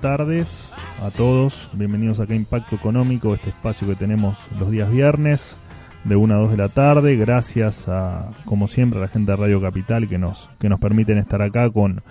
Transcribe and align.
Tardes 0.00 0.70
a 1.02 1.10
todos. 1.10 1.70
Bienvenidos 1.72 2.20
acá 2.20 2.34
a 2.34 2.36
Impacto 2.36 2.76
Económico, 2.76 3.34
este 3.34 3.50
espacio 3.50 3.88
que 3.88 3.94
tenemos 3.94 4.38
los 4.58 4.70
días 4.70 4.90
viernes 4.90 5.56
de 6.04 6.16
1 6.16 6.34
a 6.34 6.38
2 6.38 6.50
de 6.50 6.56
la 6.56 6.68
tarde. 6.68 7.16
Gracias 7.16 7.88
a, 7.88 8.30
como 8.44 8.68
siempre, 8.68 8.98
a 8.98 9.02
la 9.02 9.08
gente 9.08 9.32
de 9.32 9.36
Radio 9.36 9.60
Capital 9.60 10.08
que 10.08 10.18
nos, 10.18 10.50
que 10.58 10.68
nos 10.68 10.80
permiten 10.80 11.18
estar 11.18 11.40
acá 11.42 11.70
con, 11.70 12.02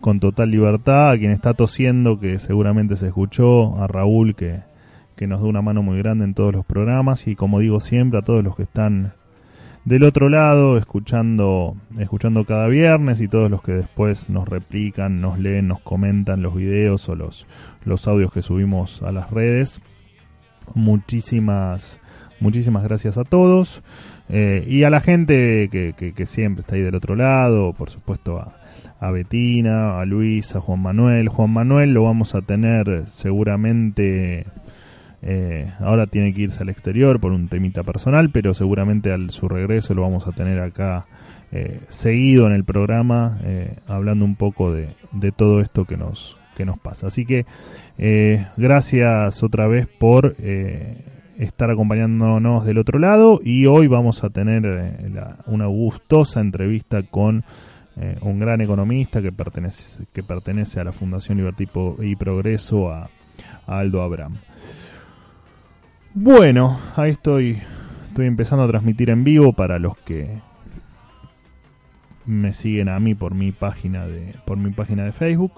con 0.00 0.20
total 0.20 0.50
libertad. 0.50 1.10
A 1.10 1.18
quien 1.18 1.32
está 1.32 1.54
tosiendo, 1.54 2.20
que 2.20 2.38
seguramente 2.38 2.96
se 2.96 3.08
escuchó. 3.08 3.76
A 3.82 3.86
Raúl, 3.86 4.34
que, 4.34 4.60
que 5.16 5.26
nos 5.26 5.40
da 5.40 5.46
una 5.46 5.62
mano 5.62 5.82
muy 5.82 5.98
grande 5.98 6.24
en 6.24 6.34
todos 6.34 6.52
los 6.52 6.64
programas. 6.64 7.26
Y 7.26 7.34
como 7.34 7.58
digo 7.58 7.80
siempre, 7.80 8.20
a 8.20 8.22
todos 8.22 8.44
los 8.44 8.56
que 8.56 8.62
están 8.62 9.14
del 9.84 10.04
otro 10.04 10.28
lado, 10.28 10.78
escuchando, 10.78 11.76
escuchando 11.98 12.44
cada 12.44 12.68
viernes 12.68 13.20
y 13.20 13.28
todos 13.28 13.50
los 13.50 13.62
que 13.62 13.72
después 13.72 14.30
nos 14.30 14.48
replican, 14.48 15.20
nos 15.20 15.38
leen, 15.38 15.68
nos 15.68 15.80
comentan 15.80 16.42
los 16.42 16.54
videos 16.54 17.08
o 17.08 17.16
los, 17.16 17.46
los 17.84 18.06
audios 18.06 18.32
que 18.32 18.42
subimos 18.42 19.02
a 19.02 19.10
las 19.10 19.30
redes. 19.30 19.80
Muchísimas, 20.74 21.98
muchísimas 22.38 22.84
gracias 22.84 23.18
a 23.18 23.24
todos. 23.24 23.82
Eh, 24.28 24.64
y 24.68 24.84
a 24.84 24.90
la 24.90 25.00
gente 25.00 25.68
que, 25.70 25.94
que, 25.94 26.26
siempre 26.26 26.62
está 26.62 26.76
ahí 26.76 26.82
del 26.82 26.94
otro 26.94 27.16
lado, 27.16 27.72
por 27.72 27.90
supuesto 27.90 28.38
a, 28.38 28.56
a 29.00 29.10
Betina, 29.10 30.00
a 30.00 30.04
Luis, 30.04 30.54
a 30.54 30.60
Juan 30.60 30.80
Manuel. 30.80 31.28
Juan 31.28 31.50
Manuel 31.50 31.92
lo 31.92 32.04
vamos 32.04 32.34
a 32.34 32.40
tener 32.40 33.02
seguramente 33.06 34.46
eh, 35.24 35.70
ahora 35.78 36.08
tiene 36.08 36.34
que 36.34 36.42
irse 36.42 36.62
al 36.62 36.68
exterior 36.68 37.20
por 37.20 37.30
un 37.30 37.46
temita 37.48 37.84
personal, 37.84 38.30
pero 38.30 38.54
seguramente 38.54 39.12
al 39.12 39.30
su 39.30 39.48
regreso 39.48 39.94
lo 39.94 40.02
vamos 40.02 40.26
a 40.26 40.32
tener 40.32 40.60
acá 40.60 41.06
eh, 41.52 41.80
seguido 41.88 42.46
en 42.48 42.52
el 42.52 42.64
programa, 42.64 43.38
eh, 43.44 43.76
hablando 43.86 44.24
un 44.24 44.34
poco 44.34 44.72
de, 44.72 44.88
todo 45.36 45.60
esto 45.60 45.84
que 45.84 45.96
nos, 45.96 46.36
que 46.56 46.64
nos 46.64 46.78
pasa. 46.80 47.06
Así 47.06 47.24
que 47.24 47.46
gracias 48.56 49.42
otra 49.44 49.68
vez 49.68 49.86
por 49.86 50.34
estar 51.38 51.70
acompañándonos 51.70 52.64
del 52.64 52.78
otro 52.78 52.98
lado 52.98 53.40
y 53.44 53.66
hoy 53.66 53.86
vamos 53.86 54.24
a 54.24 54.30
tener 54.30 54.64
una 55.46 55.66
gustosa 55.66 56.40
entrevista 56.40 57.02
con 57.04 57.44
un 58.22 58.38
gran 58.40 58.60
economista 58.60 59.22
que 59.22 59.30
pertenece, 59.30 60.04
que 60.12 60.22
pertenece 60.22 60.80
a 60.80 60.84
la 60.84 60.92
Fundación 60.92 61.38
Libertad 61.38 61.66
y 62.00 62.16
Progreso, 62.16 62.90
a 62.90 63.08
Aldo 63.66 64.02
Abraham. 64.02 64.38
Bueno, 66.14 66.78
ahí 66.96 67.12
estoy, 67.12 67.58
estoy 68.08 68.26
empezando 68.26 68.64
a 68.64 68.68
transmitir 68.68 69.08
en 69.08 69.24
vivo 69.24 69.54
para 69.54 69.78
los 69.78 69.96
que 69.96 70.40
me 72.26 72.52
siguen 72.52 72.90
a 72.90 73.00
mí 73.00 73.14
por 73.14 73.34
mi 73.34 73.50
página 73.50 74.06
de, 74.06 74.34
por 74.44 74.58
mi 74.58 74.70
página 74.72 75.04
de 75.04 75.12
Facebook. 75.12 75.52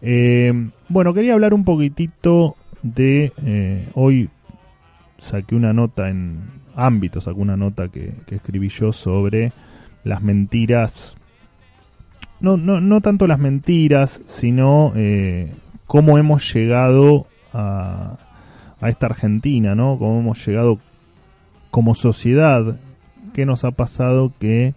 Eh, 0.00 0.70
bueno, 0.88 1.12
quería 1.12 1.34
hablar 1.34 1.54
un 1.54 1.64
poquitito 1.64 2.54
de 2.82 3.32
eh, 3.44 3.88
hoy 3.94 4.30
saqué 5.18 5.56
una 5.56 5.72
nota 5.72 6.08
en 6.08 6.38
ámbito, 6.76 7.20
saqué 7.20 7.40
una 7.40 7.56
nota 7.56 7.88
que, 7.88 8.14
escribí 8.30 8.68
yo 8.68 8.92
sobre 8.92 9.52
las 10.04 10.22
mentiras. 10.22 11.16
No, 12.38 12.56
no, 12.56 12.80
no 12.80 13.00
tanto 13.00 13.26
las 13.26 13.40
mentiras, 13.40 14.22
sino 14.26 14.92
eh, 14.94 15.52
cómo 15.88 16.16
hemos 16.16 16.54
llegado 16.54 17.26
a 17.52 18.29
a 18.80 18.88
esta 18.88 19.06
Argentina, 19.06 19.74
¿no? 19.74 19.98
Cómo 19.98 20.20
hemos 20.20 20.46
llegado 20.46 20.78
como 21.70 21.94
sociedad, 21.94 22.76
qué 23.34 23.46
nos 23.46 23.64
ha 23.64 23.70
pasado 23.70 24.32
que 24.40 24.74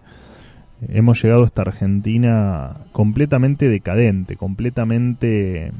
hemos 0.90 1.22
llegado 1.22 1.44
a 1.44 1.46
esta 1.46 1.64
Argentina 1.64 2.78
completamente 2.92 3.70
decadente, 3.70 4.36
completamente 4.36 5.72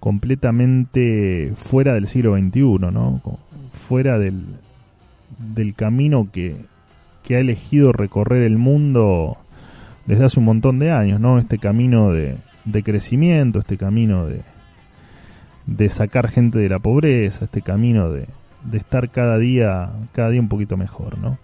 completamente 0.00 1.52
fuera 1.54 1.94
del 1.94 2.08
siglo 2.08 2.36
XXI, 2.36 2.90
¿no? 2.92 3.20
Fuera 3.72 4.18
del, 4.18 4.42
del 5.38 5.74
camino 5.74 6.28
que, 6.32 6.56
que 7.22 7.36
ha 7.36 7.38
elegido 7.38 7.92
recorrer 7.92 8.42
el 8.42 8.58
mundo 8.58 9.36
desde 10.06 10.24
hace 10.24 10.40
un 10.40 10.46
montón 10.46 10.80
de 10.80 10.90
años, 10.90 11.20
¿no? 11.20 11.38
Este 11.38 11.58
camino 11.58 12.10
de, 12.10 12.36
de 12.64 12.82
crecimiento, 12.82 13.60
este 13.60 13.76
camino 13.76 14.26
de, 14.26 14.40
de 15.66 15.88
sacar 15.88 16.28
gente 16.28 16.58
de 16.58 16.68
la 16.68 16.78
pobreza, 16.78 17.44
este 17.44 17.62
camino 17.62 18.10
de, 18.10 18.26
de 18.64 18.78
estar 18.78 19.10
cada 19.10 19.38
día, 19.38 19.90
cada 20.12 20.30
día 20.30 20.40
un 20.40 20.48
poquito 20.48 20.76
mejor, 20.76 21.18
¿no? 21.18 21.38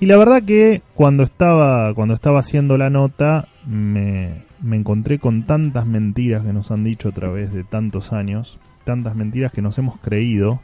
Y 0.00 0.06
la 0.06 0.16
verdad 0.16 0.42
que 0.42 0.82
cuando 0.94 1.24
estaba, 1.24 1.92
cuando 1.94 2.14
estaba 2.14 2.38
haciendo 2.38 2.78
la 2.78 2.88
nota, 2.88 3.48
me, 3.66 4.42
me 4.62 4.76
encontré 4.76 5.18
con 5.18 5.44
tantas 5.44 5.86
mentiras 5.86 6.44
que 6.44 6.52
nos 6.52 6.70
han 6.70 6.84
dicho 6.84 7.08
a 7.08 7.12
través 7.12 7.52
de 7.52 7.64
tantos 7.64 8.12
años, 8.12 8.58
tantas 8.84 9.16
mentiras 9.16 9.50
que 9.50 9.62
nos 9.62 9.76
hemos 9.78 9.98
creído, 9.98 10.60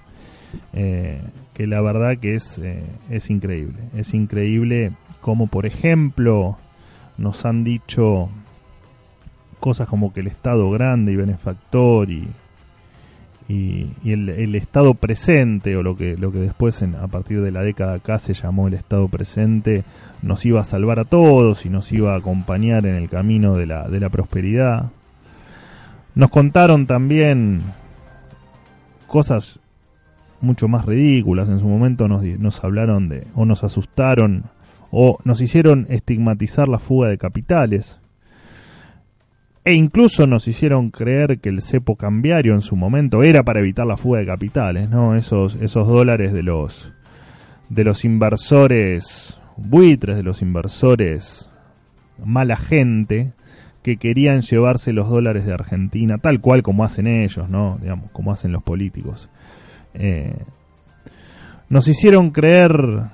eh, 0.72 1.20
que 1.52 1.66
la 1.66 1.80
verdad 1.80 2.18
que 2.18 2.36
es, 2.36 2.58
eh, 2.58 2.84
es 3.10 3.28
increíble. 3.28 3.80
Es 3.96 4.14
increíble 4.14 4.92
como, 5.20 5.48
por 5.48 5.66
ejemplo, 5.66 6.56
nos 7.18 7.44
han 7.44 7.64
dicho 7.64 8.28
cosas 9.58 9.88
como 9.88 10.12
que 10.12 10.20
el 10.20 10.28
Estado 10.28 10.70
grande 10.70 11.12
y 11.12 11.16
benefactor 11.16 12.10
y, 12.10 12.28
y, 13.48 13.90
el, 14.04 14.54
estado 14.54 14.94
presente 14.94 15.76
o 15.76 15.82
lo 15.82 15.96
que 15.96 16.16
lo 16.16 16.32
que 16.32 16.38
después 16.38 16.80
en, 16.80 16.94
a 16.94 17.08
partir 17.08 17.42
de 17.42 17.50
la 17.50 17.62
década 17.62 17.94
acá 17.94 18.18
se 18.18 18.32
llamó 18.32 18.68
el 18.68 18.74
estado 18.74 19.08
presente 19.08 19.84
nos 20.22 20.46
iba 20.46 20.60
a 20.60 20.64
salvar 20.64 20.98
a 20.98 21.04
todos 21.04 21.66
y 21.66 21.68
nos 21.68 21.92
iba 21.92 22.14
a 22.14 22.18
acompañar 22.18 22.86
en 22.86 22.94
el 22.94 23.10
camino 23.10 23.56
de 23.56 23.66
la, 23.66 23.88
de 23.88 24.00
la 24.00 24.08
prosperidad. 24.08 24.90
Nos 26.14 26.30
contaron 26.30 26.86
también 26.86 27.60
cosas 29.06 29.60
mucho 30.40 30.66
más 30.68 30.86
ridículas. 30.86 31.48
En 31.48 31.60
su 31.60 31.66
momento 31.66 32.08
nos, 32.08 32.22
nos 32.22 32.64
hablaron 32.64 33.08
de 33.08 33.26
o 33.34 33.44
nos 33.44 33.64
asustaron 33.64 34.44
o 34.90 35.18
nos 35.24 35.40
hicieron 35.40 35.86
estigmatizar 35.90 36.68
la 36.68 36.78
fuga 36.78 37.08
de 37.08 37.18
capitales 37.18 37.98
e 39.64 39.72
incluso 39.72 40.26
nos 40.26 40.46
hicieron 40.46 40.90
creer 40.90 41.40
que 41.40 41.48
el 41.48 41.62
cepo 41.62 41.96
cambiario 41.96 42.52
en 42.52 42.60
su 42.60 42.76
momento 42.76 43.22
era 43.22 43.42
para 43.42 43.60
evitar 43.60 43.86
la 43.86 43.96
fuga 43.96 44.20
de 44.20 44.26
capitales, 44.26 44.90
¿no? 44.90 45.14
Esos, 45.14 45.56
esos 45.56 45.88
dólares 45.88 46.32
de 46.32 46.42
los, 46.42 46.92
de 47.70 47.84
los 47.84 48.04
inversores 48.04 49.40
buitres, 49.56 50.16
de 50.16 50.22
los 50.22 50.42
inversores 50.42 51.50
mala 52.22 52.56
gente, 52.56 53.32
que 53.82 53.96
querían 53.96 54.40
llevarse 54.40 54.92
los 54.92 55.08
dólares 55.08 55.44
de 55.44 55.52
Argentina, 55.52 56.18
tal 56.18 56.40
cual 56.40 56.62
como 56.62 56.84
hacen 56.84 57.06
ellos, 57.06 57.48
¿no? 57.48 57.78
Digamos, 57.80 58.10
como 58.12 58.32
hacen 58.32 58.52
los 58.52 58.62
políticos. 58.62 59.28
Eh, 59.92 60.36
nos 61.68 61.88
hicieron 61.88 62.30
creer, 62.30 63.10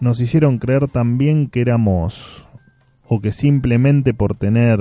nos 0.00 0.20
hicieron 0.20 0.58
creer 0.58 0.88
también 0.88 1.48
que 1.48 1.60
éramos, 1.60 2.48
o 3.06 3.20
que 3.20 3.32
simplemente 3.32 4.12
por 4.12 4.34
tener 4.34 4.80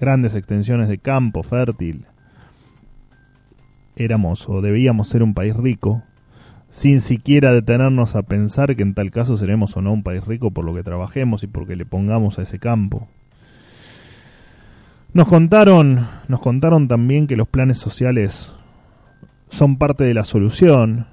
grandes 0.00 0.34
extensiones 0.34 0.88
de 0.88 0.98
campo 0.98 1.42
fértil, 1.42 2.06
éramos 3.96 4.48
o 4.48 4.62
debíamos 4.62 5.08
ser 5.08 5.22
un 5.22 5.34
país 5.34 5.54
rico, 5.54 6.02
sin 6.70 7.00
siquiera 7.00 7.52
detenernos 7.52 8.16
a 8.16 8.22
pensar 8.22 8.74
que 8.76 8.82
en 8.82 8.94
tal 8.94 9.10
caso 9.10 9.36
seremos 9.36 9.76
o 9.76 9.82
no 9.82 9.92
un 9.92 10.02
país 10.02 10.24
rico 10.24 10.52
por 10.52 10.64
lo 10.64 10.74
que 10.74 10.82
trabajemos 10.82 11.42
y 11.42 11.48
porque 11.48 11.76
le 11.76 11.84
pongamos 11.84 12.38
a 12.38 12.42
ese 12.42 12.58
campo. 12.58 13.08
Nos 15.12 15.28
contaron, 15.28 16.06
nos 16.28 16.40
contaron 16.40 16.86
también 16.86 17.26
que 17.26 17.36
los 17.36 17.48
planes 17.48 17.78
sociales 17.78 18.54
son 19.48 19.76
parte 19.76 20.04
de 20.04 20.14
la 20.14 20.22
solución. 20.24 21.06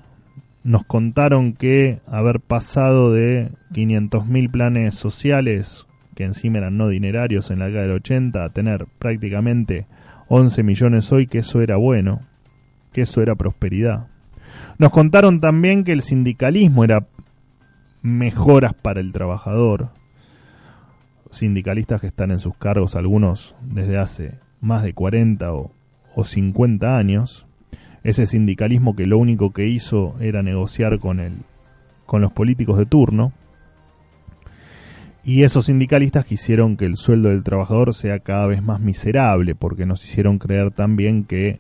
Nos 0.64 0.84
contaron 0.84 1.54
que 1.54 2.00
haber 2.06 2.40
pasado 2.40 3.12
de 3.12 3.50
500.000 3.74 4.52
planes 4.52 4.96
sociales 4.96 5.87
que 6.18 6.24
encima 6.24 6.58
eran 6.58 6.78
no 6.78 6.88
dinerarios 6.88 7.52
en 7.52 7.60
la 7.60 7.68
década 7.68 7.84
del 7.84 7.98
80, 7.98 8.44
a 8.44 8.50
tener 8.50 8.88
prácticamente 8.98 9.86
11 10.30 10.64
millones 10.64 11.12
hoy, 11.12 11.28
que 11.28 11.38
eso 11.38 11.62
era 11.62 11.78
bueno, 11.78 12.22
que 12.92 13.02
eso 13.02 13.22
era 13.22 13.36
prosperidad. 13.36 14.08
Nos 14.80 14.92
contaron 14.92 15.40
también 15.40 15.84
que 15.84 15.92
el 15.92 16.02
sindicalismo 16.02 16.84
era 16.84 17.06
mejoras 18.02 18.74
para 18.74 19.00
el 19.00 19.14
trabajador. 19.14 19.90
Sindicalistas 21.30 22.02
que 22.02 22.08
están 22.08 22.32
en 22.32 22.40
sus 22.40 22.58
cargos, 22.58 22.96
algunos 22.96 23.56
desde 23.62 24.00
hace 24.00 24.40
más 24.60 24.82
de 24.82 24.94
40 24.94 25.54
o, 25.54 25.72
o 26.16 26.24
50 26.24 26.98
años. 26.98 27.46
Ese 28.04 28.26
sindicalismo 28.26 28.96
que 28.96 29.06
lo 29.06 29.20
único 29.20 29.54
que 29.54 29.68
hizo 29.68 30.16
era 30.20 30.42
negociar 30.42 30.98
con, 30.98 31.20
el, 31.20 31.34
con 32.08 32.22
los 32.22 32.34
políticos 32.34 32.80
de 32.80 32.88
turno 32.88 33.34
y 35.28 35.44
esos 35.44 35.66
sindicalistas 35.66 36.26
quisieron 36.26 36.78
que 36.78 36.86
el 36.86 36.96
sueldo 36.96 37.28
del 37.28 37.44
trabajador 37.44 37.94
sea 37.94 38.20
cada 38.20 38.48
vez 38.48 38.64
más 38.64 38.80
miserable, 38.80 39.56
porque 39.56 39.86
nos 39.86 40.02
hicieron 40.06 40.40
creer 40.40 40.72
también 40.72 41.26
que 41.26 41.60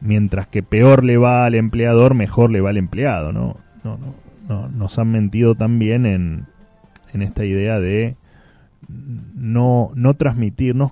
mientras 0.00 0.48
que 0.48 0.64
peor 0.64 1.04
le 1.04 1.16
va 1.16 1.46
al 1.46 1.54
empleador, 1.54 2.16
mejor 2.16 2.50
le 2.50 2.60
va 2.60 2.70
al 2.70 2.76
empleado, 2.76 3.32
¿no? 3.32 3.56
No, 3.84 3.98
no, 3.98 4.14
no 4.48 4.68
nos 4.68 4.98
han 4.98 5.12
mentido 5.12 5.54
también 5.54 6.06
en, 6.06 6.46
en 7.12 7.22
esta 7.22 7.44
idea 7.44 7.78
de 7.78 8.16
no, 8.88 9.92
no 9.94 10.14
transmitirnos 10.14 10.90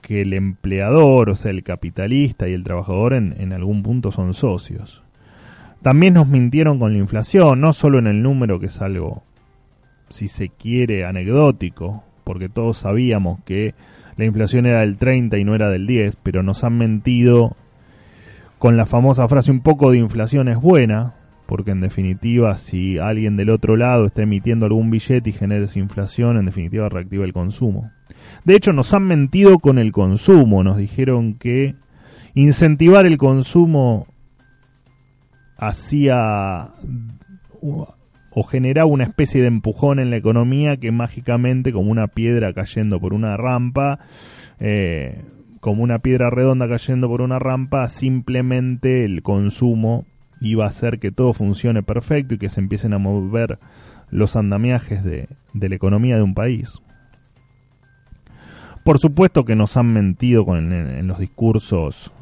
que 0.00 0.22
el 0.22 0.32
empleador, 0.32 1.28
o 1.28 1.36
sea, 1.36 1.50
el 1.50 1.62
capitalista 1.62 2.48
y 2.48 2.54
el 2.54 2.64
trabajador 2.64 3.12
en, 3.12 3.34
en 3.38 3.52
algún 3.52 3.82
punto 3.82 4.12
son 4.12 4.32
socios. 4.32 5.02
También 5.82 6.14
nos 6.14 6.26
mintieron 6.26 6.78
con 6.78 6.94
la 6.94 6.98
inflación, 7.00 7.60
no 7.60 7.74
solo 7.74 7.98
en 7.98 8.06
el 8.06 8.22
número, 8.22 8.58
que 8.58 8.66
es 8.66 8.80
algo, 8.80 9.24
si 10.08 10.28
se 10.28 10.48
quiere, 10.48 11.04
anecdótico, 11.04 12.04
porque 12.24 12.48
todos 12.48 12.78
sabíamos 12.78 13.40
que 13.44 13.74
la 14.16 14.24
inflación 14.24 14.66
era 14.66 14.80
del 14.80 14.96
30 14.96 15.38
y 15.38 15.44
no 15.44 15.54
era 15.54 15.68
del 15.68 15.86
10, 15.86 16.16
pero 16.22 16.42
nos 16.42 16.64
han 16.64 16.78
mentido 16.78 17.56
con 18.58 18.76
la 18.76 18.86
famosa 18.86 19.28
frase 19.28 19.50
un 19.50 19.60
poco 19.60 19.90
de 19.90 19.98
inflación 19.98 20.48
es 20.48 20.58
buena, 20.58 21.14
porque 21.46 21.70
en 21.70 21.80
definitiva 21.80 22.56
si 22.56 22.98
alguien 22.98 23.36
del 23.36 23.50
otro 23.50 23.76
lado 23.76 24.06
está 24.06 24.22
emitiendo 24.22 24.66
algún 24.66 24.90
billete 24.90 25.30
y 25.30 25.32
genera 25.32 25.64
esa 25.64 25.78
inflación, 25.78 26.38
en 26.38 26.46
definitiva 26.46 26.88
reactiva 26.88 27.24
el 27.24 27.32
consumo. 27.32 27.90
De 28.44 28.56
hecho, 28.56 28.72
nos 28.72 28.92
han 28.94 29.04
mentido 29.04 29.58
con 29.58 29.78
el 29.78 29.92
consumo, 29.92 30.64
nos 30.64 30.78
dijeron 30.78 31.34
que 31.34 31.74
incentivar 32.34 33.06
el 33.06 33.18
consumo 33.18 34.06
hacía 35.58 36.70
o 38.38 38.42
generaba 38.42 38.84
una 38.84 39.04
especie 39.04 39.40
de 39.40 39.46
empujón 39.46 39.98
en 39.98 40.10
la 40.10 40.18
economía 40.18 40.76
que 40.76 40.92
mágicamente, 40.92 41.72
como 41.72 41.90
una 41.90 42.06
piedra 42.06 42.52
cayendo 42.52 43.00
por 43.00 43.14
una 43.14 43.34
rampa, 43.38 43.98
eh, 44.60 45.24
como 45.60 45.82
una 45.82 46.00
piedra 46.00 46.28
redonda 46.28 46.68
cayendo 46.68 47.08
por 47.08 47.22
una 47.22 47.38
rampa, 47.38 47.88
simplemente 47.88 49.06
el 49.06 49.22
consumo 49.22 50.04
iba 50.42 50.66
a 50.66 50.68
hacer 50.68 50.98
que 50.98 51.10
todo 51.10 51.32
funcione 51.32 51.82
perfecto 51.82 52.34
y 52.34 52.38
que 52.38 52.50
se 52.50 52.60
empiecen 52.60 52.92
a 52.92 52.98
mover 52.98 53.58
los 54.10 54.36
andamiajes 54.36 55.02
de, 55.02 55.30
la 55.54 55.74
economía 55.74 56.16
de 56.16 56.22
un 56.22 56.34
país. 56.34 56.82
Por 58.84 58.98
supuesto 58.98 59.46
que 59.46 59.56
nos 59.56 59.78
han 59.78 59.94
mentido 59.94 60.44
con, 60.44 60.74
en, 60.74 61.06
los 61.06 61.18
discursos, 61.18 62.12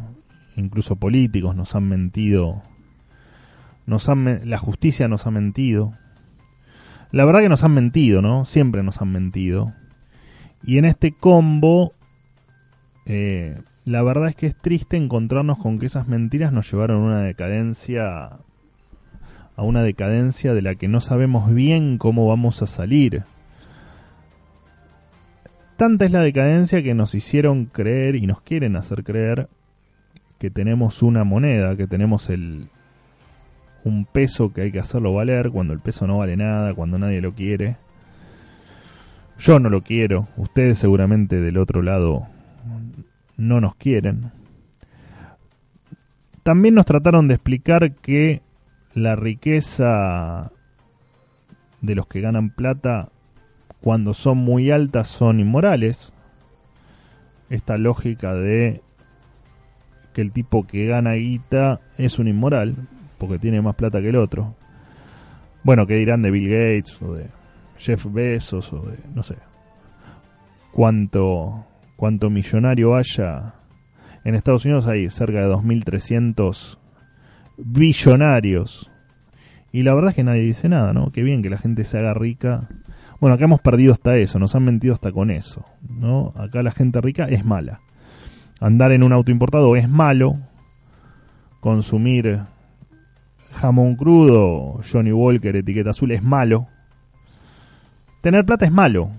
incluso 0.55 0.95
políticos, 0.95 1.57
nos 1.57 1.75
han 1.75 1.89
mentido, 1.89 2.63
nos 3.85 4.09
han, 4.09 4.49
la 4.49 4.59
justicia 4.59 5.09
nos 5.09 5.27
ha 5.27 5.33
mentido. 5.33 5.93
La 7.15 7.25
verdad 7.25 7.43
que 7.43 7.49
nos 7.49 7.63
han 7.63 7.75
mentido, 7.75 8.23
¿no? 8.23 8.45
Siempre 8.45 8.83
nos 8.83 9.01
han 9.01 9.13
mentido. 9.13 9.73
Y 10.65 10.79
en 10.79 10.85
este 10.85 11.13
combo, 11.13 11.93
eh, 13.07 13.57
la 13.85 14.03
verdad 14.03 14.31
es 14.31 14.35
que 14.35 14.47
es 14.49 14.57
triste 14.57 14.97
encontrarnos 14.97 15.59
con 15.59 15.79
que 15.79 15.87
esas 15.87 16.09
mentiras 16.09 16.53
nos 16.53 16.69
llevaron 16.69 17.03
a 17.03 17.07
una 17.07 17.21
decadencia 17.23 18.41
a 19.57 19.63
una 19.63 19.85
decadencia 19.85 20.55
de 20.55 20.63
la 20.63 20.75
que 20.75 20.89
no 20.89 21.01
sabemos 21.01 21.55
bien 21.55 21.99
cómo 21.99 22.27
vamos 22.27 22.63
a 22.63 22.67
salir. 22.67 23.23
Tanta 25.77 26.07
es 26.07 26.11
la 26.11 26.21
decadencia 26.21 26.83
que 26.83 26.95
nos 26.95 27.15
hicieron 27.15 27.67
creer 27.67 28.17
y 28.17 28.27
nos 28.27 28.41
quieren 28.41 28.75
hacer 28.75 29.05
creer 29.05 29.49
que 30.41 30.51
tenemos 30.51 31.01
una 31.01 31.23
moneda, 31.23 31.77
que 31.77 31.87
tenemos 31.87 32.29
el 32.29 32.67
un 33.85 34.07
peso 34.07 34.53
que 34.53 34.63
hay 34.63 34.73
que 34.73 34.81
hacerlo 34.81 35.13
valer 35.13 35.51
cuando 35.51 35.75
el 35.75 35.81
peso 35.81 36.07
no 36.07 36.19
vale 36.19 36.37
nada, 36.37 36.75
cuando 36.75 36.99
nadie 36.99 37.21
lo 37.21 37.35
quiere. 37.35 37.77
Yo 39.39 39.59
no 39.59 39.69
lo 39.69 39.83
quiero, 39.83 40.29
ustedes 40.37 40.79
seguramente 40.79 41.41
del 41.41 41.59
otro 41.59 41.83
lado 41.83 42.27
no 43.37 43.61
nos 43.61 43.75
quieren. 43.75 44.33
También 46.43 46.75
nos 46.75 46.87
trataron 46.87 47.29
de 47.29 47.35
explicar 47.35 47.95
que 47.95 48.43
la 48.95 49.17
riqueza 49.17 50.53
de 51.81 51.95
los 51.95 52.07
que 52.07 52.21
ganan 52.21 52.51
plata 52.51 53.11
cuando 53.81 54.15
son 54.15 54.39
muy 54.39 54.71
altas 54.71 55.09
son 55.09 55.41
inmorales. 55.41 56.13
Esta 57.51 57.77
lógica 57.77 58.35
de 58.35 58.83
que 60.15 60.23
el 60.23 60.33
tipo 60.33 60.67
que 60.67 60.87
gana 60.87 61.15
guita 61.15 61.81
es 61.99 62.19
un 62.19 62.29
inmoral 62.29 62.77
porque 63.27 63.39
tiene 63.39 63.61
más 63.61 63.75
plata 63.75 64.01
que 64.01 64.09
el 64.09 64.17
otro. 64.17 64.55
Bueno, 65.63 65.87
¿qué 65.87 65.95
dirán 65.95 66.23
de 66.23 66.31
Bill 66.31 66.49
Gates 66.49 67.01
o 67.03 67.15
de 67.15 67.27
Jeff 67.79 68.07
Bezos 68.11 68.73
o 68.73 68.81
de 68.83 68.99
no 69.15 69.23
sé 69.23 69.37
cuánto 70.73 71.65
cuánto 71.97 72.31
millonario 72.31 72.97
haya 72.97 73.55
en 74.25 74.35
Estados 74.35 74.65
Unidos 74.65 74.87
hay 74.87 75.11
cerca 75.11 75.41
de 75.41 75.49
2.300 75.49 76.79
billonarios. 77.59 78.91
Y 79.71 79.83
la 79.83 79.95
verdad 79.95 80.11
es 80.11 80.17
que 80.17 80.25
nadie 80.25 80.43
dice 80.43 80.69
nada, 80.69 80.93
¿no? 80.93 81.11
Qué 81.13 81.23
bien 81.23 81.43
que 81.43 81.51
la 81.51 81.59
gente 81.59 81.85
se 81.85 81.99
haga 81.99 82.15
rica. 82.15 82.69
Bueno, 83.21 83.35
acá 83.35 83.45
hemos 83.45 83.61
perdido 83.61 83.93
hasta 83.93 84.17
eso, 84.17 84.39
nos 84.39 84.55
han 84.55 84.65
mentido 84.65 84.95
hasta 84.95 85.13
con 85.13 85.31
eso, 85.31 85.67
¿no? 85.89 86.33
Acá 86.37 86.63
la 86.63 86.71
gente 86.71 87.01
rica 87.01 87.27
es 87.27 87.45
mala. 87.45 87.81
Andar 88.61 88.93
en 88.93 89.03
un 89.03 89.13
auto 89.13 89.31
importado 89.31 89.77
es 89.77 89.89
malo. 89.89 90.39
Consumir 91.61 92.41
jamón 93.55 93.97
crudo, 93.97 94.81
Johnny 94.91 95.13
Walker, 95.13 95.57
etiqueta 95.57 95.91
azul, 95.91 96.13
es 96.13 96.23
malo. 96.23 96.69
Tener 98.21 98.45
plata 98.45 98.67
es 98.67 98.73
malo. 98.73 99.11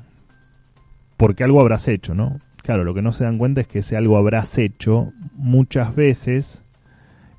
Porque 1.17 1.43
algo 1.43 1.61
habrás 1.61 1.87
hecho, 1.87 2.13
¿no? 2.13 2.39
Claro, 2.57 2.83
lo 2.83 2.93
que 2.93 3.01
no 3.01 3.11
se 3.11 3.23
dan 3.23 3.37
cuenta 3.37 3.61
es 3.61 3.67
que 3.67 3.79
ese 3.79 3.95
algo 3.95 4.17
habrás 4.17 4.57
hecho 4.57 5.13
muchas 5.33 5.95
veces 5.95 6.61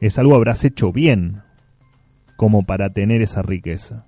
es 0.01 0.19
algo 0.19 0.35
habrás 0.35 0.65
hecho 0.65 0.93
bien 0.93 1.43
como 2.37 2.65
para 2.65 2.91
tener 2.91 3.23
esa 3.23 3.43
riqueza. 3.43 4.05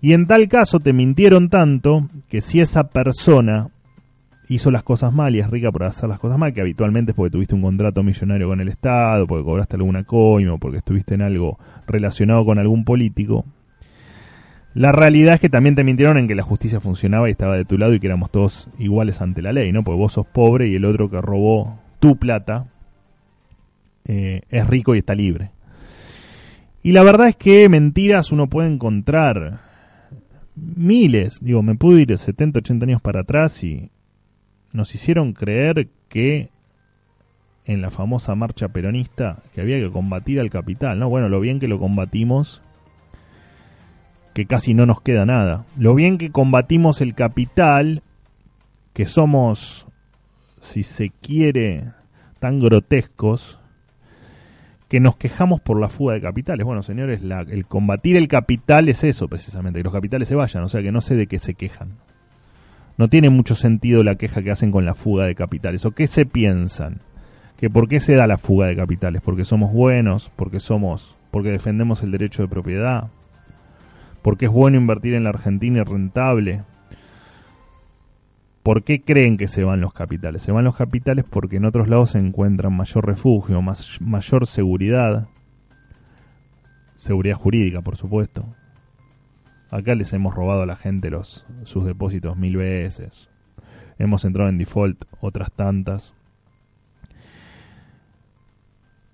Y 0.00 0.12
en 0.12 0.26
tal 0.26 0.48
caso 0.48 0.80
te 0.80 0.92
mintieron 0.92 1.48
tanto 1.48 2.08
que 2.28 2.40
si 2.40 2.60
esa 2.60 2.88
persona 2.88 3.70
hizo 4.50 4.72
las 4.72 4.82
cosas 4.82 5.12
mal 5.12 5.34
y 5.36 5.38
es 5.38 5.48
rica 5.48 5.70
por 5.70 5.84
hacer 5.84 6.08
las 6.08 6.18
cosas 6.18 6.36
mal, 6.36 6.52
que 6.52 6.60
habitualmente 6.60 7.12
es 7.12 7.16
porque 7.16 7.30
tuviste 7.30 7.54
un 7.54 7.62
contrato 7.62 8.02
millonario 8.02 8.48
con 8.48 8.60
el 8.60 8.68
Estado, 8.68 9.28
porque 9.28 9.44
cobraste 9.44 9.76
alguna 9.76 10.02
coima, 10.02 10.58
porque 10.58 10.78
estuviste 10.78 11.14
en 11.14 11.22
algo 11.22 11.56
relacionado 11.86 12.44
con 12.44 12.58
algún 12.58 12.84
político, 12.84 13.44
la 14.74 14.90
realidad 14.90 15.34
es 15.34 15.40
que 15.40 15.48
también 15.48 15.76
te 15.76 15.84
mintieron 15.84 16.18
en 16.18 16.26
que 16.26 16.34
la 16.34 16.42
justicia 16.42 16.80
funcionaba 16.80 17.28
y 17.28 17.32
estaba 17.32 17.56
de 17.56 17.64
tu 17.64 17.78
lado 17.78 17.94
y 17.94 18.00
que 18.00 18.08
éramos 18.08 18.30
todos 18.32 18.68
iguales 18.78 19.20
ante 19.20 19.40
la 19.40 19.52
ley, 19.52 19.70
¿no? 19.70 19.84
Porque 19.84 19.98
vos 19.98 20.12
sos 20.12 20.26
pobre 20.26 20.68
y 20.68 20.74
el 20.74 20.84
otro 20.84 21.08
que 21.08 21.20
robó 21.20 21.78
tu 22.00 22.16
plata 22.16 22.66
eh, 24.04 24.42
es 24.50 24.66
rico 24.66 24.96
y 24.96 24.98
está 24.98 25.14
libre. 25.14 25.50
Y 26.82 26.90
la 26.90 27.04
verdad 27.04 27.28
es 27.28 27.36
que 27.36 27.68
mentiras 27.68 28.32
uno 28.32 28.48
puede 28.48 28.72
encontrar 28.72 29.60
miles. 30.56 31.38
Digo, 31.40 31.62
me 31.62 31.76
pude 31.76 32.02
ir 32.02 32.18
70, 32.18 32.58
80 32.58 32.84
años 32.86 33.00
para 33.00 33.20
atrás 33.20 33.62
y 33.62 33.90
nos 34.72 34.94
hicieron 34.94 35.32
creer 35.32 35.88
que 36.08 36.50
en 37.64 37.82
la 37.82 37.90
famosa 37.90 38.34
marcha 38.34 38.68
peronista 38.68 39.42
que 39.54 39.60
había 39.60 39.78
que 39.78 39.90
combatir 39.90 40.40
al 40.40 40.50
capital, 40.50 40.98
¿no? 40.98 41.08
Bueno, 41.08 41.28
lo 41.28 41.40
bien 41.40 41.60
que 41.60 41.68
lo 41.68 41.78
combatimos 41.78 42.62
que 44.34 44.46
casi 44.46 44.74
no 44.74 44.86
nos 44.86 45.00
queda 45.00 45.26
nada. 45.26 45.64
Lo 45.76 45.94
bien 45.94 46.18
que 46.18 46.30
combatimos 46.30 47.00
el 47.00 47.14
capital, 47.14 48.02
que 48.92 49.06
somos, 49.06 49.86
si 50.60 50.82
se 50.82 51.10
quiere, 51.10 51.92
tan 52.38 52.60
grotescos, 52.60 53.60
que 54.88 55.00
nos 55.00 55.16
quejamos 55.16 55.60
por 55.60 55.80
la 55.80 55.88
fuga 55.88 56.14
de 56.14 56.20
capitales. 56.20 56.64
Bueno, 56.64 56.82
señores, 56.82 57.20
el 57.22 57.66
combatir 57.66 58.16
el 58.16 58.28
capital 58.28 58.88
es 58.88 59.04
eso 59.04 59.28
precisamente, 59.28 59.78
que 59.78 59.84
los 59.84 59.92
capitales 59.92 60.28
se 60.28 60.34
vayan, 60.34 60.64
o 60.64 60.68
sea 60.68 60.82
que 60.82 60.90
no 60.92 61.00
sé 61.00 61.14
de 61.14 61.26
qué 61.26 61.38
se 61.38 61.54
quejan. 61.54 61.98
No 63.00 63.08
tiene 63.08 63.30
mucho 63.30 63.56
sentido 63.56 64.04
la 64.04 64.14
queja 64.14 64.42
que 64.42 64.52
hacen 64.52 64.70
con 64.70 64.84
la 64.84 64.94
fuga 64.94 65.24
de 65.24 65.34
capitales. 65.34 65.84
¿O 65.84 65.90
qué 65.90 66.06
se 66.06 66.24
piensan? 66.24 67.00
¿Que 67.56 67.68
por 67.68 67.88
qué 67.88 67.98
se 67.98 68.14
da 68.14 68.28
la 68.28 68.38
fuga 68.38 68.66
de 68.66 68.76
capitales? 68.76 69.22
¿Porque 69.24 69.44
somos 69.44 69.72
buenos? 69.72 70.30
¿Porque 70.36 70.60
somos? 70.60 71.16
¿Porque 71.32 71.50
defendemos 71.50 72.04
el 72.04 72.12
derecho 72.12 72.42
de 72.42 72.48
propiedad? 72.48 73.08
porque 74.22 74.46
es 74.46 74.52
bueno 74.52 74.76
invertir 74.76 75.14
en 75.14 75.24
la 75.24 75.30
Argentina 75.30 75.80
y 75.80 75.84
rentable. 75.84 76.62
¿Por 78.62 78.84
qué 78.84 79.00
creen 79.00 79.36
que 79.36 79.48
se 79.48 79.64
van 79.64 79.80
los 79.80 79.94
capitales? 79.94 80.42
Se 80.42 80.52
van 80.52 80.64
los 80.64 80.76
capitales 80.76 81.24
porque 81.28 81.56
en 81.56 81.64
otros 81.64 81.88
lados 81.88 82.10
se 82.10 82.18
encuentran 82.18 82.76
mayor 82.76 83.06
refugio, 83.06 83.62
más, 83.62 83.98
mayor 84.00 84.46
seguridad, 84.46 85.28
seguridad 86.96 87.36
jurídica, 87.36 87.80
por 87.80 87.96
supuesto. 87.96 88.44
Acá 89.70 89.94
les 89.94 90.12
hemos 90.12 90.34
robado 90.34 90.62
a 90.62 90.66
la 90.66 90.76
gente 90.76 91.10
los, 91.10 91.46
sus 91.64 91.84
depósitos 91.84 92.36
mil 92.36 92.56
veces. 92.56 93.30
Hemos 93.98 94.24
entrado 94.24 94.50
en 94.50 94.58
default 94.58 95.04
otras 95.20 95.52
tantas. 95.52 96.14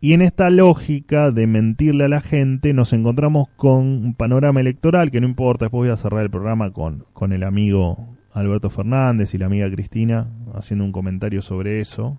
Y 0.01 0.13
en 0.13 0.23
esta 0.23 0.51
lógica 0.51 1.31
de 1.31 1.47
mentirle 1.47 2.05
a 2.05 2.09
la 2.09 2.21
gente 2.21 2.73
nos 2.73 2.93
encontramos 2.93 3.49
con 3.57 3.85
un 3.85 4.15
panorama 4.15 4.61
electoral 4.61 5.11
que 5.11 5.21
no 5.21 5.27
importa, 5.27 5.67
después 5.67 5.81
voy 5.81 5.91
a 5.91 5.97
cerrar 5.97 6.23
el 6.23 6.31
programa 6.31 6.73
con, 6.73 7.05
con 7.13 7.33
el 7.33 7.43
amigo 7.43 8.17
Alberto 8.33 8.71
Fernández 8.71 9.35
y 9.35 9.39
la 9.39 9.47
amiga 9.47 9.71
Cristina 9.71 10.29
haciendo 10.55 10.85
un 10.85 10.93
comentario 10.93 11.43
sobre 11.43 11.81
eso. 11.81 12.19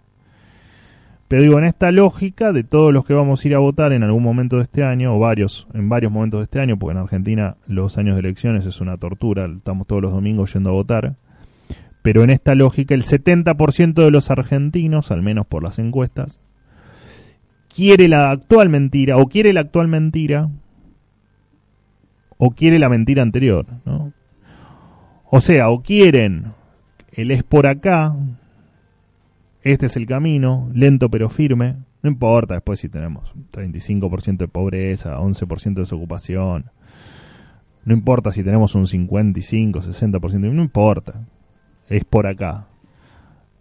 Pero 1.28 1.42
digo, 1.42 1.60
en 1.60 1.66
esta 1.66 1.92
lógica 1.92 2.54
de 2.54 2.64
todos 2.64 2.94
los 2.94 3.06
que 3.06 3.14
vamos 3.14 3.44
a 3.44 3.48
ir 3.48 3.56
a 3.56 3.60
votar 3.60 3.92
en 3.92 4.04
algún 4.04 4.24
momento 4.24 4.58
de 4.58 4.64
este 4.64 4.84
año, 4.84 5.16
o 5.16 5.20
varios, 5.20 5.68
en 5.74 5.90
varios 5.90 6.12
momentos 6.12 6.40
de 6.40 6.46
este 6.46 6.62
año, 6.62 6.78
porque 6.78 6.94
en 6.94 7.04
Argentina 7.04 7.58
los 7.68 7.98
años 7.98 8.16
de 8.16 8.22
elecciones 8.22 8.66
es 8.66 8.80
una 8.80 8.98
tortura, 8.98 9.46
estamos 9.46 9.88
todos 9.88 10.02
los 10.02 10.14
domingos 10.14 10.54
yendo 10.54 10.70
a 10.70 10.74
votar 10.74 11.16
pero 12.08 12.24
en 12.24 12.30
esta 12.30 12.56
lógica 12.56 12.96
el 12.96 13.04
70% 13.04 13.94
de 13.94 14.12
los 14.12 14.32
argentinos, 14.32 15.12
al 15.12 15.22
menos 15.22 15.46
por 15.46 15.62
las 15.62 15.78
encuestas, 15.78 16.40
quiere 17.68 18.08
la 18.08 18.32
actual 18.32 18.70
mentira 18.70 19.18
o 19.18 19.28
quiere 19.28 19.52
la 19.52 19.60
actual 19.60 19.90
mentira 19.90 20.50
o 22.38 22.52
quiere 22.52 22.80
la 22.80 22.88
mentira 22.88 23.24
anterior, 23.24 23.66
¿no? 23.84 24.14
O 25.30 25.42
sea, 25.42 25.70
o 25.70 25.82
quieren 25.82 26.54
el 27.12 27.30
es 27.32 27.44
por 27.44 27.68
acá, 27.68 28.16
este 29.64 29.88
es 29.88 29.96
el 29.96 30.06
camino, 30.06 30.70
lento 30.74 31.10
pero 31.10 31.30
firme, 31.30 31.76
no 32.02 32.10
importa 32.10 32.56
después 32.56 32.80
si 32.80 32.90
tenemos 32.90 33.34
35% 33.52 34.38
de 34.38 34.48
pobreza, 34.48 35.20
11% 35.20 35.74
de 35.74 35.82
desocupación, 35.82 36.72
no 37.84 37.94
importa 37.94 38.32
si 38.32 38.44
tenemos 38.44 38.76
un 38.76 38.86
55, 38.86 39.82
60%, 39.82 40.52
no 40.52 40.62
importa, 40.62 41.26
es 41.90 42.04
por 42.06 42.28
acá. 42.28 42.68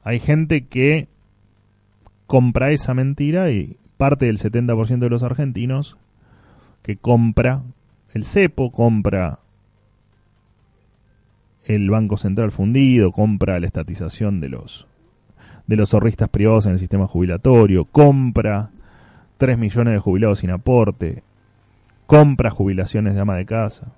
Hay 0.02 0.20
gente 0.20 0.66
que 0.66 1.08
compra 2.26 2.72
esa 2.72 2.92
mentira 2.94 3.50
y 3.50 3.76
parte 3.96 4.26
del 4.26 4.38
70% 4.38 4.98
de 4.98 5.10
los 5.10 5.22
argentinos 5.22 5.96
que 6.82 6.96
compra 6.96 7.62
el 8.14 8.24
cepo, 8.24 8.70
compra 8.70 9.40
el 11.64 11.90
Banco 11.90 12.16
Central 12.16 12.52
fundido, 12.52 13.12
compra 13.12 13.58
la 13.58 13.66
estatización 13.66 14.40
de 14.40 14.48
los 14.48 14.86
de 15.66 15.76
los 15.76 15.90
zorristas 15.90 16.28
privados 16.28 16.66
en 16.66 16.72
el 16.72 16.78
sistema 16.78 17.06
jubilatorio, 17.06 17.84
compra 17.84 18.70
3 19.38 19.58
millones 19.58 19.94
de 19.94 19.98
jubilados 19.98 20.40
sin 20.40 20.50
aporte, 20.50 21.22
compra 22.06 22.50
jubilaciones 22.50 23.14
de 23.14 23.20
ama 23.20 23.36
de 23.36 23.46
casa, 23.46 23.92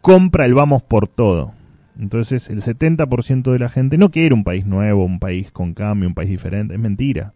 compra 0.00 0.46
el 0.46 0.54
vamos 0.54 0.82
por 0.82 1.08
todo. 1.08 1.52
Entonces 1.98 2.48
el 2.48 2.62
70% 2.62 3.52
de 3.52 3.58
la 3.58 3.68
gente 3.68 3.98
no 3.98 4.10
quiere 4.10 4.34
un 4.34 4.44
país 4.44 4.66
nuevo, 4.66 5.04
un 5.04 5.18
país 5.18 5.50
con 5.50 5.74
cambio, 5.74 6.08
un 6.08 6.14
país 6.14 6.30
diferente, 6.30 6.74
es 6.74 6.80
mentira. 6.80 7.34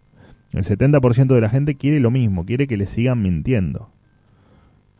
El 0.52 0.64
70% 0.64 1.34
de 1.34 1.40
la 1.40 1.50
gente 1.50 1.74
quiere 1.74 2.00
lo 2.00 2.10
mismo, 2.10 2.46
quiere 2.46 2.66
que 2.66 2.76
le 2.76 2.86
sigan 2.86 3.20
mintiendo. 3.22 3.90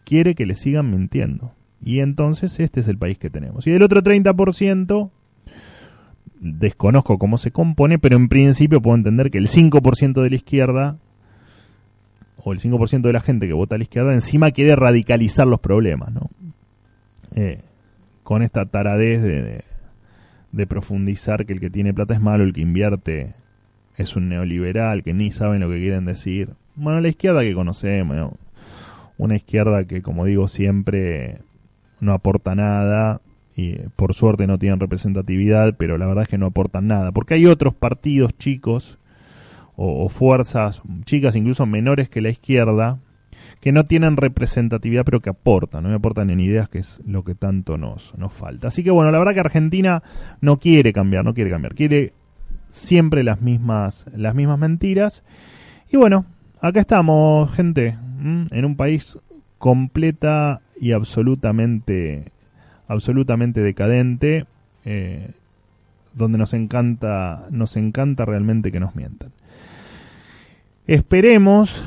Quiere 0.05 0.35
que 0.35 0.47
le 0.47 0.55
sigan 0.55 0.91
mintiendo. 0.91 1.53
Y 1.83 2.01
entonces 2.01 2.59
este 2.61 2.81
es 2.81 2.89
el 2.89 2.99
país 2.99 3.19
que 3.19 3.31
tenemos. 3.31 3.67
Y 3.67 3.71
del 3.71 3.83
otro 3.83 4.03
30%, 4.03 5.11
desconozco 6.41 7.19
cómo 7.19 7.39
se 7.39 7.51
compone, 7.51 7.99
pero 7.99 8.17
en 8.17 8.29
principio 8.29 8.81
puedo 8.81 8.97
entender 8.97 9.31
que 9.31 9.39
el 9.39 9.49
5% 9.49 10.23
de 10.23 10.31
la 10.31 10.37
izquierda, 10.37 10.99
o 12.37 12.53
el 12.53 12.61
5% 12.61 13.01
de 13.01 13.13
la 13.13 13.21
gente 13.21 13.47
que 13.47 13.55
vota 13.55 13.77
a 13.77 13.79
la 13.79 13.85
izquierda, 13.85 14.13
encima 14.13 14.51
quiere 14.51 14.77
radicalizar 14.77 15.47
los 15.47 15.61
problemas, 15.61 16.13
¿no? 16.13 16.31
Eh, 17.35 17.63
con 18.23 18.43
esta 18.43 18.67
taradez 18.67 19.23
de, 19.23 19.65
de, 20.53 20.67
profundizar 20.67 21.47
que 21.47 21.53
el 21.53 21.61
que 21.61 21.71
tiene 21.71 21.93
plata 21.93 22.15
es 22.15 22.21
malo, 22.21 22.45
el 22.45 22.53
que 22.53 22.61
invierte 22.61 23.35
es 23.97 24.17
un 24.17 24.29
neoliberal, 24.29 25.03
que 25.03 25.15
ni 25.15 25.31
saben 25.31 25.61
lo 25.61 25.69
que 25.69 25.79
quieren 25.79 26.05
decir. 26.05 26.51
Bueno, 26.75 27.01
la 27.01 27.09
izquierda 27.09 27.43
que 27.43 27.55
conocemos, 27.55 28.33
una 29.19 29.37
izquierda 29.37 29.85
que, 29.85 30.03
como 30.03 30.25
digo 30.25 30.49
siempre, 30.49 31.39
no 32.01 32.13
aporta 32.13 32.55
nada 32.55 33.21
y 33.57 33.77
por 33.97 34.15
suerte 34.15 34.47
no 34.47 34.59
tienen 34.59 34.81
representatividad, 34.81 35.77
pero 35.77 35.97
la 35.99 36.07
verdad 36.07 36.23
es 36.23 36.29
que 36.29 36.39
no 36.39 36.47
aportan 36.47 36.89
nada, 36.89 37.13
porque 37.13 37.35
hay 37.35 37.47
otros 37.47 37.75
partidos 37.75 38.37
chicos 38.37 38.99
o, 39.77 40.09
fuerzas 40.09 40.83
chicas, 41.05 41.35
incluso 41.35 41.67
menores 41.67 42.09
que 42.09 42.21
la 42.21 42.31
izquierda, 42.31 42.99
que 43.61 43.73
no 43.73 43.87
tienen 43.87 44.17
representatividad 44.17 45.05
pero 45.05 45.21
que 45.21 45.31
aportan, 45.31 45.83
no 45.83 45.89
me 45.89 45.97
aportan 45.97 46.31
en 46.31 46.41
ideas 46.41 46.69
que 46.69 46.79
es 46.79 47.01
lo 47.07 47.25
que 47.25 47.35
tanto 47.35 47.77
nos, 47.77 48.17
nos 48.17 48.33
falta. 48.33 48.69
Así 48.69 48.85
que 48.85 48.91
bueno, 48.91 49.11
la 49.11 49.19
verdad 49.19 49.35
que 49.35 49.41
Argentina 49.41 50.03
no 50.41 50.59
quiere 50.59 50.93
cambiar, 50.93 51.25
no 51.25 51.35
quiere 51.35 51.51
cambiar, 51.51 51.75
quiere 51.75 52.13
siempre 52.71 53.23
las 53.23 53.41
mismas, 53.41 54.07
las 54.15 54.35
mismas 54.35 54.59
mentiras. 54.59 55.25
Y 55.91 55.97
bueno, 55.97 56.27
acá 56.61 56.81
estamos, 56.81 57.53
gente, 57.55 57.97
en 58.21 58.65
un 58.65 58.77
país 58.77 59.19
completa 59.59 60.61
y 60.81 60.93
absolutamente, 60.93 62.33
absolutamente 62.95 63.61
decadente, 63.61 64.47
eh, 64.85 65.31
donde 66.15 66.39
nos 66.39 66.55
encanta, 66.55 67.47
nos 67.51 67.77
encanta 67.77 68.25
realmente 68.25 68.73
que 68.73 68.81
nos 68.81 68.95
mientan. 68.95 69.31
Esperemos 70.87 71.85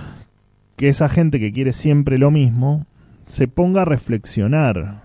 que 0.76 0.90
esa 0.90 1.10
gente 1.10 1.40
que 1.40 1.52
quiere 1.52 1.74
siempre 1.74 2.18
lo 2.18 2.32
mismo 2.32 2.86
se 3.26 3.48
ponga 3.48 3.82
a 3.82 3.86
reflexionar 3.86 5.02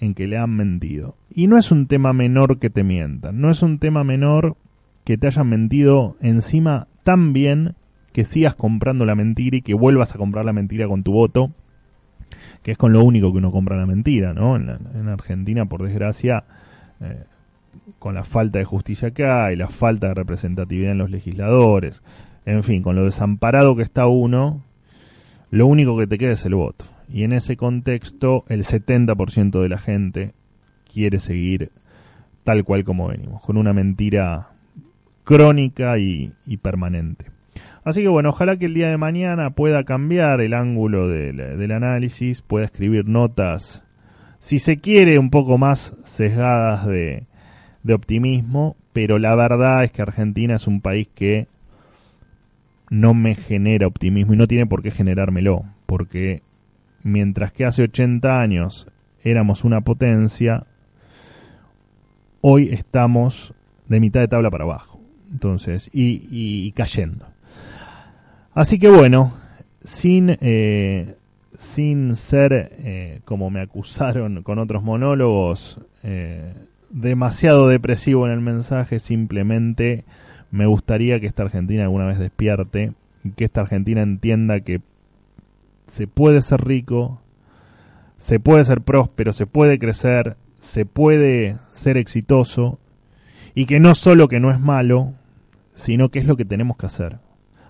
en 0.00 0.14
que 0.14 0.26
le 0.26 0.38
han 0.38 0.50
mentido. 0.56 1.16
Y 1.30 1.46
no 1.46 1.58
es 1.58 1.70
un 1.70 1.86
tema 1.86 2.12
menor 2.12 2.58
que 2.58 2.70
te 2.70 2.84
mientan, 2.84 3.40
no 3.40 3.50
es 3.50 3.62
un 3.62 3.78
tema 3.78 4.04
menor 4.04 4.56
que 5.04 5.18
te 5.18 5.26
hayan 5.26 5.48
mentido 5.48 6.16
encima 6.20 6.88
tan 7.02 7.32
bien 7.32 7.74
que 8.12 8.24
sigas 8.24 8.54
comprando 8.54 9.04
la 9.04 9.14
mentira 9.14 9.56
y 9.56 9.62
que 9.62 9.74
vuelvas 9.74 10.14
a 10.14 10.18
comprar 10.18 10.44
la 10.44 10.52
mentira 10.52 10.86
con 10.86 11.02
tu 11.02 11.12
voto 11.12 11.50
que 12.64 12.72
es 12.72 12.78
con 12.78 12.94
lo 12.94 13.04
único 13.04 13.30
que 13.30 13.38
uno 13.38 13.52
compra 13.52 13.76
la 13.76 13.84
mentira, 13.84 14.32
¿no? 14.32 14.56
En, 14.56 15.08
Argentina, 15.08 15.66
por 15.66 15.82
desgracia, 15.82 16.44
eh, 17.00 17.24
con 17.98 18.14
la 18.14 18.24
falta 18.24 18.58
de 18.58 18.64
justicia 18.64 19.10
que 19.10 19.26
hay, 19.26 19.54
la 19.54 19.68
falta 19.68 20.08
de 20.08 20.14
representatividad 20.14 20.92
en 20.92 20.98
los 20.98 21.10
legisladores, 21.10 22.02
en 22.46 22.62
fin, 22.62 22.82
con 22.82 22.96
lo 22.96 23.04
desamparado 23.04 23.76
que 23.76 23.82
está 23.82 24.06
uno, 24.06 24.62
lo 25.50 25.66
único 25.66 25.98
que 25.98 26.06
te 26.06 26.16
queda 26.16 26.32
es 26.32 26.46
el 26.46 26.54
voto. 26.54 26.86
Y 27.12 27.24
en 27.24 27.34
ese 27.34 27.58
contexto, 27.58 28.44
el 28.48 28.64
70% 28.64 29.60
de 29.60 29.68
la 29.68 29.78
gente 29.78 30.32
quiere 30.90 31.18
seguir 31.18 31.70
tal 32.44 32.64
cual 32.64 32.84
como 32.84 33.08
venimos, 33.08 33.42
con 33.42 33.58
una 33.58 33.74
mentira 33.74 34.48
crónica 35.22 35.98
y 35.98 36.56
permanente. 36.62 37.33
Así 37.84 38.00
que 38.00 38.08
bueno, 38.08 38.30
ojalá 38.30 38.56
que 38.56 38.64
el 38.64 38.72
día 38.72 38.88
de 38.88 38.96
mañana 38.96 39.50
pueda 39.50 39.84
cambiar 39.84 40.40
el 40.40 40.54
ángulo 40.54 41.06
del, 41.06 41.70
análisis, 41.70 42.40
pueda 42.40 42.64
escribir 42.64 43.06
notas, 43.06 43.82
si 44.38 44.58
se 44.58 44.78
quiere, 44.78 45.18
un 45.18 45.28
poco 45.28 45.58
más 45.58 45.94
sesgadas 46.02 46.86
de, 46.86 47.26
optimismo, 47.92 48.76
pero 48.94 49.18
la 49.18 49.34
verdad 49.34 49.84
es 49.84 49.92
que 49.92 50.00
Argentina 50.00 50.56
es 50.56 50.66
un 50.66 50.80
país 50.80 51.08
que 51.14 51.46
no 52.88 53.12
me 53.12 53.34
genera 53.34 53.86
optimismo 53.86 54.32
y 54.32 54.38
no 54.38 54.46
tiene 54.46 54.66
por 54.66 54.82
qué 54.82 54.90
generármelo, 54.90 55.64
porque 55.84 56.42
mientras 57.02 57.52
que 57.52 57.66
hace 57.66 57.82
80 57.82 58.40
años 58.40 58.86
éramos 59.22 59.62
una 59.62 59.82
potencia, 59.82 60.66
hoy 62.40 62.70
estamos 62.72 63.52
de 63.88 64.00
mitad 64.00 64.20
de 64.20 64.28
tabla 64.28 64.50
para 64.50 64.64
abajo, 64.64 65.00
entonces, 65.30 65.90
y 65.92 66.72
cayendo. 66.72 67.33
Así 68.54 68.78
que 68.78 68.88
bueno, 68.88 69.34
sin, 69.82 70.38
eh, 70.40 71.16
sin 71.58 72.14
ser, 72.14 72.52
eh, 72.78 73.20
como 73.24 73.50
me 73.50 73.60
acusaron 73.60 74.44
con 74.44 74.60
otros 74.60 74.84
monólogos, 74.84 75.80
eh, 76.04 76.54
demasiado 76.88 77.66
depresivo 77.66 78.26
en 78.26 78.32
el 78.32 78.40
mensaje, 78.40 79.00
simplemente 79.00 80.04
me 80.52 80.66
gustaría 80.66 81.18
que 81.18 81.26
esta 81.26 81.42
Argentina 81.42 81.82
alguna 81.82 82.06
vez 82.06 82.20
despierte 82.20 82.92
que 83.36 83.44
esta 83.44 83.62
Argentina 83.62 84.02
entienda 84.02 84.60
que 84.60 84.82
se 85.88 86.06
puede 86.06 86.40
ser 86.40 86.64
rico, 86.64 87.20
se 88.18 88.38
puede 88.38 88.64
ser 88.64 88.82
próspero, 88.82 89.32
se 89.32 89.46
puede 89.46 89.80
crecer, 89.80 90.36
se 90.60 90.86
puede 90.86 91.56
ser 91.72 91.96
exitoso 91.96 92.78
y 93.56 93.66
que 93.66 93.80
no 93.80 93.96
solo 93.96 94.28
que 94.28 94.38
no 94.38 94.52
es 94.52 94.60
malo, 94.60 95.14
sino 95.74 96.10
que 96.10 96.20
es 96.20 96.26
lo 96.26 96.36
que 96.36 96.44
tenemos 96.44 96.76
que 96.76 96.86
hacer 96.86 97.23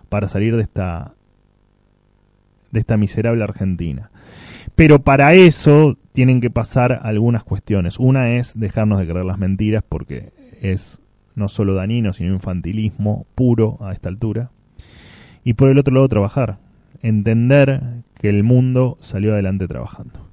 para 0.09 0.29
salir 0.29 0.57
de 0.57 0.63
esta 0.63 1.15
de 2.71 2.81
esta 2.81 2.97
miserable 2.97 3.45
Argentina. 3.45 4.11
Pero 4.75 5.03
para 5.03 5.35
eso 5.35 5.97
tienen 6.13 6.41
que 6.41 6.51
pasar 6.51 7.01
algunas 7.03 7.45
cuestiones. 7.45 7.99
Una 8.01 8.33
es 8.33 8.59
dejarnos 8.59 8.99
de 8.99 9.07
creer 9.07 9.25
las 9.25 9.39
mentiras 9.39 9.85
porque 9.89 10.33
es 10.61 11.01
no 11.37 11.49
solo 11.49 11.75
dañino, 11.75 12.13
sino 12.13 12.35
infantilismo 12.35 13.27
puro 13.35 13.79
a 13.81 13.93
esta 13.93 14.09
altura. 14.09 14.51
Y 15.45 15.55
por 15.55 15.69
el 15.69 15.79
otro 15.79 15.95
lado 15.95 16.09
trabajar, 16.09 16.59
entender 17.03 17.81
que 18.21 18.29
el 18.29 18.43
mundo 18.43 18.99
salió 19.01 19.33
adelante 19.33 19.69
trabajando. 19.69 20.29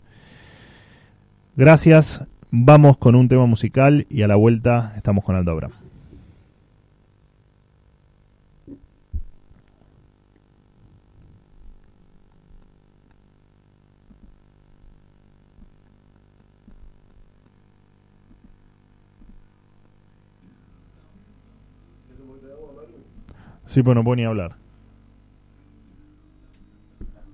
Gracias, 1.56 2.24
vamos 2.50 2.98
con 2.98 3.16
un 3.16 3.28
tema 3.28 3.46
musical 3.46 4.08
y 4.10 4.22
a 4.22 4.28
la 4.28 4.36
vuelta 4.36 4.94
estamos 4.96 5.24
con 5.24 5.36
Aldo 5.36 5.52
Abraham. 5.52 5.81
Sí, 23.66 23.82
pues 23.84 23.96
no 23.96 24.04
puedo 24.04 24.16
ni 24.18 24.26
hablar. 24.26 24.56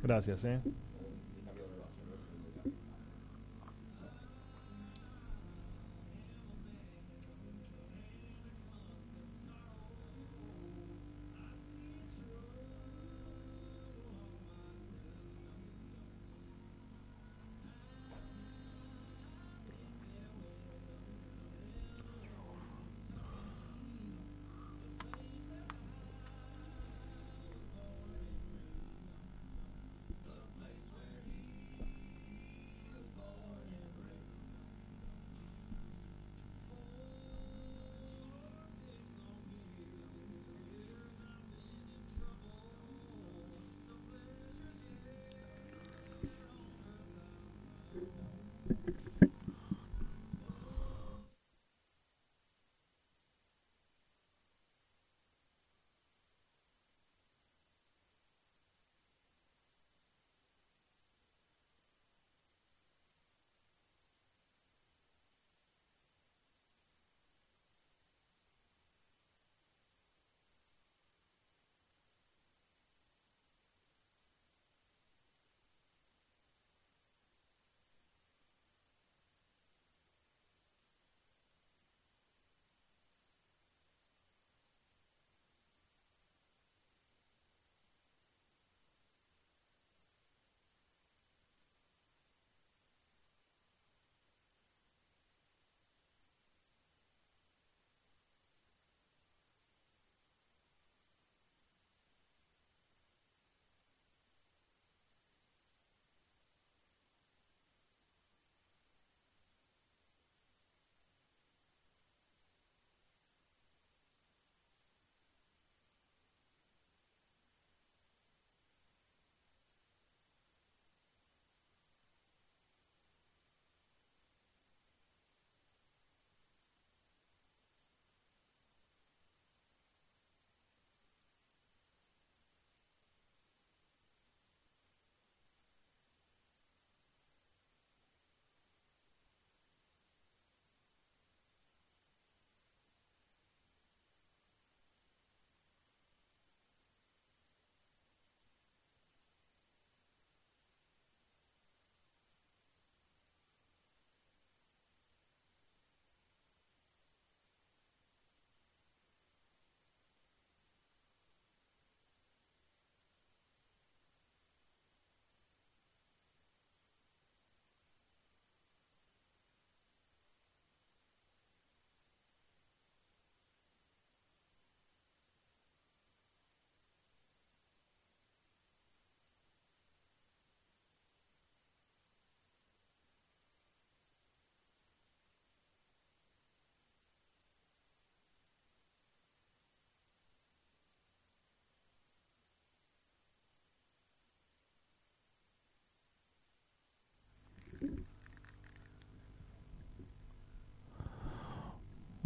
Gracias, 0.04 0.44
¿eh? 0.46 0.60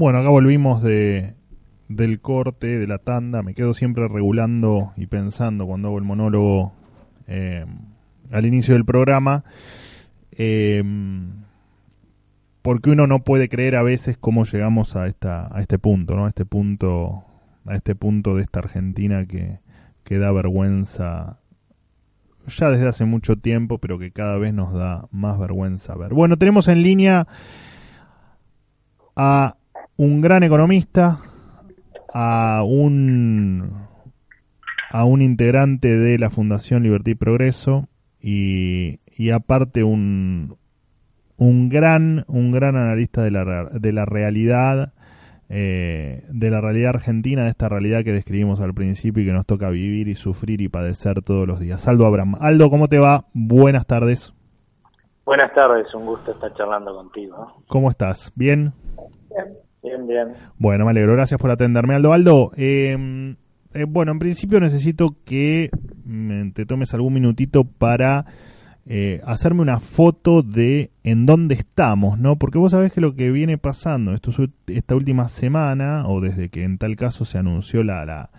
Bueno, 0.01 0.17
acá 0.17 0.29
volvimos 0.29 0.81
de, 0.81 1.35
del 1.87 2.21
corte, 2.21 2.79
de 2.79 2.87
la 2.87 2.97
tanda. 2.97 3.43
Me 3.43 3.53
quedo 3.53 3.75
siempre 3.75 4.07
regulando 4.07 4.93
y 4.97 5.05
pensando 5.05 5.67
cuando 5.67 5.89
hago 5.89 5.99
el 5.99 6.03
monólogo 6.03 6.73
eh, 7.27 7.67
al 8.31 8.45
inicio 8.47 8.73
del 8.73 8.83
programa. 8.83 9.43
Eh, 10.31 10.81
porque 12.63 12.89
uno 12.89 13.05
no 13.05 13.19
puede 13.19 13.47
creer 13.47 13.75
a 13.75 13.83
veces 13.83 14.17
cómo 14.17 14.45
llegamos 14.45 14.95
a 14.95 15.05
esta 15.05 15.55
a 15.55 15.61
este 15.61 15.77
punto, 15.77 16.15
¿no? 16.15 16.25
A 16.25 16.29
este 16.29 16.45
punto 16.45 17.23
a 17.67 17.75
este 17.75 17.93
punto 17.93 18.33
de 18.33 18.41
esta 18.41 18.57
Argentina 18.57 19.27
que, 19.27 19.59
que 20.03 20.17
da 20.17 20.31
vergüenza 20.31 21.37
ya 22.47 22.71
desde 22.71 22.87
hace 22.87 23.05
mucho 23.05 23.35
tiempo, 23.35 23.77
pero 23.77 23.99
que 23.99 24.09
cada 24.09 24.39
vez 24.39 24.51
nos 24.51 24.73
da 24.73 25.07
más 25.11 25.37
vergüenza 25.37 25.93
ver. 25.93 26.15
Bueno, 26.15 26.37
tenemos 26.37 26.67
en 26.69 26.81
línea 26.81 27.27
a 29.15 29.57
un 30.01 30.19
gran 30.19 30.41
economista, 30.41 31.19
a 32.11 32.63
un 32.65 33.85
a 34.89 35.05
un 35.05 35.21
integrante 35.21 35.95
de 35.95 36.17
la 36.17 36.31
Fundación 36.31 36.81
Libertad 36.81 37.11
y 37.11 37.15
Progreso 37.15 37.87
y, 38.19 38.99
y 39.15 39.29
aparte 39.29 39.83
un, 39.83 40.57
un 41.37 41.69
gran 41.69 42.25
un 42.27 42.51
gran 42.51 42.77
analista 42.77 43.21
de 43.21 43.29
la, 43.29 43.65
de 43.65 43.93
la 43.93 44.05
realidad 44.05 44.91
eh, 45.49 46.25
de 46.29 46.49
la 46.49 46.61
realidad 46.61 46.95
argentina, 46.95 47.43
de 47.43 47.51
esta 47.51 47.69
realidad 47.69 48.03
que 48.03 48.11
describimos 48.11 48.59
al 48.59 48.73
principio 48.73 49.21
y 49.21 49.27
que 49.27 49.33
nos 49.33 49.45
toca 49.45 49.69
vivir 49.69 50.07
y 50.07 50.15
sufrir 50.15 50.61
y 50.61 50.67
padecer 50.67 51.21
todos 51.21 51.47
los 51.47 51.59
días. 51.59 51.87
Aldo 51.87 52.07
Abraham. 52.07 52.37
Aldo, 52.39 52.71
¿cómo 52.71 52.87
te 52.87 52.97
va? 52.97 53.25
Buenas 53.35 53.85
tardes. 53.85 54.33
Buenas 55.25 55.53
tardes, 55.53 55.93
un 55.93 56.07
gusto 56.07 56.31
estar 56.31 56.51
charlando 56.55 56.95
contigo. 56.95 57.63
¿Cómo 57.67 57.91
estás? 57.91 58.31
¿Bien? 58.35 58.73
Bien, 59.29 59.57
bien. 59.83 60.33
Bueno, 60.57 60.85
me 60.85 60.91
alegro, 60.91 61.13
gracias 61.13 61.39
por 61.39 61.51
atenderme, 61.51 61.95
Aldo. 61.95 62.13
Aldo, 62.13 62.51
eh, 62.55 63.35
eh, 63.73 63.85
bueno, 63.87 64.11
en 64.11 64.19
principio 64.19 64.59
necesito 64.59 65.15
que 65.25 65.69
te 66.53 66.65
tomes 66.65 66.93
algún 66.93 67.13
minutito 67.13 67.63
para 67.63 68.25
eh, 68.85 69.21
hacerme 69.25 69.61
una 69.61 69.79
foto 69.79 70.41
de 70.41 70.91
en 71.03 71.25
dónde 71.25 71.55
estamos, 71.55 72.19
¿no? 72.19 72.35
Porque 72.37 72.57
vos 72.57 72.71
sabés 72.71 72.91
que 72.91 73.01
lo 73.01 73.15
que 73.15 73.31
viene 73.31 73.57
pasando 73.57 74.13
esto, 74.13 74.31
esta 74.67 74.95
última 74.95 75.27
semana, 75.27 76.07
o 76.07 76.19
desde 76.19 76.49
que 76.49 76.63
en 76.63 76.77
tal 76.77 76.95
caso 76.95 77.23
se 77.23 77.37
anunció 77.37 77.83
la, 77.83 78.05
la, 78.05 78.29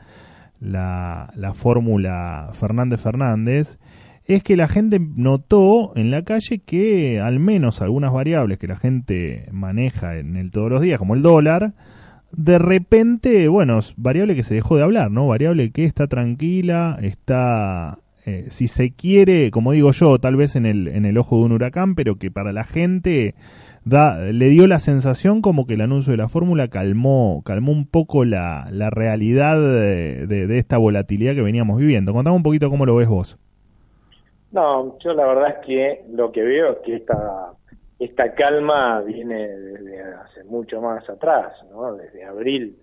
la, 0.61 1.33
la 1.35 1.55
fórmula 1.55 2.51
Fernández 2.53 3.01
Fernández, 3.01 3.79
es 4.25 4.43
que 4.43 4.57
la 4.57 4.69
gente 4.69 5.01
notó 5.01 5.93
en 5.97 6.11
la 6.11 6.23
calle 6.23 6.61
que 6.61 7.21
al 7.21 7.41
menos 7.41 7.83
algunas 7.83 8.13
variables 8.13 8.59
que 8.59 8.69
la 8.69 8.77
gente 8.77 9.49
maneja 9.53 10.17
en 10.19 10.37
el 10.37 10.51
todos 10.51 10.71
los 10.71 10.81
días, 10.81 10.99
como 10.99 11.15
el 11.15 11.23
dólar, 11.23 11.75
de 12.33 12.59
repente, 12.59 13.49
bueno, 13.49 13.81
variable 13.97 14.35
que 14.35 14.43
se 14.43 14.55
dejó 14.55 14.77
de 14.77 14.83
hablar, 14.83 15.11
¿no? 15.11 15.27
Variable 15.27 15.71
que 15.71 15.85
está 15.85 16.07
tranquila, 16.07 16.99
está 17.03 17.99
eh, 18.25 18.47
si 18.51 18.69
se 18.69 18.93
quiere, 18.93 19.51
como 19.51 19.73
digo 19.73 19.91
yo, 19.93 20.19
tal 20.19 20.37
vez 20.37 20.55
en 20.55 20.65
el, 20.65 20.89
en 20.89 21.05
el 21.05 21.19
ojo 21.19 21.39
de 21.39 21.45
un 21.45 21.53
huracán, 21.53 21.95
pero 21.95 22.17
que 22.17 22.31
para 22.31 22.53
la 22.53 22.65
gente 22.65 23.35
da, 23.85 24.19
le 24.21 24.49
dio 24.49 24.69
la 24.69 24.79
sensación 24.79 25.43
como 25.43 25.67
que 25.67 25.75
el 25.75 25.81
anuncio 25.81 26.13
de 26.13 26.19
la 26.19 26.29
fórmula 26.29 26.69
calmó, 26.69 27.43
calmó 27.45 27.73
un 27.73 27.85
poco 27.87 28.25
la, 28.25 28.69
la 28.71 28.91
realidad 28.91 29.57
de, 29.59 30.27
de, 30.27 30.59
esta 30.59 30.79
volatilidad 30.79 31.35
que 31.35 31.43
veníamos 31.43 31.79
viviendo. 31.79 32.13
Contame 32.13 32.37
un 32.37 32.45
poquito 32.45 32.71
cómo 32.71 32.87
lo 32.87 32.95
ves 32.95 33.09
vos. 33.09 33.39
No, 34.53 34.99
yo 34.99 35.15
la 35.15 35.27
verdad 35.27 35.57
es 35.59 35.67
que 35.67 36.05
lo 36.11 36.31
que 36.31 36.43
veo 36.43 36.73
es 36.73 36.79
que 36.81 36.97
esta, 36.97 37.53
esta 37.99 38.35
calma 38.35 39.01
viene 39.01 39.49
desde 39.49 40.03
hace 40.03 40.45
mucho 40.45 40.81
más 40.81 41.09
atrás, 41.09 41.55
¿no? 41.71 41.95
Desde 41.95 42.25
abril 42.25 42.79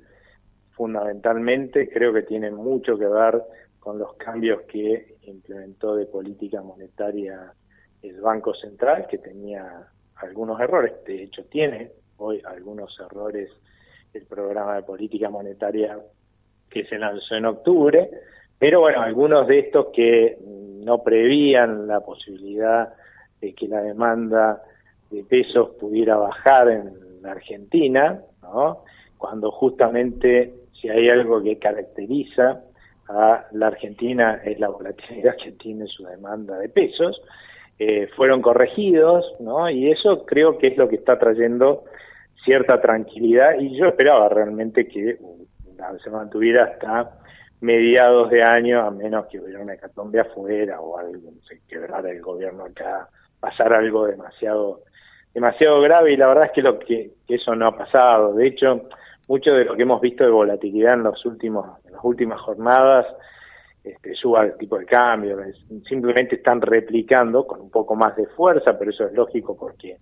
fundamentalmente 0.71 1.89
creo 1.89 2.11
que 2.11 2.23
tiene 2.23 2.49
mucho 2.51 2.97
que 2.97 3.05
ver 3.05 3.43
con 3.79 3.99
los 3.99 4.13
cambios 4.15 4.61
que 4.63 5.17
implementó 5.23 5.95
de 5.95 6.05
política 6.05 6.61
monetaria 6.61 7.53
el 8.01 8.19
Banco 8.19 8.53
Central, 8.55 9.05
que 9.07 9.17
tenía 9.19 9.87
algunos 10.15 10.59
errores, 10.59 10.93
de 11.05 11.23
hecho 11.23 11.43
tiene 11.45 11.91
hoy 12.17 12.41
algunos 12.45 12.97
errores 12.99 13.49
el 14.13 14.25
programa 14.25 14.75
de 14.75 14.83
política 14.83 15.29
monetaria 15.29 15.99
que 16.69 16.85
se 16.85 16.97
lanzó 16.97 17.35
en 17.35 17.45
octubre, 17.45 18.09
pero 18.59 18.81
bueno, 18.81 19.01
algunos 19.01 19.47
de 19.47 19.59
estos 19.59 19.87
que 19.93 20.37
no 20.83 21.01
prevían 21.01 21.87
la 21.87 22.01
posibilidad 22.01 22.93
de 23.41 23.53
que 23.53 23.67
la 23.67 23.81
demanda 23.81 24.61
de 25.09 25.23
pesos 25.23 25.71
pudiera 25.79 26.17
bajar 26.17 26.69
en 26.69 27.21
la 27.21 27.31
Argentina, 27.31 28.21
cuando 29.17 29.51
justamente 29.51 30.53
si 30.79 30.89
hay 30.89 31.09
algo 31.09 31.41
que 31.41 31.57
caracteriza 31.57 32.61
a 33.07 33.45
la 33.51 33.67
Argentina 33.67 34.41
es 34.43 34.59
la 34.59 34.69
volatilidad 34.69 35.35
que 35.43 35.51
tiene 35.53 35.87
su 35.87 36.05
demanda 36.05 36.57
de 36.57 36.69
pesos, 36.69 37.21
eh, 37.79 38.07
fueron 38.15 38.41
corregidos, 38.41 39.35
¿no? 39.39 39.69
Y 39.69 39.89
eso 39.89 40.25
creo 40.25 40.57
que 40.57 40.67
es 40.67 40.77
lo 40.77 40.89
que 40.89 40.97
está 40.97 41.17
trayendo 41.17 41.85
cierta 42.43 42.81
tranquilidad 42.81 43.57
y 43.59 43.77
yo 43.77 43.87
esperaba 43.87 44.29
realmente 44.29 44.87
que 44.87 45.17
se 46.03 46.09
mantuviera 46.09 46.65
hasta 46.65 47.18
mediados 47.61 48.29
de 48.29 48.43
año, 48.43 48.81
a 48.81 48.91
menos 48.91 49.27
que 49.27 49.39
hubiera 49.39 49.59
una 49.59 49.73
hecatombe 49.73 50.19
afuera 50.19 50.79
o 50.79 50.97
algo, 50.97 51.31
se 51.47 51.61
quebrara 51.67 52.09
el 52.09 52.21
gobierno 52.21 52.65
acá, 52.65 53.09
pasar 53.39 53.73
algo 53.73 54.07
demasiado 54.07 54.81
demasiado 55.33 55.79
grave 55.81 56.13
y 56.13 56.17
la 56.17 56.27
verdad 56.27 56.45
es 56.45 56.51
que 56.53 56.61
lo 56.61 56.79
que, 56.79 57.11
que 57.27 57.35
eso 57.35 57.55
no 57.55 57.67
ha 57.67 57.77
pasado. 57.77 58.33
De 58.33 58.47
hecho, 58.47 58.89
mucho 59.29 59.51
de 59.51 59.63
lo 59.63 59.75
que 59.75 59.83
hemos 59.83 60.01
visto 60.01 60.23
de 60.23 60.31
volatilidad 60.31 60.95
en 60.95 61.03
los 61.03 61.23
últimos 61.25 61.77
en 61.85 61.93
las 61.93 62.03
últimas 62.03 62.41
jornadas 62.41 63.05
este, 63.83 64.13
suba 64.15 64.43
el 64.43 64.57
tipo 64.57 64.77
de 64.77 64.85
cambio 64.85 65.37
simplemente 65.87 66.35
están 66.35 66.59
replicando 66.59 67.45
con 67.45 67.61
un 67.61 67.69
poco 67.69 67.95
más 67.95 68.15
de 68.15 68.25
fuerza 68.25 68.77
pero 68.77 68.89
eso 68.89 69.05
es 69.05 69.13
lógico 69.13 69.55
porque 69.55 69.97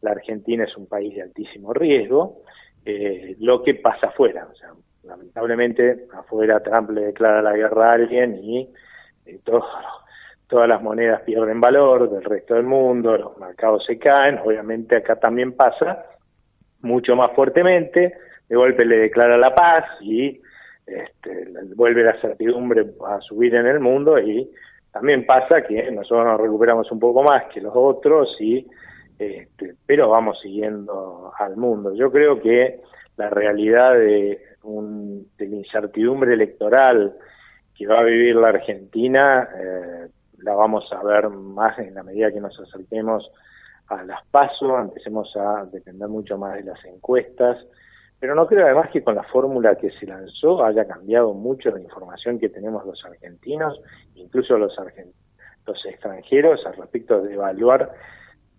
la 0.00 0.10
Argentina 0.10 0.64
es 0.64 0.76
un 0.76 0.86
país 0.86 1.14
de 1.14 1.22
altísimo 1.22 1.72
riesgo 1.72 2.42
eh, 2.84 3.36
lo 3.38 3.62
que 3.62 3.76
pasa 3.76 4.08
afuera 4.08 4.48
o 4.50 4.54
sea 4.56 4.70
lamentablemente 5.04 6.06
afuera 6.14 6.60
Trump 6.60 6.90
le 6.90 7.06
declara 7.06 7.42
la 7.42 7.56
guerra 7.56 7.90
a 7.90 7.92
alguien 7.92 8.38
y 8.42 8.68
eh, 9.26 9.40
todas 9.44 10.68
las 10.68 10.82
monedas 10.82 11.22
pierden 11.22 11.60
valor 11.60 12.10
del 12.10 12.24
resto 12.24 12.54
del 12.54 12.64
mundo 12.64 13.16
los 13.16 13.38
mercados 13.38 13.84
se 13.86 13.98
caen 13.98 14.38
obviamente 14.44 14.96
acá 14.96 15.16
también 15.16 15.52
pasa 15.52 16.04
mucho 16.82 17.16
más 17.16 17.32
fuertemente 17.32 18.14
de 18.48 18.56
golpe 18.56 18.84
le 18.84 18.98
declara 18.98 19.36
la 19.36 19.54
paz 19.54 19.84
y 20.00 20.40
este, 20.86 21.46
vuelve 21.74 22.02
la 22.02 22.20
certidumbre 22.20 22.84
a 23.06 23.20
subir 23.20 23.54
en 23.54 23.66
el 23.66 23.80
mundo 23.80 24.18
y 24.18 24.50
también 24.92 25.24
pasa 25.24 25.62
que 25.62 25.90
nosotros 25.90 26.26
nos 26.26 26.40
recuperamos 26.40 26.90
un 26.92 27.00
poco 27.00 27.22
más 27.22 27.44
que 27.52 27.60
los 27.60 27.72
otros 27.74 28.36
y 28.40 28.66
este, 29.18 29.74
pero 29.86 30.08
vamos 30.08 30.40
siguiendo 30.40 31.32
al 31.38 31.56
mundo. 31.56 31.94
Yo 31.94 32.10
creo 32.10 32.40
que 32.40 32.80
la 33.16 33.30
realidad 33.30 33.94
de, 33.94 34.40
un, 34.64 35.28
de 35.36 35.48
la 35.48 35.56
incertidumbre 35.56 36.34
electoral 36.34 37.14
que 37.74 37.86
va 37.86 37.96
a 37.96 38.04
vivir 38.04 38.36
la 38.36 38.48
Argentina 38.48 39.48
eh, 39.54 40.08
la 40.38 40.54
vamos 40.54 40.90
a 40.92 41.02
ver 41.02 41.28
más 41.28 41.78
en 41.78 41.94
la 41.94 42.02
medida 42.02 42.32
que 42.32 42.40
nos 42.40 42.58
acerquemos 42.58 43.30
a 43.88 44.02
las 44.04 44.24
pasos, 44.26 44.72
empecemos 44.80 45.34
a 45.36 45.66
depender 45.66 46.08
mucho 46.08 46.38
más 46.38 46.54
de 46.54 46.64
las 46.64 46.84
encuestas 46.84 47.58
pero 48.22 48.36
no 48.36 48.46
creo 48.46 48.64
además 48.64 48.88
que 48.92 49.02
con 49.02 49.16
la 49.16 49.24
fórmula 49.24 49.74
que 49.74 49.90
se 49.98 50.06
lanzó 50.06 50.64
haya 50.64 50.86
cambiado 50.86 51.34
mucho 51.34 51.72
la 51.72 51.80
información 51.80 52.38
que 52.38 52.48
tenemos 52.48 52.86
los 52.86 53.04
argentinos, 53.04 53.80
incluso 54.14 54.56
los, 54.58 54.76
los 55.66 55.86
extranjeros, 55.86 56.64
al 56.64 56.76
respecto 56.76 57.20
de 57.20 57.34
evaluar 57.34 57.90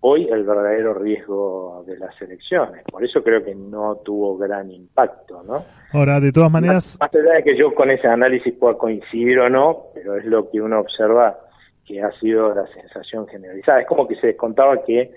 hoy 0.06 0.28
el 0.30 0.44
verdadero 0.44 0.94
riesgo 0.94 1.84
de 1.88 1.98
las 1.98 2.22
elecciones. 2.22 2.84
Por 2.92 3.06
eso 3.06 3.24
creo 3.24 3.44
que 3.44 3.56
no 3.56 3.96
tuvo 4.04 4.38
gran 4.38 4.70
impacto, 4.70 5.42
¿no? 5.44 5.64
Ahora, 5.94 6.20
de 6.20 6.34
todas 6.34 6.52
maneras... 6.52 6.98
Más, 7.00 7.10
allá 7.14 7.36
de 7.36 7.44
que 7.44 7.58
yo 7.58 7.74
con 7.74 7.90
ese 7.90 8.08
análisis 8.08 8.54
pueda 8.54 8.78
coincidir 8.78 9.40
o 9.40 9.50
no, 9.50 9.84
pero 9.94 10.18
es 10.18 10.26
lo 10.26 10.50
que 10.50 10.60
uno 10.60 10.82
observa 10.82 11.40
que 11.86 12.02
ha 12.02 12.12
sido 12.20 12.54
la 12.54 12.68
sensación 12.68 13.28
generalizada. 13.28 13.80
Es 13.80 13.88
como 13.88 14.06
que 14.06 14.16
se 14.18 14.28
descontaba 14.28 14.84
que 14.84 15.12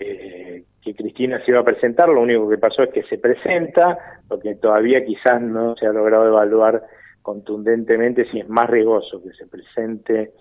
eh, 0.00 0.64
que 0.82 0.94
Cristina 0.94 1.38
se 1.44 1.50
iba 1.50 1.60
a 1.60 1.64
presentar, 1.64 2.08
lo 2.08 2.22
único 2.22 2.48
que 2.48 2.58
pasó 2.58 2.82
es 2.82 2.90
que 2.90 3.02
se 3.04 3.18
presenta, 3.18 3.98
porque 4.26 4.54
todavía 4.56 5.04
quizás 5.04 5.40
no 5.40 5.76
se 5.76 5.86
ha 5.86 5.92
logrado 5.92 6.26
evaluar 6.26 6.82
contundentemente 7.20 8.24
si 8.30 8.40
es 8.40 8.48
más 8.48 8.68
riesgoso 8.68 9.22
que 9.22 9.32
se 9.34 9.46
presente 9.46 10.32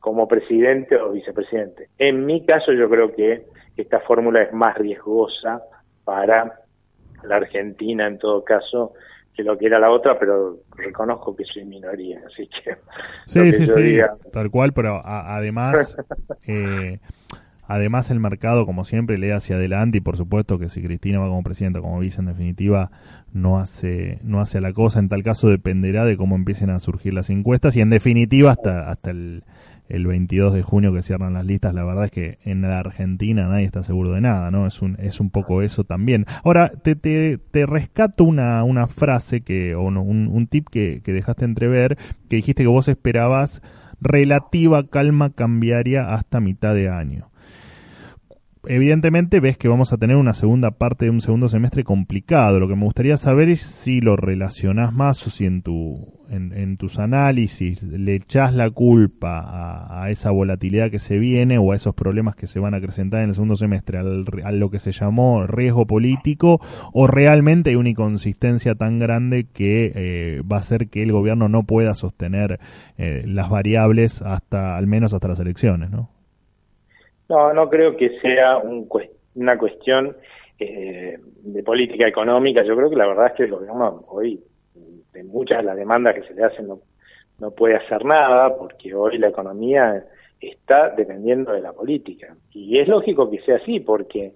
como 0.00 0.26
presidente 0.26 0.96
o 0.96 1.12
vicepresidente. 1.12 1.88
En 1.98 2.26
mi 2.26 2.44
caso 2.44 2.72
yo 2.72 2.88
creo 2.88 3.14
que 3.14 3.44
esta 3.76 4.00
fórmula 4.00 4.42
es 4.42 4.52
más 4.52 4.76
riesgosa 4.76 5.62
para 6.04 6.60
la 7.22 7.36
Argentina 7.36 8.06
en 8.06 8.18
todo 8.18 8.42
caso 8.42 8.94
que 9.34 9.44
lo 9.44 9.56
que 9.56 9.66
era 9.66 9.78
la 9.78 9.90
otra, 9.90 10.18
pero 10.18 10.56
reconozco 10.76 11.36
que 11.36 11.44
soy 11.44 11.64
minoría, 11.64 12.20
así 12.26 12.48
que... 12.48 12.76
Sí, 13.26 13.52
sí, 13.52 13.66
sí, 13.66 13.98
tal 14.32 14.50
cual, 14.50 14.72
pero 14.72 15.00
además... 15.04 15.96
eh, 16.48 16.98
Además, 17.72 18.10
el 18.10 18.18
mercado, 18.18 18.66
como 18.66 18.84
siempre, 18.84 19.16
lee 19.16 19.30
hacia 19.30 19.54
adelante 19.54 19.98
y 19.98 20.00
por 20.00 20.16
supuesto 20.16 20.58
que 20.58 20.68
si 20.68 20.82
Cristina 20.82 21.20
va 21.20 21.28
como 21.28 21.44
presidenta, 21.44 21.80
como 21.80 22.00
vice, 22.00 22.20
en 22.20 22.26
definitiva, 22.26 22.90
no 23.32 23.60
hace, 23.60 24.18
no 24.24 24.40
hace 24.40 24.60
la 24.60 24.72
cosa. 24.72 24.98
En 24.98 25.08
tal 25.08 25.22
caso, 25.22 25.48
dependerá 25.48 26.04
de 26.04 26.16
cómo 26.16 26.34
empiecen 26.34 26.70
a 26.70 26.80
surgir 26.80 27.14
las 27.14 27.30
encuestas 27.30 27.76
y 27.76 27.80
en 27.80 27.90
definitiva, 27.90 28.50
hasta, 28.50 28.90
hasta 28.90 29.12
el, 29.12 29.44
el 29.90 30.06
22 30.06 30.54
de 30.54 30.62
junio 30.62 30.92
que 30.92 31.02
cierran 31.02 31.34
las 31.34 31.44
listas, 31.44 31.74
la 31.74 31.84
verdad 31.84 32.06
es 32.06 32.10
que 32.10 32.38
en 32.44 32.62
la 32.62 32.78
Argentina 32.78 33.46
nadie 33.48 33.64
está 33.64 33.82
seguro 33.82 34.12
de 34.12 34.20
nada, 34.20 34.50
¿no? 34.50 34.66
Es 34.66 34.82
un, 34.82 34.96
es 35.00 35.20
un 35.20 35.30
poco 35.30 35.62
eso 35.62 35.84
también. 35.84 36.26
Ahora, 36.44 36.68
te, 36.68 36.96
te, 36.96 37.38
te 37.38 37.66
rescato 37.66 38.24
una, 38.24 38.62
una 38.64 38.86
frase 38.86 39.42
que, 39.42 39.74
o 39.74 39.82
un, 39.82 39.96
un 39.96 40.46
tip 40.46 40.68
que, 40.70 41.02
que 41.04 41.12
dejaste 41.12 41.44
entrever, 41.44 41.98
que 42.28 42.36
dijiste 42.36 42.62
que 42.62 42.68
vos 42.68 42.88
esperabas 42.88 43.62
relativa 44.00 44.86
calma 44.86 45.30
cambiaria 45.30 46.14
hasta 46.14 46.40
mitad 46.40 46.74
de 46.74 46.88
año 46.88 47.29
evidentemente 48.66 49.40
ves 49.40 49.56
que 49.56 49.68
vamos 49.68 49.92
a 49.92 49.96
tener 49.96 50.16
una 50.16 50.34
segunda 50.34 50.72
parte 50.72 51.06
de 51.06 51.10
un 51.10 51.20
segundo 51.20 51.48
semestre 51.48 51.84
complicado. 51.84 52.60
Lo 52.60 52.68
que 52.68 52.76
me 52.76 52.84
gustaría 52.84 53.16
saber 53.16 53.48
es 53.48 53.62
si 53.62 54.00
lo 54.00 54.16
relacionás 54.16 54.92
más 54.92 55.26
o 55.26 55.30
si 55.30 55.46
en, 55.46 55.62
tu, 55.62 56.20
en, 56.28 56.76
tus 56.76 56.98
análisis 56.98 57.82
le 57.82 58.16
echás 58.16 58.54
la 58.54 58.70
culpa 58.70 60.02
a, 60.02 60.10
esa 60.10 60.30
volatilidad 60.30 60.90
que 60.90 60.98
se 60.98 61.18
viene 61.18 61.58
o 61.58 61.72
a 61.72 61.76
esos 61.76 61.94
problemas 61.94 62.36
que 62.36 62.46
se 62.46 62.60
van 62.60 62.74
a 62.74 62.78
acrecentar 62.78 63.22
en 63.22 63.30
el 63.30 63.34
segundo 63.34 63.56
semestre 63.56 63.98
al, 63.98 64.26
a 64.44 64.52
lo 64.52 64.70
que 64.70 64.78
se 64.78 64.92
llamó 64.92 65.46
riesgo 65.46 65.86
político 65.86 66.60
o 66.92 67.06
realmente 67.06 67.70
hay 67.70 67.76
una 67.76 67.90
inconsistencia 67.90 68.74
tan 68.74 68.98
grande 68.98 69.46
que 69.52 69.92
eh, 69.94 70.42
va 70.42 70.56
a 70.56 70.60
hacer 70.60 70.88
que 70.88 71.02
el 71.02 71.12
gobierno 71.12 71.48
no 71.48 71.64
pueda 71.64 71.94
sostener 71.94 72.60
eh, 72.98 73.24
las 73.26 73.48
variables 73.48 74.22
hasta 74.22 74.76
al 74.76 74.86
menos 74.86 75.14
hasta 75.14 75.28
las 75.28 75.40
elecciones, 75.40 75.90
¿no? 75.90 76.19
No, 77.30 77.52
no 77.54 77.70
creo 77.70 77.96
que 77.96 78.18
sea 78.18 78.58
una 78.58 79.56
cuestión 79.56 80.16
eh, 80.58 81.16
de 81.16 81.62
política 81.62 82.08
económica. 82.08 82.64
Yo 82.64 82.74
creo 82.76 82.90
que 82.90 82.96
la 82.96 83.06
verdad 83.06 83.28
es 83.28 83.32
que 83.34 83.44
el 83.44 83.52
gobierno 83.52 84.04
hoy, 84.08 84.40
de 85.12 85.22
muchas 85.22 85.58
de 85.58 85.64
las 85.64 85.76
demandas 85.76 86.16
que 86.16 86.24
se 86.24 86.34
le 86.34 86.42
hacen, 86.42 86.66
no, 86.66 86.80
no 87.38 87.52
puede 87.52 87.76
hacer 87.76 88.04
nada 88.04 88.56
porque 88.56 88.92
hoy 88.92 89.16
la 89.18 89.28
economía 89.28 90.04
está 90.40 90.90
dependiendo 90.90 91.52
de 91.52 91.60
la 91.60 91.72
política. 91.72 92.34
Y 92.50 92.80
es 92.80 92.88
lógico 92.88 93.30
que 93.30 93.38
sea 93.42 93.58
así 93.58 93.78
porque 93.78 94.32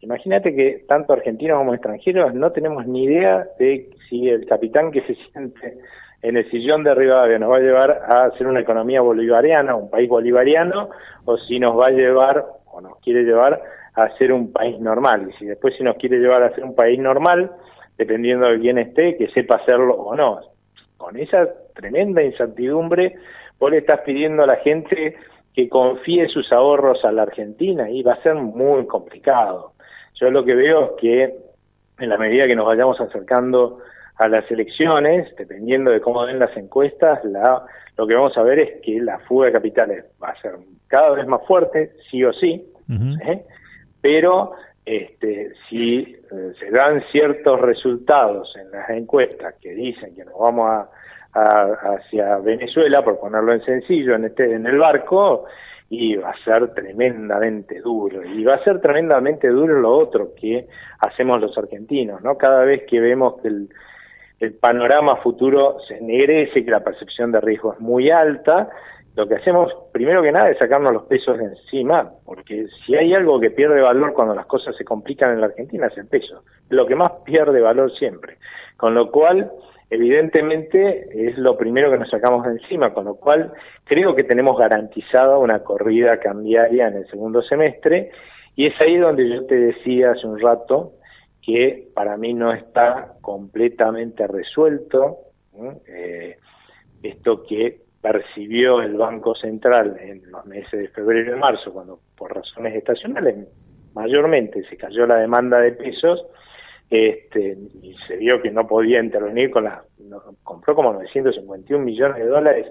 imagínate 0.00 0.52
que 0.52 0.84
tanto 0.88 1.12
argentinos 1.12 1.58
como 1.58 1.74
extranjeros 1.74 2.34
no 2.34 2.50
tenemos 2.50 2.88
ni 2.88 3.04
idea 3.04 3.46
de 3.56 3.88
si 4.10 4.28
el 4.28 4.46
capitán 4.46 4.90
que 4.90 5.02
se 5.02 5.14
siente 5.14 5.78
en 6.22 6.36
el 6.36 6.48
sillón 6.50 6.84
de 6.84 6.94
Rivadavia 6.94 7.38
nos 7.38 7.50
va 7.50 7.56
a 7.56 7.60
llevar 7.60 7.90
a 7.90 8.24
hacer 8.26 8.46
una 8.46 8.60
economía 8.60 9.00
bolivariana, 9.00 9.74
un 9.74 9.90
país 9.90 10.08
bolivariano, 10.08 10.90
o 11.24 11.36
si 11.36 11.58
nos 11.58 11.78
va 11.78 11.88
a 11.88 11.90
llevar, 11.90 12.44
o 12.66 12.80
nos 12.80 12.98
quiere 13.00 13.24
llevar 13.24 13.60
a 13.94 14.08
ser 14.16 14.32
un 14.32 14.52
país 14.52 14.78
normal. 14.78 15.28
Y 15.28 15.32
si 15.38 15.46
después 15.46 15.74
si 15.76 15.82
nos 15.82 15.96
quiere 15.96 16.18
llevar 16.18 16.44
a 16.44 16.54
ser 16.54 16.64
un 16.64 16.76
país 16.76 16.98
normal, 16.98 17.50
dependiendo 17.98 18.46
de 18.46 18.60
quién 18.60 18.78
esté, 18.78 19.16
que 19.16 19.28
sepa 19.28 19.56
hacerlo 19.56 19.94
o 19.94 20.14
no. 20.14 20.40
Con 20.96 21.16
esa 21.16 21.48
tremenda 21.74 22.22
incertidumbre, 22.22 23.16
vos 23.58 23.70
le 23.70 23.78
estás 23.78 24.00
pidiendo 24.02 24.44
a 24.44 24.46
la 24.46 24.56
gente 24.56 25.16
que 25.54 25.68
confíe 25.68 26.28
sus 26.28 26.50
ahorros 26.52 27.04
a 27.04 27.12
la 27.12 27.22
Argentina 27.22 27.90
y 27.90 28.02
va 28.02 28.14
a 28.14 28.22
ser 28.22 28.36
muy 28.36 28.86
complicado. 28.86 29.72
Yo 30.14 30.30
lo 30.30 30.44
que 30.44 30.54
veo 30.54 30.84
es 30.84 30.90
que 31.00 31.34
en 31.98 32.08
la 32.08 32.16
medida 32.16 32.46
que 32.46 32.56
nos 32.56 32.66
vayamos 32.66 33.00
acercando 33.00 33.80
a 34.22 34.28
las 34.28 34.48
elecciones, 34.50 35.34
dependiendo 35.36 35.90
de 35.90 36.00
cómo 36.00 36.24
ven 36.24 36.38
las 36.38 36.56
encuestas, 36.56 37.24
la, 37.24 37.64
lo 37.96 38.06
que 38.06 38.14
vamos 38.14 38.36
a 38.38 38.42
ver 38.42 38.60
es 38.60 38.80
que 38.82 39.00
la 39.00 39.18
fuga 39.20 39.46
de 39.46 39.52
capitales 39.52 40.04
va 40.22 40.28
a 40.28 40.40
ser 40.40 40.52
cada 40.86 41.10
vez 41.10 41.26
más 41.26 41.44
fuerte, 41.46 41.92
sí 42.10 42.22
o 42.24 42.32
sí, 42.32 42.64
¿eh? 43.26 43.42
pero 44.00 44.52
este, 44.84 45.52
si 45.68 45.98
eh, 46.00 46.52
se 46.58 46.70
dan 46.70 47.02
ciertos 47.10 47.60
resultados 47.60 48.54
en 48.56 48.70
las 48.70 48.90
encuestas 48.90 49.54
que 49.60 49.74
dicen 49.74 50.14
que 50.14 50.24
nos 50.24 50.38
vamos 50.38 50.70
a, 50.70 50.88
hacia 51.32 52.36
Venezuela, 52.38 53.02
por 53.02 53.18
ponerlo 53.18 53.54
en 53.54 53.64
sencillo, 53.64 54.14
en 54.14 54.26
este 54.26 54.52
en 54.54 54.66
el 54.66 54.78
barco, 54.78 55.46
y 55.88 56.16
va 56.16 56.30
a 56.30 56.44
ser 56.44 56.74
tremendamente 56.74 57.80
duro. 57.80 58.22
Y 58.24 58.44
va 58.44 58.54
a 58.54 58.64
ser 58.64 58.80
tremendamente 58.80 59.48
duro 59.48 59.80
lo 59.80 59.96
otro 59.96 60.34
que 60.34 60.66
hacemos 61.00 61.40
los 61.40 61.56
argentinos, 61.56 62.22
¿no? 62.22 62.36
Cada 62.36 62.64
vez 62.64 62.84
que 62.88 63.00
vemos 63.00 63.40
que 63.40 63.48
el, 63.48 63.68
el 64.42 64.54
panorama 64.54 65.16
futuro 65.16 65.76
se 65.86 65.98
ennegrece, 65.98 66.64
que 66.64 66.70
la 66.70 66.82
percepción 66.82 67.30
de 67.30 67.40
riesgo 67.40 67.74
es 67.74 67.80
muy 67.80 68.10
alta, 68.10 68.70
lo 69.14 69.28
que 69.28 69.36
hacemos 69.36 69.72
primero 69.92 70.22
que 70.22 70.32
nada 70.32 70.50
es 70.50 70.58
sacarnos 70.58 70.92
los 70.92 71.04
pesos 71.04 71.38
de 71.38 71.44
encima, 71.44 72.10
porque 72.24 72.66
si 72.84 72.96
hay 72.96 73.14
algo 73.14 73.38
que 73.38 73.50
pierde 73.50 73.80
valor 73.80 74.14
cuando 74.14 74.34
las 74.34 74.46
cosas 74.46 74.74
se 74.74 74.84
complican 74.84 75.32
en 75.32 75.40
la 75.40 75.46
Argentina 75.46 75.86
es 75.86 75.96
el 75.96 76.06
peso, 76.06 76.42
lo 76.70 76.86
que 76.86 76.96
más 76.96 77.10
pierde 77.24 77.60
valor 77.60 77.92
siempre. 77.98 78.38
Con 78.76 78.94
lo 78.94 79.12
cual, 79.12 79.52
evidentemente, 79.90 81.28
es 81.28 81.38
lo 81.38 81.56
primero 81.56 81.90
que 81.90 81.98
nos 81.98 82.10
sacamos 82.10 82.44
de 82.44 82.52
encima, 82.52 82.92
con 82.94 83.04
lo 83.04 83.16
cual 83.16 83.52
creo 83.84 84.16
que 84.16 84.24
tenemos 84.24 84.58
garantizada 84.58 85.38
una 85.38 85.62
corrida 85.62 86.18
cambiaria 86.18 86.88
en 86.88 86.96
el 86.96 87.06
segundo 87.08 87.42
semestre, 87.42 88.10
y 88.56 88.66
es 88.66 88.74
ahí 88.80 88.96
donde 88.96 89.28
yo 89.28 89.46
te 89.46 89.54
decía 89.54 90.12
hace 90.12 90.26
un 90.26 90.40
rato, 90.40 90.94
que 91.42 91.88
para 91.94 92.16
mí 92.16 92.32
no 92.32 92.52
está 92.52 93.14
completamente 93.20 94.26
resuelto. 94.26 95.18
Eh, 95.86 96.36
esto 97.02 97.42
que 97.42 97.80
percibió 98.00 98.80
el 98.80 98.94
Banco 98.94 99.34
Central 99.34 99.96
en 100.00 100.30
los 100.30 100.46
meses 100.46 100.72
de 100.72 100.88
febrero 100.88 101.36
y 101.36 101.38
marzo, 101.38 101.72
cuando 101.72 102.00
por 102.16 102.34
razones 102.34 102.74
estacionales 102.74 103.48
mayormente 103.94 104.64
se 104.68 104.76
cayó 104.76 105.06
la 105.06 105.16
demanda 105.16 105.58
de 105.58 105.72
pesos, 105.72 106.24
este, 106.90 107.56
y 107.82 107.96
se 108.06 108.16
vio 108.16 108.40
que 108.42 108.50
no 108.50 108.66
podía 108.66 109.02
intervenir 109.02 109.50
con 109.50 109.64
la, 109.64 109.82
compró 110.42 110.74
como 110.74 110.92
951 110.92 111.84
millones 111.84 112.18
de 112.18 112.26
dólares 112.26 112.66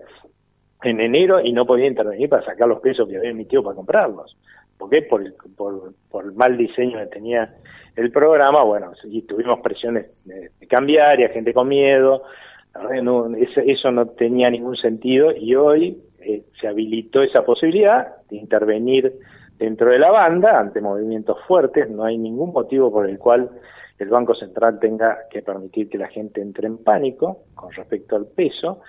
en 0.83 0.99
enero 0.99 1.41
y 1.41 1.53
no 1.53 1.65
podía 1.65 1.87
intervenir 1.87 2.29
para 2.29 2.45
sacar 2.45 2.67
los 2.67 2.81
pesos 2.81 3.07
que 3.07 3.17
había 3.17 3.31
emitido 3.31 3.63
para 3.63 3.75
comprarlos. 3.75 4.35
¿Por 4.81 4.89
qué? 4.89 5.03
Por 5.03 5.23
por, 5.55 5.93
por 6.09 6.25
el 6.25 6.33
mal 6.33 6.57
diseño 6.57 6.97
que 6.97 7.05
tenía 7.05 7.53
el 7.95 8.11
programa, 8.11 8.63
bueno, 8.63 8.93
y 9.03 9.21
tuvimos 9.21 9.59
presiones 9.59 10.07
de, 10.25 10.49
cambiar 10.67 11.19
y 11.19 11.27
gente 11.29 11.53
con 11.53 11.67
miedo, 11.67 12.23
eso, 13.67 13.91
no 13.91 14.07
tenía 14.07 14.49
ningún 14.49 14.75
sentido 14.75 15.33
y 15.35 15.53
hoy 15.53 16.01
eh, 16.21 16.41
se 16.59 16.67
habilitó 16.67 17.21
esa 17.21 17.45
posibilidad 17.45 18.07
de 18.27 18.37
intervenir 18.37 19.13
dentro 19.59 19.91
de 19.91 19.99
la 19.99 20.09
banda 20.09 20.59
ante 20.59 20.81
movimientos 20.81 21.37
fuertes, 21.47 21.87
no 21.87 22.03
hay 22.03 22.17
ningún 22.17 22.51
motivo 22.51 22.91
por 22.91 23.07
el 23.07 23.19
cual 23.19 23.51
el 23.99 24.09
Banco 24.09 24.33
Central 24.33 24.79
tenga 24.79 25.19
que 25.29 25.43
permitir 25.43 25.89
que 25.89 25.99
la 25.99 26.07
gente 26.07 26.41
entre 26.41 26.65
en 26.65 26.83
pánico 26.83 27.43
con 27.53 27.71
respecto 27.71 28.15
al 28.15 28.25
peso. 28.25 28.81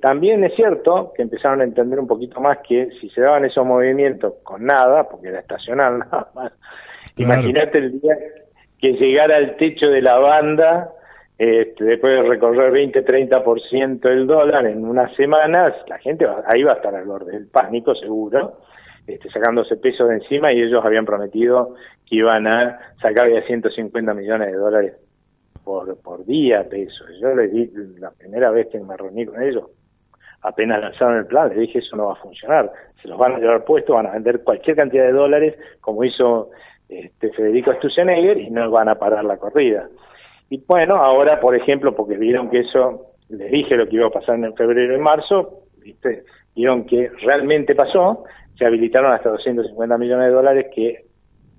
También 0.00 0.44
es 0.44 0.54
cierto 0.54 1.12
que 1.14 1.22
empezaron 1.22 1.60
a 1.60 1.64
entender 1.64 1.98
un 1.98 2.06
poquito 2.06 2.40
más 2.40 2.58
que 2.66 2.90
si 3.00 3.08
se 3.10 3.20
daban 3.20 3.44
esos 3.44 3.64
movimientos 3.64 4.34
con 4.42 4.66
nada, 4.66 5.08
porque 5.08 5.28
era 5.28 5.40
estacional 5.40 5.98
nada 6.10 6.28
más, 6.34 6.52
Imagínate 7.16 7.78
el 7.78 8.00
día 8.00 8.16
que 8.80 8.92
llegara 8.94 9.36
al 9.36 9.56
techo 9.56 9.86
de 9.86 10.02
la 10.02 10.18
banda, 10.18 10.90
este, 11.38 11.84
después 11.84 12.14
de 12.14 12.28
recorrer 12.28 12.72
20-30% 12.72 14.08
el 14.08 14.26
dólar 14.26 14.66
en 14.66 14.84
unas 14.84 15.14
semanas, 15.14 15.74
la 15.88 15.98
gente 15.98 16.26
ahí 16.46 16.62
va 16.62 16.72
a 16.72 16.76
estar 16.76 16.94
al 16.94 17.04
borde 17.04 17.32
del 17.32 17.46
pánico, 17.46 17.94
seguro, 17.94 18.58
este, 19.06 19.30
sacándose 19.30 19.76
pesos 19.76 20.08
de 20.08 20.16
encima 20.16 20.52
y 20.52 20.62
ellos 20.62 20.84
habían 20.84 21.04
prometido 21.04 21.74
que 22.08 22.16
iban 22.16 22.46
a 22.46 22.78
sacar 23.00 23.30
ya 23.30 23.42
150 23.42 24.14
millones 24.14 24.48
de 24.48 24.56
dólares 24.56 24.94
por, 25.64 25.96
por 26.02 26.24
día 26.24 26.68
pesos. 26.68 27.06
Yo 27.20 27.34
les 27.34 27.52
di 27.52 27.70
la 27.98 28.10
primera 28.10 28.50
vez 28.50 28.68
que 28.68 28.80
me 28.80 28.96
reuní 28.96 29.26
con 29.26 29.42
ellos, 29.42 29.64
apenas 30.42 30.80
lanzaron 30.80 31.18
el 31.18 31.26
plan, 31.26 31.48
les 31.48 31.58
dije 31.58 31.78
eso 31.78 31.96
no 31.96 32.06
va 32.06 32.12
a 32.12 32.16
funcionar, 32.16 32.70
se 33.00 33.08
los 33.08 33.18
van 33.18 33.34
a 33.34 33.38
llevar 33.38 33.64
puestos, 33.64 33.94
van 33.94 34.06
a 34.06 34.12
vender 34.12 34.42
cualquier 34.42 34.76
cantidad 34.76 35.04
de 35.04 35.12
dólares, 35.12 35.56
como 35.80 36.04
hizo 36.04 36.50
este, 36.88 37.30
Federico 37.30 37.72
Stusenegger 37.74 38.38
y 38.38 38.50
no 38.50 38.70
van 38.70 38.88
a 38.88 38.96
parar 38.96 39.24
la 39.24 39.38
corrida. 39.38 39.88
Y 40.50 40.62
bueno, 40.66 40.96
ahora, 40.96 41.40
por 41.40 41.56
ejemplo, 41.56 41.94
porque 41.94 42.16
vieron 42.16 42.50
que 42.50 42.60
eso, 42.60 43.06
les 43.28 43.50
dije 43.50 43.76
lo 43.76 43.88
que 43.88 43.96
iba 43.96 44.08
a 44.08 44.10
pasar 44.10 44.34
en 44.36 44.54
febrero 44.54 44.96
y 44.96 45.00
marzo, 45.00 45.62
¿viste? 45.78 46.24
vieron 46.54 46.84
que 46.84 47.10
realmente 47.22 47.74
pasó, 47.74 48.24
se 48.58 48.66
habilitaron 48.66 49.12
hasta 49.12 49.30
250 49.30 49.96
millones 49.96 50.26
de 50.26 50.32
dólares 50.32 50.66
que 50.74 51.06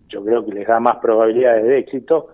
yo 0.09 0.23
creo 0.23 0.45
que 0.45 0.51
les 0.51 0.67
da 0.67 0.79
más 0.79 0.97
probabilidades 0.97 1.63
de 1.63 1.79
éxito, 1.79 2.27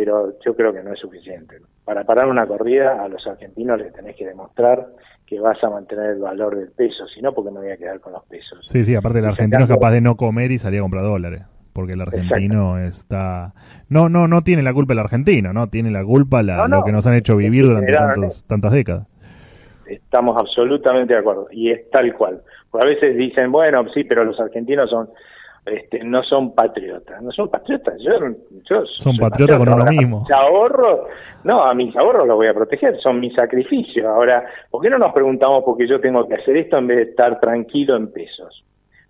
pero 0.00 0.32
yo 0.42 0.56
creo 0.56 0.72
que 0.72 0.82
no 0.82 0.94
es 0.94 0.98
suficiente. 0.98 1.56
Para 1.84 2.04
parar 2.04 2.26
una 2.26 2.46
corrida 2.46 3.04
a 3.04 3.08
los 3.08 3.26
argentinos 3.26 3.78
les 3.78 3.92
tenés 3.92 4.16
que 4.16 4.24
demostrar 4.24 4.86
que 5.26 5.38
vas 5.38 5.62
a 5.62 5.68
mantener 5.68 6.12
el 6.12 6.20
valor 6.20 6.56
del 6.56 6.70
peso, 6.70 7.06
si 7.14 7.20
no, 7.20 7.34
porque 7.34 7.50
me 7.50 7.60
voy 7.60 7.70
a 7.70 7.76
quedar 7.76 8.00
con 8.00 8.14
los 8.14 8.24
pesos. 8.24 8.60
Sí, 8.62 8.82
sí, 8.82 8.94
aparte 8.94 9.18
el 9.18 9.26
argentino 9.26 9.64
es 9.64 9.68
capaz 9.68 9.90
de 9.90 10.00
no 10.00 10.16
comer 10.16 10.52
y 10.52 10.58
salir 10.58 10.78
a 10.78 10.82
comprar 10.84 11.02
dólares 11.02 11.42
porque 11.74 11.92
el 11.92 12.00
argentino 12.00 12.78
está 12.78 13.52
no 13.88 14.08
no 14.08 14.26
no 14.26 14.42
tiene 14.42 14.62
la 14.62 14.74
culpa 14.74 14.92
el 14.92 14.98
argentino 14.98 15.52
no 15.52 15.68
tiene 15.68 15.92
la 15.92 16.04
culpa 16.04 16.42
la, 16.42 16.66
lo 16.66 16.82
que 16.82 16.90
nos 16.90 17.06
han 17.06 17.14
hecho 17.14 17.36
vivir 17.36 17.64
durante 17.64 17.92
tantas 18.48 18.72
décadas 18.72 19.06
estamos 19.86 20.36
absolutamente 20.36 21.14
de 21.14 21.20
acuerdo 21.20 21.46
y 21.52 21.70
es 21.70 21.88
tal 21.90 22.12
cual 22.14 22.42
a 22.72 22.84
veces 22.84 23.16
dicen 23.16 23.52
bueno 23.52 23.88
sí 23.94 24.02
pero 24.02 24.24
los 24.24 24.40
argentinos 24.40 24.90
son 24.90 25.10
este, 25.66 26.02
no 26.02 26.22
son 26.22 26.54
patriotas. 26.54 27.22
No 27.22 27.30
son 27.32 27.48
patriotas. 27.48 27.94
Yo, 28.00 28.12
yo 28.68 28.86
son 28.86 29.16
patriotas 29.16 29.58
con 29.58 29.72
uno 29.72 29.84
mismo. 29.84 30.20
Mis 30.20 30.30
ahorros, 30.30 31.00
no, 31.44 31.62
a 31.62 31.74
mis 31.74 31.94
ahorros 31.96 32.26
los 32.26 32.36
voy 32.36 32.48
a 32.48 32.54
proteger, 32.54 32.98
son 33.00 33.20
mis 33.20 33.34
sacrificios. 33.34 34.06
Ahora, 34.06 34.44
¿por 34.70 34.82
qué 34.82 34.90
no 34.90 34.98
nos 34.98 35.12
preguntamos 35.12 35.64
por 35.64 35.76
qué 35.76 35.86
yo 35.86 36.00
tengo 36.00 36.26
que 36.26 36.34
hacer 36.34 36.56
esto 36.56 36.78
en 36.78 36.86
vez 36.86 36.96
de 36.98 37.02
estar 37.04 37.40
tranquilo 37.40 37.96
en 37.96 38.10
pesos? 38.10 38.64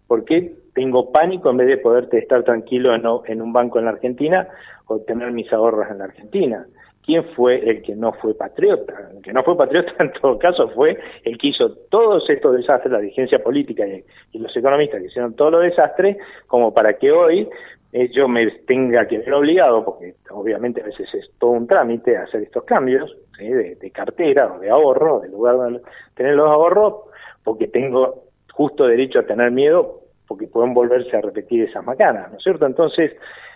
¿Por 0.07 0.25
qué 0.25 0.53
tengo 0.75 1.13
pánico 1.13 1.51
en 1.51 1.59
vez 1.59 1.69
de 1.69 1.79
poder 1.79 2.09
estar 2.13 2.43
tranquilo 2.43 2.95
en, 2.95 3.03
en 3.27 3.43
un 3.43 3.53
banco 3.53 3.79
en 3.79 3.85
la 3.85 3.93
Argentina 3.93 4.49
o 4.87 4.99
tener 5.01 5.31
mis 5.31 5.53
ahorros 5.53 5.89
en 5.91 5.99
la 5.99 6.05
Argentina? 6.05 6.67
Quién 7.11 7.25
fue 7.35 7.57
el 7.69 7.83
que 7.83 7.97
no 7.97 8.13
fue 8.13 8.35
patriota. 8.35 9.11
El 9.13 9.21
que 9.21 9.33
no 9.33 9.43
fue 9.43 9.57
patriota 9.57 9.93
en 9.99 10.13
todo 10.13 10.39
caso 10.39 10.69
fue 10.69 10.97
el 11.25 11.37
que 11.39 11.49
hizo 11.49 11.73
todos 11.91 12.29
estos 12.31 12.57
desastres, 12.57 12.93
la 12.93 13.01
dirigencia 13.01 13.43
política 13.43 13.85
y, 13.87 14.39
los 14.39 14.57
economistas 14.57 15.01
que 15.01 15.09
hicieron 15.09 15.35
todos 15.35 15.53
los 15.53 15.63
desastres, 15.63 16.17
como 16.47 16.73
para 16.73 16.95
que 16.95 17.11
hoy 17.11 17.49
eh, 17.93 18.09
yo 18.13 18.29
me 18.29 18.49
tenga 18.67 19.07
que 19.09 19.19
ver 19.19 19.35
obligado, 19.35 19.85
porque 19.85 20.15
obviamente 20.31 20.81
a 20.81 20.85
veces 20.85 21.13
es 21.13 21.31
todo 21.39 21.51
un 21.51 21.67
trámite 21.67 22.17
hacer 22.17 22.43
estos 22.43 22.63
cambios 22.63 23.15
de, 23.39 23.91
cartera 23.93 24.55
o 24.55 24.61
de 24.61 24.71
ahorro, 24.71 25.25
en 25.25 25.33
lugar 25.33 25.57
de 25.59 25.81
tener 26.15 26.37
los 26.37 26.49
ahorros, 26.49 26.95
porque 27.43 27.67
tengo 27.67 28.25
justo 28.53 28.87
derecho 28.87 29.19
a 29.19 29.27
tener 29.27 29.51
miedo 29.51 30.01
porque 30.29 30.47
pueden 30.47 30.75
volverse 30.75 31.17
a 31.17 31.21
repetir 31.21 31.65
esas 31.65 31.85
macanas, 31.85 32.31
¿no 32.31 32.37
es 32.37 32.43
cierto? 32.45 32.65
Entonces, 32.65 33.11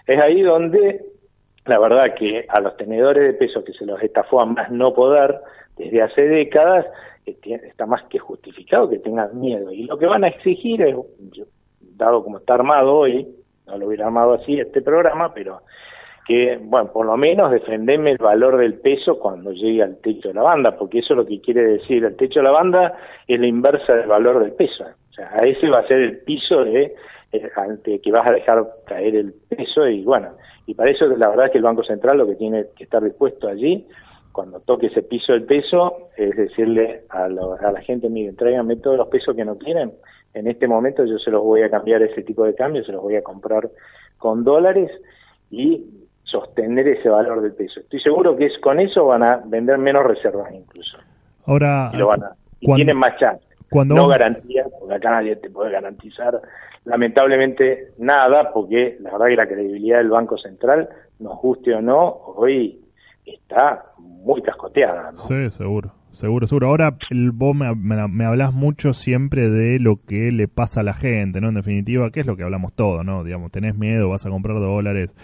es 0.08 0.20
ahí 0.20 0.42
donde 0.42 1.04
la 1.66 1.78
verdad 1.78 2.14
que 2.14 2.44
a 2.48 2.60
los 2.60 2.76
tenedores 2.76 3.24
de 3.24 3.34
peso 3.34 3.64
que 3.64 3.72
se 3.72 3.86
los 3.86 4.02
estafó 4.02 4.40
a 4.40 4.46
más 4.46 4.70
no 4.70 4.92
poder 4.92 5.40
desde 5.76 6.02
hace 6.02 6.22
décadas, 6.22 6.86
está 7.26 7.86
más 7.86 8.04
que 8.04 8.18
justificado 8.18 8.88
que 8.88 8.98
tengan 8.98 9.38
miedo. 9.40 9.72
Y 9.72 9.84
lo 9.84 9.98
que 9.98 10.06
van 10.06 10.24
a 10.24 10.28
exigir 10.28 10.82
es, 10.82 10.96
dado 11.96 12.22
como 12.22 12.38
está 12.38 12.54
armado 12.54 12.94
hoy, 12.94 13.26
no 13.66 13.78
lo 13.78 13.86
hubiera 13.86 14.06
armado 14.06 14.34
así 14.34 14.60
este 14.60 14.82
programa, 14.82 15.32
pero 15.32 15.62
que, 16.26 16.58
bueno, 16.60 16.90
por 16.92 17.06
lo 17.06 17.16
menos 17.16 17.50
defenderme 17.50 18.12
el 18.12 18.18
valor 18.18 18.56
del 18.56 18.74
peso 18.74 19.18
cuando 19.18 19.52
llegue 19.52 19.82
al 19.82 19.98
techo 19.98 20.28
de 20.28 20.34
la 20.34 20.42
banda, 20.42 20.76
porque 20.76 21.00
eso 21.00 21.14
es 21.14 21.18
lo 21.18 21.26
que 21.26 21.40
quiere 21.40 21.62
decir, 21.62 22.04
el 22.04 22.16
techo 22.16 22.40
de 22.40 22.44
la 22.44 22.50
banda 22.50 22.98
es 23.26 23.38
la 23.38 23.46
inversa 23.46 23.94
del 23.94 24.06
valor 24.06 24.42
del 24.42 24.52
peso. 24.52 24.84
O 24.84 25.12
sea, 25.12 25.30
a 25.32 25.46
ese 25.46 25.68
va 25.68 25.80
a 25.80 25.86
ser 25.86 26.00
el 26.00 26.18
piso 26.18 26.64
de, 26.64 26.94
de 27.32 28.00
que 28.00 28.10
vas 28.10 28.28
a 28.28 28.34
dejar 28.34 28.64
caer 28.86 29.16
el 29.16 29.34
peso 29.48 29.86
y 29.86 30.02
bueno, 30.02 30.30
y 30.66 30.74
para 30.74 30.90
eso 30.90 31.06
la 31.06 31.28
verdad 31.28 31.46
es 31.46 31.52
que 31.52 31.58
el 31.58 31.64
Banco 31.64 31.82
Central 31.84 32.18
lo 32.18 32.26
que 32.26 32.36
tiene 32.36 32.66
que 32.76 32.84
estar 32.84 33.02
dispuesto 33.02 33.48
allí, 33.48 33.86
cuando 34.32 34.60
toque 34.60 34.86
ese 34.86 35.02
piso 35.02 35.32
del 35.32 35.44
peso, 35.44 36.08
es 36.16 36.36
decirle 36.36 37.02
a, 37.08 37.28
la 37.28 37.80
gente, 37.82 38.08
miren, 38.08 38.34
tráiganme 38.34 38.76
todos 38.76 38.96
los 38.96 39.08
pesos 39.08 39.36
que 39.36 39.44
no 39.44 39.56
quieren, 39.56 39.92
en 40.34 40.48
este 40.48 40.66
momento 40.66 41.04
yo 41.04 41.18
se 41.18 41.30
los 41.30 41.42
voy 41.42 41.62
a 41.62 41.70
cambiar 41.70 42.02
ese 42.02 42.22
tipo 42.22 42.44
de 42.44 42.54
cambio, 42.54 42.84
se 42.84 42.90
los 42.90 43.00
voy 43.00 43.14
a 43.14 43.22
comprar 43.22 43.70
con 44.18 44.42
dólares 44.42 44.90
y 45.50 45.86
sostener 46.24 46.88
ese 46.88 47.08
valor 47.08 47.42
del 47.42 47.54
peso. 47.54 47.80
Estoy 47.80 48.00
seguro 48.00 48.36
que 48.36 48.46
es 48.46 48.58
con 48.58 48.80
eso 48.80 49.06
van 49.06 49.22
a 49.22 49.40
vender 49.44 49.78
menos 49.78 50.04
reservas 50.04 50.52
incluso. 50.52 50.98
Ahora, 51.46 51.90
y, 51.92 51.96
lo 51.96 52.08
van 52.08 52.24
a, 52.24 52.32
tienen 52.74 52.96
más 52.96 53.16
chance. 53.18 53.44
Cuando 53.70 53.94
no 53.94 54.08
garantía, 54.08 54.64
porque 54.80 54.94
acá 54.94 55.10
nadie 55.10 55.36
te 55.36 55.50
puede 55.50 55.70
garantizar 55.70 56.40
lamentablemente 56.84 57.92
nada, 57.98 58.52
porque 58.52 58.96
la 59.00 59.12
verdad 59.12 59.26
que 59.26 59.36
la 59.36 59.46
credibilidad 59.48 59.98
del 59.98 60.10
Banco 60.10 60.38
Central, 60.38 60.88
nos 61.18 61.38
guste 61.40 61.74
o 61.74 61.80
no, 61.80 62.08
hoy 62.36 62.80
está 63.24 63.86
muy 63.98 64.42
cascoteada. 64.42 65.12
Sí, 65.28 65.50
seguro. 65.50 65.92
Seguro, 66.14 66.46
seguro. 66.46 66.68
Ahora 66.68 66.96
el, 67.10 67.32
vos 67.32 67.56
me, 67.56 67.74
me, 67.74 68.24
hablas 68.24 68.54
mucho 68.54 68.92
siempre 68.92 69.50
de 69.50 69.80
lo 69.80 69.96
que 69.96 70.30
le 70.30 70.46
pasa 70.46 70.80
a 70.80 70.82
la 70.84 70.94
gente, 70.94 71.40
¿no? 71.40 71.48
En 71.48 71.54
definitiva, 71.54 72.10
¿qué 72.12 72.20
es 72.20 72.26
lo 72.26 72.36
que 72.36 72.44
hablamos 72.44 72.72
todo, 72.72 73.02
¿no? 73.02 73.24
Digamos, 73.24 73.50
tenés 73.50 73.76
miedo, 73.76 74.08
vas 74.08 74.24
a 74.24 74.30
comprar 74.30 74.60
dólares, 74.60 75.14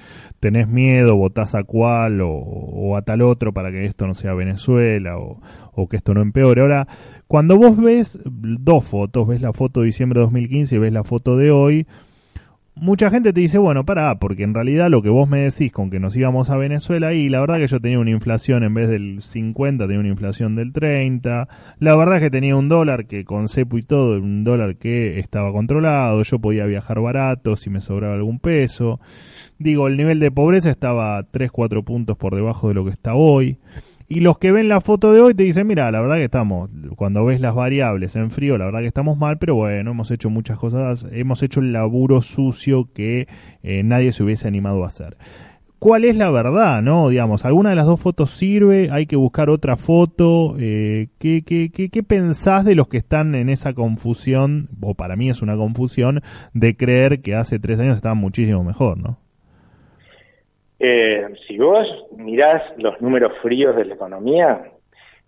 tenés 0.40 0.66
miedo, 0.66 1.14
votás 1.14 1.54
a 1.54 1.62
cuál 1.62 2.20
o, 2.22 2.96
a 2.96 3.02
tal 3.02 3.22
otro 3.22 3.52
para 3.52 3.70
que 3.70 3.84
esto 3.86 4.08
no 4.08 4.14
sea 4.14 4.34
Venezuela 4.34 5.16
o, 5.16 5.40
o, 5.72 5.88
que 5.88 5.96
esto 5.96 6.12
no 6.12 6.22
empeore. 6.22 6.60
Ahora, 6.60 6.88
cuando 7.28 7.56
vos 7.56 7.80
ves 7.80 8.18
dos 8.24 8.84
fotos, 8.84 9.28
ves 9.28 9.40
la 9.40 9.52
foto 9.52 9.80
de 9.80 9.86
diciembre 9.86 10.18
de 10.18 10.24
2015 10.24 10.74
y 10.74 10.78
ves 10.78 10.92
la 10.92 11.04
foto 11.04 11.36
de 11.36 11.52
hoy, 11.52 11.86
mucha 12.80 13.10
gente 13.10 13.32
te 13.32 13.40
dice, 13.40 13.58
bueno, 13.58 13.84
para, 13.84 14.18
porque 14.18 14.42
en 14.42 14.54
realidad 14.54 14.88
lo 14.90 15.02
que 15.02 15.10
vos 15.10 15.28
me 15.28 15.40
decís 15.40 15.70
con 15.70 15.90
que 15.90 16.00
nos 16.00 16.16
íbamos 16.16 16.50
a 16.50 16.56
Venezuela 16.56 17.12
y 17.12 17.28
la 17.28 17.40
verdad 17.40 17.58
que 17.58 17.66
yo 17.66 17.78
tenía 17.78 17.98
una 17.98 18.10
inflación 18.10 18.64
en 18.64 18.74
vez 18.74 18.88
del 18.88 19.22
50, 19.22 19.86
tenía 19.86 20.00
una 20.00 20.08
inflación 20.08 20.56
del 20.56 20.72
30, 20.72 21.48
la 21.78 21.96
verdad 21.96 22.20
que 22.20 22.30
tenía 22.30 22.56
un 22.56 22.68
dólar 22.68 23.06
que 23.06 23.24
con 23.24 23.48
cepo 23.48 23.76
y 23.78 23.82
todo, 23.82 24.20
un 24.20 24.44
dólar 24.44 24.76
que 24.76 25.18
estaba 25.18 25.52
controlado, 25.52 26.22
yo 26.22 26.38
podía 26.38 26.64
viajar 26.64 27.00
barato 27.00 27.54
si 27.54 27.68
me 27.68 27.80
sobraba 27.80 28.14
algún 28.14 28.40
peso, 28.40 28.98
digo, 29.58 29.86
el 29.86 29.96
nivel 29.96 30.18
de 30.18 30.30
pobreza 30.30 30.70
estaba 30.70 31.22
3, 31.30 31.50
4 31.50 31.84
puntos 31.84 32.16
por 32.16 32.34
debajo 32.34 32.68
de 32.68 32.74
lo 32.74 32.84
que 32.84 32.90
está 32.90 33.14
hoy. 33.14 33.58
Y 34.12 34.18
los 34.18 34.38
que 34.38 34.50
ven 34.50 34.68
la 34.68 34.80
foto 34.80 35.12
de 35.12 35.20
hoy 35.20 35.34
te 35.34 35.44
dicen, 35.44 35.68
mira, 35.68 35.88
la 35.92 36.00
verdad 36.00 36.16
que 36.16 36.24
estamos, 36.24 36.68
cuando 36.96 37.24
ves 37.24 37.40
las 37.40 37.54
variables 37.54 38.16
en 38.16 38.32
frío, 38.32 38.58
la 38.58 38.64
verdad 38.64 38.80
que 38.80 38.88
estamos 38.88 39.16
mal, 39.16 39.38
pero 39.38 39.54
bueno, 39.54 39.92
hemos 39.92 40.10
hecho 40.10 40.30
muchas 40.30 40.58
cosas, 40.58 41.06
hemos 41.12 41.44
hecho 41.44 41.60
el 41.60 41.72
laburo 41.72 42.20
sucio 42.20 42.88
que 42.92 43.28
eh, 43.62 43.84
nadie 43.84 44.10
se 44.10 44.24
hubiese 44.24 44.48
animado 44.48 44.82
a 44.82 44.88
hacer. 44.88 45.16
¿Cuál 45.78 46.04
es 46.04 46.16
la 46.16 46.28
verdad, 46.32 46.82
no? 46.82 47.08
Digamos, 47.08 47.44
¿alguna 47.44 47.70
de 47.70 47.76
las 47.76 47.86
dos 47.86 48.00
fotos 48.00 48.32
sirve? 48.32 48.88
¿Hay 48.90 49.06
que 49.06 49.14
buscar 49.14 49.48
otra 49.48 49.76
foto? 49.76 50.56
Eh, 50.58 51.10
¿qué, 51.20 51.44
qué, 51.44 51.70
qué, 51.72 51.88
qué 51.88 52.02
pensás 52.02 52.64
de 52.64 52.74
los 52.74 52.88
que 52.88 52.96
están 52.96 53.36
en 53.36 53.48
esa 53.48 53.74
confusión, 53.74 54.70
o 54.80 54.96
para 54.96 55.14
mí 55.14 55.30
es 55.30 55.40
una 55.40 55.56
confusión, 55.56 56.20
de 56.52 56.76
creer 56.76 57.22
que 57.22 57.36
hace 57.36 57.60
tres 57.60 57.78
años 57.78 57.94
estaban 57.94 58.18
muchísimo 58.18 58.64
mejor, 58.64 58.98
no? 58.98 59.19
Eh, 60.82 61.28
si 61.46 61.58
vos 61.58 61.86
mirás 62.16 62.62
los 62.78 62.98
números 63.02 63.32
fríos 63.42 63.76
de 63.76 63.84
la 63.84 63.94
economía, 63.94 64.72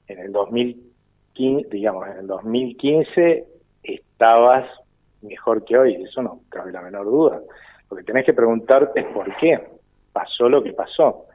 en 0.08 0.18
el 0.18 0.32
2015, 0.32 1.68
digamos, 1.70 2.08
en 2.08 2.20
el 2.20 2.26
2015 2.26 3.44
estabas 3.82 4.66
mejor 5.20 5.62
que 5.66 5.76
hoy, 5.76 5.94
eso 6.02 6.22
no 6.22 6.40
cabe 6.48 6.72
la 6.72 6.80
menor 6.80 7.04
duda. 7.04 7.42
Lo 7.90 7.96
que 7.98 8.02
tenés 8.02 8.24
que 8.24 8.32
preguntarte 8.32 9.00
es 9.00 9.06
por 9.08 9.36
qué 9.36 9.60
pasó 10.14 10.48
lo 10.48 10.62
que 10.62 10.72
pasó. 10.72 11.26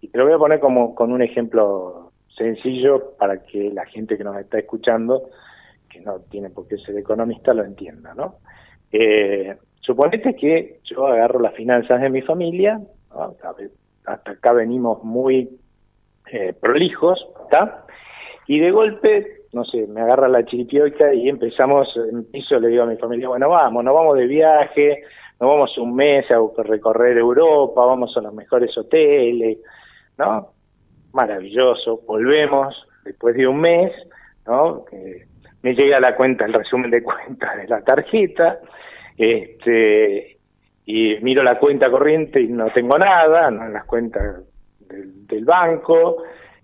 Y 0.00 0.08
te 0.08 0.16
lo 0.16 0.24
voy 0.24 0.32
a 0.32 0.38
poner 0.38 0.58
como 0.58 0.94
con 0.94 1.12
un 1.12 1.20
ejemplo 1.20 2.12
sencillo 2.34 3.12
para 3.18 3.42
que 3.44 3.70
la 3.70 3.84
gente 3.84 4.16
que 4.16 4.24
nos 4.24 4.38
está 4.38 4.58
escuchando, 4.58 5.28
que 5.90 6.00
no 6.00 6.20
tiene 6.30 6.48
por 6.48 6.66
qué 6.66 6.78
ser 6.78 6.96
economista, 6.96 7.52
lo 7.52 7.62
entienda, 7.62 8.14
¿no? 8.14 8.36
Eh, 8.90 9.54
suponete 9.80 10.34
que 10.34 10.80
yo 10.84 11.06
agarro 11.06 11.40
las 11.40 11.54
finanzas 11.54 12.00
de 12.00 12.08
mi 12.08 12.22
familia 12.22 12.80
hasta 14.06 14.30
acá 14.30 14.52
venimos 14.52 15.02
muy 15.02 15.58
eh, 16.30 16.54
prolijos, 16.60 17.24
¿está? 17.44 17.84
Y 18.46 18.60
de 18.60 18.70
golpe, 18.70 19.42
no 19.52 19.64
sé, 19.64 19.86
me 19.86 20.00
agarra 20.00 20.28
la 20.28 20.44
chiripioca 20.44 21.12
y 21.12 21.28
empezamos 21.28 21.88
en 21.96 22.24
piso, 22.30 22.58
le 22.58 22.68
digo 22.68 22.84
a 22.84 22.86
mi 22.86 22.96
familia, 22.96 23.28
bueno, 23.28 23.48
vamos, 23.48 23.84
nos 23.84 23.94
vamos 23.94 24.16
de 24.16 24.26
viaje, 24.26 25.02
nos 25.40 25.50
vamos 25.50 25.76
un 25.78 25.94
mes 25.94 26.24
a 26.30 26.62
recorrer 26.62 27.18
Europa, 27.18 27.84
vamos 27.84 28.16
a 28.16 28.20
los 28.20 28.32
mejores 28.32 28.76
hoteles, 28.76 29.58
¿no? 30.18 30.48
Maravilloso, 31.12 32.02
volvemos 32.06 32.86
después 33.04 33.34
de 33.36 33.46
un 33.46 33.60
mes, 33.60 33.92
¿no? 34.46 34.84
me 35.62 35.74
llega 35.74 35.98
la 35.98 36.14
cuenta, 36.14 36.44
el 36.44 36.52
resumen 36.52 36.92
de 36.92 37.02
cuentas 37.02 37.56
de 37.56 37.66
la 37.66 37.80
tarjeta, 37.82 38.60
este, 39.16 40.35
y 40.86 41.18
miro 41.20 41.42
la 41.42 41.58
cuenta 41.58 41.90
corriente 41.90 42.40
y 42.40 42.46
no 42.46 42.70
tengo 42.70 42.96
nada, 42.96 43.50
no 43.50 43.66
en 43.66 43.72
las 43.72 43.84
cuentas 43.84 44.44
del, 44.78 45.44
banco, 45.44 46.22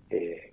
eh, 0.09 0.51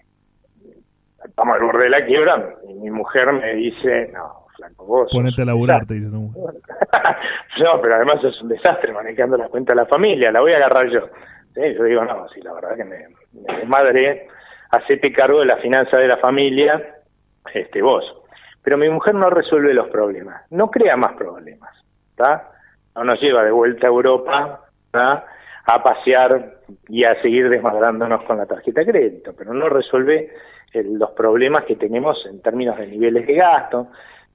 estamos 1.24 1.54
al 1.54 1.64
borde 1.64 1.84
de 1.84 1.90
la 1.90 2.04
quiebra, 2.04 2.56
y 2.68 2.74
mi 2.74 2.90
mujer 2.90 3.32
me 3.32 3.54
dice, 3.54 4.10
no, 4.12 4.46
flaco, 4.56 4.84
vos... 4.84 5.08
Ponete 5.12 5.42
a 5.42 5.44
laburar, 5.44 5.86
te 5.86 5.94
dice 5.94 6.08
no, 6.10 7.80
pero 7.80 7.94
además 7.94 8.24
es 8.24 8.42
un 8.42 8.48
desastre 8.48 8.92
manejando 8.92 9.36
las 9.36 9.48
cuentas 9.48 9.76
de 9.76 9.82
la 9.82 9.88
familia, 9.88 10.32
la 10.32 10.40
voy 10.40 10.52
a 10.52 10.56
agarrar 10.56 10.90
yo. 10.90 11.08
Yo 11.54 11.84
digo, 11.84 12.04
no, 12.04 12.28
sí, 12.28 12.40
la 12.42 12.52
verdad 12.52 12.76
que 12.76 12.84
me, 12.84 13.06
me 13.32 14.20
hacete 14.70 15.12
cargo 15.12 15.40
de 15.40 15.46
la 15.46 15.58
finanza 15.58 15.96
de 15.96 16.08
la 16.08 16.16
familia, 16.16 16.96
este 17.54 17.82
vos. 17.82 18.04
Pero 18.62 18.76
mi 18.76 18.88
mujer 18.88 19.14
no 19.14 19.30
resuelve 19.30 19.74
los 19.74 19.88
problemas, 19.88 20.42
no 20.50 20.70
crea 20.70 20.96
más 20.96 21.12
problemas, 21.14 21.70
¿está? 22.10 22.50
No 23.00 23.14
nos 23.14 23.20
lleva 23.22 23.42
de 23.42 23.50
vuelta 23.50 23.86
a 23.86 23.88
Europa 23.88 24.60
a 24.92 25.82
pasear 25.82 26.58
y 26.88 27.04
a 27.04 27.20
seguir 27.22 27.48
desmadrandnos 27.48 28.22
con 28.24 28.36
la 28.36 28.44
tarjeta 28.44 28.80
de 28.80 28.90
crédito, 28.90 29.32
pero 29.36 29.54
no 29.54 29.70
resuelve 29.70 30.30
los 30.74 31.10
problemas 31.12 31.64
que 31.64 31.76
tenemos 31.76 32.18
en 32.26 32.42
términos 32.42 32.76
de 32.76 32.88
niveles 32.88 33.26
de 33.26 33.34
gasto, 33.34 33.88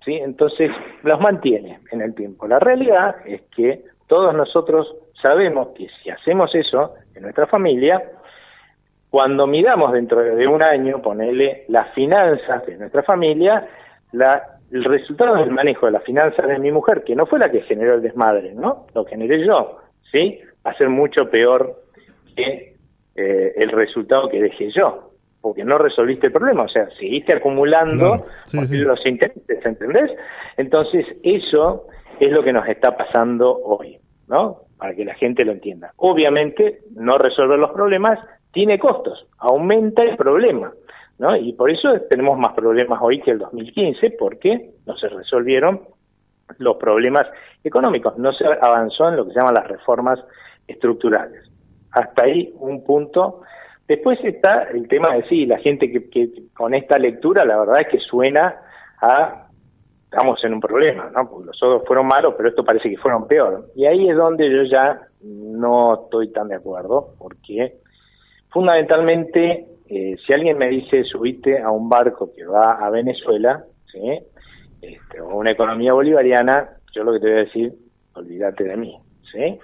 ¿sí? 0.04 0.16
Entonces 0.16 0.72
los 1.04 1.20
mantiene 1.20 1.80
en 1.92 2.02
el 2.02 2.16
tiempo. 2.16 2.48
La 2.48 2.58
realidad 2.58 3.18
es 3.26 3.44
que 3.56 3.84
todos 4.08 4.34
nosotros 4.34 4.96
sabemos 5.22 5.68
que 5.78 5.88
si 6.02 6.10
hacemos 6.10 6.54
eso 6.56 6.96
en 7.14 7.22
nuestra 7.22 7.46
familia, 7.46 8.02
cuando 9.12 9.46
miramos 9.46 9.94
dentro 9.94 10.22
de 10.22 10.48
un 10.48 10.64
año, 10.64 11.04
ponele 11.04 11.66
las 11.68 11.94
finanzas 11.94 12.66
de 12.66 12.78
nuestra 12.78 13.04
familia, 13.04 13.68
la 14.12 14.55
el 14.72 14.84
resultado 14.84 15.36
del 15.36 15.52
manejo 15.52 15.86
de 15.86 15.94
las 15.94 16.04
finanzas 16.04 16.48
de 16.48 16.60
mi 16.60 16.72
mujer, 16.72 17.04
que 17.04 17.16
no 17.16 17.26
fue 17.26 17.40
la 17.40 17.52
que 17.52 17.62
generó 17.62 17.96
el 17.96 18.02
desmadre, 18.02 18.54
¿no? 18.54 18.88
Lo 18.94 19.06
generé 19.06 19.46
yo, 19.46 19.80
¿sí? 20.12 20.40
Va 20.66 20.72
a 20.72 20.78
ser 20.78 20.90
mucho 20.90 21.30
peor 21.30 21.84
que 22.36 22.76
eh, 23.16 23.54
el 23.56 23.70
resultado 23.70 24.28
que 24.30 24.42
dejé 24.42 24.72
yo, 24.72 25.12
porque 25.42 25.64
no 25.64 25.78
resolviste 25.78 26.28
el 26.28 26.34
problema, 26.34 26.64
o 26.64 26.68
sea, 26.68 26.90
seguiste 27.00 27.36
acumulando 27.36 28.26
los 28.52 29.06
intereses, 29.06 29.66
¿entendés? 29.66 30.12
Entonces, 30.58 31.06
eso 31.24 31.88
es 32.20 32.32
lo 32.32 32.44
que 32.44 32.52
nos 32.52 32.68
está 32.68 32.98
pasando 32.98 33.58
hoy, 33.64 33.98
¿no? 34.28 34.62
Para 34.78 34.96
que 34.96 35.06
la 35.06 35.14
gente 35.14 35.46
lo 35.46 35.52
entienda. 35.52 35.94
Obviamente, 35.98 36.80
no 36.96 37.18
resolver 37.18 37.60
los 37.60 37.72
problemas 37.72 38.20
tiene 38.52 38.80
costos, 38.80 39.28
aumenta 39.38 40.04
el 40.04 40.18
problema. 40.18 40.74
¿No? 41.18 41.36
Y 41.36 41.54
por 41.54 41.70
eso 41.70 41.90
tenemos 42.10 42.38
más 42.38 42.54
problemas 42.54 43.00
hoy 43.02 43.22
que 43.22 43.32
el 43.32 43.40
2015, 43.40 44.12
porque 44.12 44.72
no 44.86 44.98
se 44.98 45.08
resolvieron 45.10 45.82
los 46.58 46.78
problemas 46.78 47.28
económicos, 47.64 48.18
no 48.18 48.32
se 48.34 48.46
avanzó 48.46 49.10
en 49.10 49.18
lo 49.18 49.26
que 49.26 49.34
se 49.34 49.40
llaman 49.40 49.56
las 49.56 49.68
reformas 49.68 50.20
estructurales. 50.68 51.50
Hasta 51.92 52.24
ahí 52.24 52.54
un 52.60 52.84
punto. 52.84 53.42
Después 53.88 54.20
está 54.24 54.64
el 54.64 54.88
tema 54.88 55.16
de 55.16 55.28
sí, 55.28 55.46
la 55.46 55.60
gente 55.60 55.92
que, 55.92 56.10
que 56.10 56.30
con 56.54 56.74
esta 56.74 56.98
lectura 56.98 57.46
la 57.46 57.58
verdad 57.58 57.82
es 57.82 57.88
que 57.88 58.00
suena 58.00 58.56
a 59.02 59.46
estamos 60.16 60.42
en 60.46 60.54
un 60.54 60.62
problema, 60.62 61.12
¿no? 61.14 61.30
Porque 61.30 61.48
los 61.48 61.62
otros 61.62 61.84
fueron 61.86 62.08
malos, 62.08 62.36
pero 62.38 62.48
esto 62.48 62.64
parece 62.64 62.90
que 62.90 62.98
fueron 62.98 63.28
peor. 63.28 63.66
Y 63.76 63.86
ahí 63.86 64.10
es 64.10 64.16
donde 64.16 64.50
yo 64.50 64.64
ya 64.64 65.02
no 65.22 66.04
estoy 66.04 66.32
tan 66.32 66.48
de 66.48 66.56
acuerdo, 66.56 67.10
porque 67.18 67.76
fundamentalmente 68.50 69.68
eh, 69.88 70.16
si 70.26 70.34
alguien 70.34 70.58
me 70.58 70.70
dice 70.70 71.04
subite 71.04 71.62
a 71.62 71.70
un 71.70 71.90
barco 71.90 72.32
que 72.36 72.46
va 72.46 72.74
a 72.74 72.90
Venezuela, 72.90 73.64
¿sí? 73.92 74.20
Este, 74.82 75.22
una 75.22 75.52
economía 75.52 75.94
bolivariana, 75.94 76.70
yo 76.94 77.04
lo 77.04 77.14
que 77.14 77.20
te 77.20 77.28
voy 77.28 77.36
a 77.36 77.46
decir, 77.46 77.74
olvídate 78.14 78.64
de 78.64 78.78
mí, 78.78 78.98
¿sí? 79.32 79.60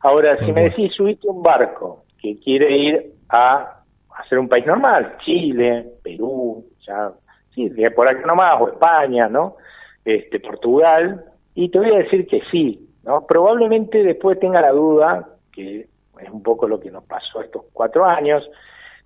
Ahora, 0.00 0.38
si 0.38 0.52
me 0.52 0.64
decís 0.64 0.92
subite 0.94 1.28
a 1.28 1.32
un 1.32 1.42
barco 1.42 2.04
que 2.20 2.38
quiere 2.38 2.76
ir 2.76 3.12
a 3.28 3.82
hacer 4.18 4.38
un 4.38 4.48
país 4.48 4.66
normal, 4.66 5.16
Chile, 5.24 5.86
Perú, 6.02 6.64
ya, 6.86 7.12
sí, 7.54 7.70
por 7.94 8.08
acá 8.08 8.24
nomás, 8.26 8.60
o 8.60 8.68
España, 8.68 9.28
¿no? 9.28 9.56
Este, 10.04 10.38
Portugal, 10.38 11.24
y 11.54 11.70
te 11.70 11.78
voy 11.78 11.92
a 11.92 11.98
decir 11.98 12.26
que 12.26 12.40
sí, 12.50 12.88
¿no? 13.02 13.26
Probablemente 13.26 14.02
después 14.02 14.38
tenga 14.38 14.60
la 14.60 14.70
duda, 14.70 15.28
que 15.52 15.86
es 16.20 16.30
un 16.30 16.42
poco 16.42 16.68
lo 16.68 16.78
que 16.78 16.90
nos 16.90 17.04
pasó 17.04 17.42
estos 17.42 17.64
cuatro 17.72 18.04
años, 18.04 18.48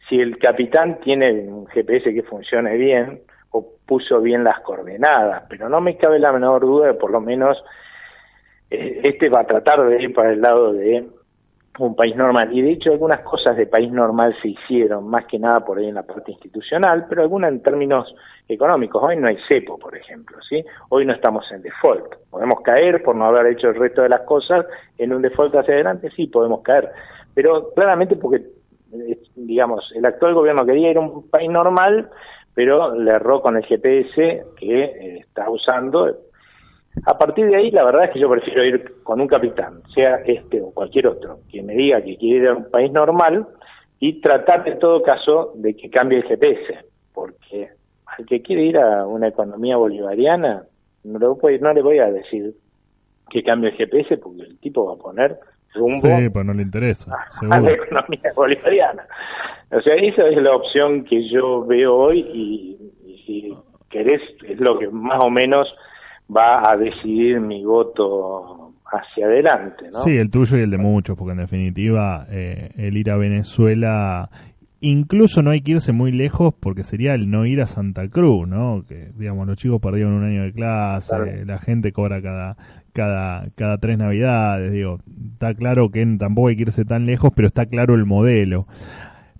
si 0.08 0.20
el 0.20 0.38
capitán 0.38 1.00
tiene 1.00 1.32
un 1.48 1.66
GPS 1.66 2.12
que 2.12 2.22
funcione 2.22 2.76
bien 2.76 3.20
o 3.50 3.66
puso 3.86 4.20
bien 4.20 4.44
las 4.44 4.60
coordenadas, 4.60 5.44
pero 5.48 5.68
no 5.68 5.80
me 5.80 5.96
cabe 5.96 6.18
la 6.18 6.32
menor 6.32 6.62
duda 6.62 6.88
de 6.88 6.94
por 6.94 7.10
lo 7.10 7.20
menos 7.20 7.62
eh, 8.70 9.00
este 9.04 9.28
va 9.28 9.40
a 9.40 9.46
tratar 9.46 9.84
de 9.86 10.02
ir 10.02 10.12
para 10.14 10.32
el 10.32 10.40
lado 10.40 10.72
de 10.72 11.06
un 11.78 11.94
país 11.94 12.14
normal. 12.16 12.48
Y 12.52 12.62
de 12.62 12.72
hecho 12.72 12.92
algunas 12.92 13.20
cosas 13.20 13.56
de 13.56 13.66
país 13.66 13.90
normal 13.90 14.36
se 14.42 14.48
hicieron, 14.48 15.08
más 15.08 15.26
que 15.26 15.38
nada 15.38 15.60
por 15.60 15.78
ahí 15.78 15.88
en 15.88 15.94
la 15.94 16.02
parte 16.02 16.32
institucional, 16.32 17.06
pero 17.08 17.22
algunas 17.22 17.52
en 17.52 17.62
términos 17.62 18.14
económicos. 18.48 19.02
Hoy 19.02 19.16
no 19.16 19.28
hay 19.28 19.38
cepo, 19.48 19.78
por 19.78 19.96
ejemplo, 19.96 20.36
¿sí? 20.48 20.64
Hoy 20.88 21.06
no 21.06 21.12
estamos 21.12 21.44
en 21.52 21.62
default. 21.62 22.14
Podemos 22.30 22.60
caer 22.62 23.02
por 23.02 23.16
no 23.16 23.26
haber 23.26 23.46
hecho 23.46 23.68
el 23.68 23.76
resto 23.76 24.02
de 24.02 24.08
las 24.08 24.22
cosas 24.22 24.66
en 24.98 25.12
un 25.12 25.22
default 25.22 25.54
hacia 25.54 25.74
adelante, 25.74 26.10
sí, 26.14 26.26
podemos 26.26 26.62
caer. 26.62 26.90
Pero 27.34 27.70
claramente 27.74 28.16
porque 28.16 28.42
digamos, 29.36 29.90
el 29.94 30.04
actual 30.04 30.34
gobierno 30.34 30.66
quería 30.66 30.90
ir 30.90 30.96
a 30.96 31.00
un 31.00 31.28
país 31.28 31.50
normal, 31.50 32.08
pero 32.54 32.94
le 32.94 33.12
erró 33.12 33.40
con 33.40 33.56
el 33.56 33.64
GPS 33.64 34.44
que 34.56 34.84
eh, 34.84 35.18
está 35.18 35.48
usando. 35.50 36.16
A 37.06 37.16
partir 37.16 37.46
de 37.46 37.56
ahí, 37.56 37.70
la 37.70 37.84
verdad 37.84 38.04
es 38.04 38.10
que 38.10 38.20
yo 38.20 38.28
prefiero 38.28 38.64
ir 38.64 39.02
con 39.02 39.20
un 39.20 39.28
capitán, 39.28 39.82
sea 39.94 40.16
este 40.26 40.60
o 40.60 40.72
cualquier 40.72 41.06
otro, 41.06 41.38
que 41.50 41.62
me 41.62 41.74
diga 41.74 42.02
que 42.02 42.16
quiere 42.16 42.44
ir 42.44 42.48
a 42.48 42.54
un 42.54 42.70
país 42.70 42.90
normal 42.90 43.46
y 44.00 44.20
tratar 44.20 44.66
en 44.66 44.78
todo 44.78 45.02
caso 45.02 45.52
de 45.54 45.74
que 45.76 45.88
cambie 45.88 46.18
el 46.18 46.24
GPS, 46.24 46.84
porque 47.14 47.68
al 48.06 48.26
que 48.26 48.42
quiere 48.42 48.64
ir 48.64 48.78
a 48.78 49.06
una 49.06 49.28
economía 49.28 49.76
bolivariana, 49.76 50.64
no, 51.04 51.18
no 51.18 51.72
le 51.72 51.82
voy 51.82 51.98
a 51.98 52.10
decir 52.10 52.54
que 53.30 53.42
cambie 53.44 53.70
el 53.70 53.76
GPS, 53.76 54.16
porque 54.16 54.42
el 54.42 54.58
tipo 54.58 54.86
va 54.86 54.94
a 54.94 54.96
poner 54.96 55.38
Sí, 55.72 56.28
pues 56.30 56.44
no 56.44 56.52
le 56.52 56.62
interesa. 56.62 57.14
A, 57.50 57.60
la 57.60 57.70
economía 57.70 58.32
bolivariana. 58.34 59.04
O 59.70 59.80
sea, 59.80 59.94
esa 59.94 60.26
es 60.28 60.36
la 60.42 60.54
opción 60.54 61.04
que 61.04 61.28
yo 61.28 61.64
veo 61.64 61.94
hoy 61.94 62.20
y, 62.20 62.76
si 63.24 63.54
querés, 63.88 64.20
es 64.46 64.58
lo 64.58 64.78
que 64.78 64.88
más 64.88 65.22
o 65.22 65.30
menos 65.30 65.68
va 66.34 66.70
a 66.70 66.76
decidir 66.76 67.40
mi 67.40 67.64
voto 67.64 68.72
hacia 68.86 69.26
adelante, 69.26 69.88
¿no? 69.92 70.00
Sí, 70.00 70.16
el 70.16 70.30
tuyo 70.30 70.58
y 70.58 70.62
el 70.62 70.70
de 70.70 70.78
muchos, 70.78 71.16
porque 71.16 71.32
en 71.32 71.38
definitiva 71.38 72.26
eh, 72.30 72.70
el 72.76 72.96
ir 72.96 73.10
a 73.10 73.16
Venezuela 73.16 74.28
incluso 74.80 75.42
no 75.42 75.50
hay 75.50 75.60
que 75.60 75.72
irse 75.72 75.92
muy 75.92 76.12
lejos 76.12 76.54
porque 76.58 76.84
sería 76.84 77.14
el 77.14 77.30
no 77.30 77.46
ir 77.46 77.60
a 77.60 77.66
Santa 77.66 78.08
Cruz, 78.08 78.48
¿no? 78.48 78.84
Que 78.86 79.10
digamos 79.16 79.46
los 79.46 79.56
chicos 79.56 79.80
perdieron 79.80 80.14
un 80.14 80.24
año 80.24 80.42
de 80.42 80.52
clase, 80.52 81.44
la 81.44 81.58
gente 81.58 81.92
cobra 81.92 82.20
cada 82.22 82.56
cada, 82.92 83.46
cada 83.56 83.78
tres 83.78 83.98
navidades, 83.98 84.72
digo, 84.72 84.98
está 85.32 85.54
claro 85.54 85.90
que 85.90 86.04
tampoco 86.18 86.48
hay 86.48 86.56
que 86.56 86.62
irse 86.62 86.84
tan 86.84 87.06
lejos, 87.06 87.30
pero 87.34 87.48
está 87.48 87.66
claro 87.66 87.94
el 87.94 88.04
modelo. 88.04 88.66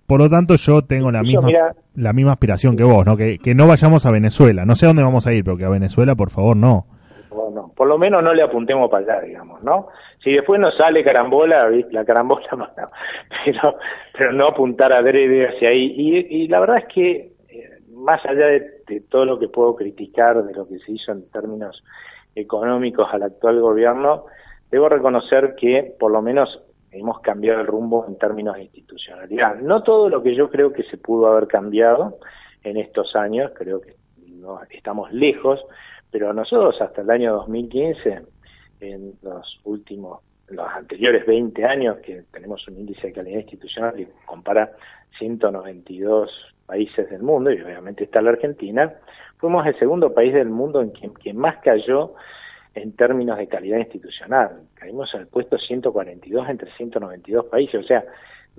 Por 0.07 0.19
lo 0.19 0.29
tanto, 0.29 0.55
yo 0.55 0.81
tengo 0.83 1.11
la 1.11 1.21
misma, 1.21 1.47
la 1.95 2.13
misma 2.13 2.33
aspiración 2.33 2.75
que 2.75 2.83
vos, 2.83 3.05
¿no? 3.05 3.15
Que, 3.15 3.37
que 3.39 3.55
no 3.55 3.67
vayamos 3.67 4.05
a 4.05 4.11
Venezuela. 4.11 4.65
No 4.65 4.75
sé 4.75 4.85
a 4.85 4.89
dónde 4.89 5.03
vamos 5.03 5.25
a 5.25 5.33
ir, 5.33 5.43
pero 5.43 5.55
que 5.55 5.63
a 5.63 5.69
Venezuela, 5.69 6.15
por 6.15 6.31
favor, 6.31 6.57
no. 6.57 6.85
Bueno, 7.29 7.71
por 7.75 7.87
lo 7.87 7.97
menos 7.97 8.21
no 8.21 8.33
le 8.33 8.43
apuntemos 8.43 8.89
para 8.89 9.05
allá, 9.05 9.25
digamos, 9.25 9.63
¿no? 9.63 9.87
Si 10.23 10.31
después 10.31 10.59
nos 10.59 10.75
sale 10.77 11.03
carambola, 11.03 11.69
la 11.69 12.05
carambola, 12.05 12.47
no, 12.57 12.69
pero, 13.45 13.77
pero 14.15 14.31
no 14.33 14.47
apuntar 14.47 14.93
a 14.93 15.01
Drede 15.01 15.47
hacia 15.47 15.69
ahí. 15.69 15.93
Y, 15.95 16.43
y 16.43 16.47
la 16.47 16.59
verdad 16.59 16.77
es 16.77 16.93
que, 16.93 17.31
eh, 17.49 17.79
más 17.93 18.23
allá 18.25 18.45
de 18.45 19.01
todo 19.09 19.25
lo 19.25 19.39
que 19.39 19.47
puedo 19.47 19.75
criticar 19.75 20.43
de 20.43 20.53
lo 20.53 20.67
que 20.67 20.77
se 20.79 20.91
hizo 20.91 21.11
en 21.11 21.29
términos 21.31 21.83
económicos 22.35 23.07
al 23.11 23.23
actual 23.23 23.59
gobierno, 23.59 24.25
debo 24.69 24.89
reconocer 24.89 25.55
que 25.55 25.95
por 25.99 26.11
lo 26.11 26.21
menos 26.21 26.61
hemos 26.91 27.19
cambiado 27.21 27.61
el 27.61 27.67
rumbo 27.67 28.05
en 28.07 28.17
términos 28.17 28.55
de 28.55 28.63
institucionalidad. 28.63 29.55
No 29.55 29.83
todo 29.83 30.09
lo 30.09 30.21
que 30.21 30.35
yo 30.35 30.49
creo 30.49 30.71
que 30.73 30.83
se 30.83 30.97
pudo 30.97 31.27
haber 31.27 31.47
cambiado 31.47 32.17
en 32.63 32.77
estos 32.77 33.15
años, 33.15 33.51
creo 33.55 33.81
que 33.81 33.95
no 34.27 34.59
estamos 34.69 35.11
lejos, 35.11 35.59
pero 36.11 36.33
nosotros 36.33 36.81
hasta 36.81 37.01
el 37.01 37.09
año 37.09 37.33
2015, 37.33 38.21
en 38.81 39.13
los 39.21 39.59
últimos, 39.63 40.19
los 40.49 40.67
anteriores 40.67 41.25
20 41.25 41.63
años, 41.63 41.97
que 41.97 42.23
tenemos 42.31 42.67
un 42.67 42.79
índice 42.79 43.07
de 43.07 43.13
calidad 43.13 43.39
institucional 43.39 43.95
que 43.95 44.07
compara 44.25 44.71
192 45.17 46.29
países 46.65 47.09
del 47.09 47.21
mundo, 47.21 47.51
y 47.51 47.61
obviamente 47.61 48.03
está 48.03 48.21
la 48.21 48.31
Argentina, 48.31 48.93
fuimos 49.37 49.65
el 49.67 49.77
segundo 49.77 50.13
país 50.13 50.33
del 50.33 50.49
mundo 50.49 50.81
en 50.81 50.91
quien, 50.91 51.37
más 51.37 51.57
cayó 51.63 52.13
en 52.73 52.93
términos 52.93 53.37
de 53.37 53.47
calidad 53.47 53.79
institucional. 53.79 54.61
Caímos 54.75 55.13
al 55.13 55.27
puesto 55.27 55.57
142 55.57 56.49
entre 56.49 56.71
192 56.77 57.45
países, 57.45 57.75
o 57.75 57.83
sea... 57.83 58.03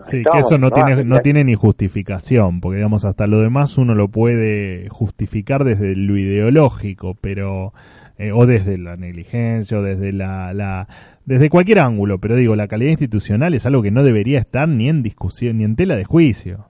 Sí, 0.04 0.22
que 0.22 0.38
eso 0.38 0.56
no 0.56 0.70
tiene, 0.70 1.04
no 1.04 1.18
tiene 1.20 1.44
ni 1.44 1.54
justificación, 1.54 2.62
porque 2.62 2.76
digamos, 2.76 3.04
hasta 3.04 3.26
lo 3.26 3.40
demás 3.40 3.76
uno 3.76 3.94
lo 3.94 4.08
puede 4.08 4.88
justificar 4.88 5.64
desde 5.64 5.96
lo 5.96 6.16
ideológico, 6.16 7.14
pero... 7.20 7.72
Eh, 8.18 8.30
o 8.32 8.46
desde 8.46 8.78
la 8.78 8.96
negligencia, 8.96 9.78
o 9.78 9.82
desde 9.82 10.12
la, 10.12 10.52
la, 10.52 10.86
desde 11.24 11.48
cualquier 11.48 11.78
ángulo, 11.78 12.18
pero 12.18 12.36
digo, 12.36 12.54
la 12.54 12.68
calidad 12.68 12.90
institucional 12.90 13.54
es 13.54 13.64
algo 13.66 13.82
que 13.82 13.90
no 13.90 14.04
debería 14.04 14.38
estar 14.38 14.68
ni 14.68 14.88
en 14.88 15.02
discusión, 15.02 15.58
ni 15.58 15.64
en 15.64 15.76
tela 15.76 15.96
de 15.96 16.04
juicio. 16.04 16.66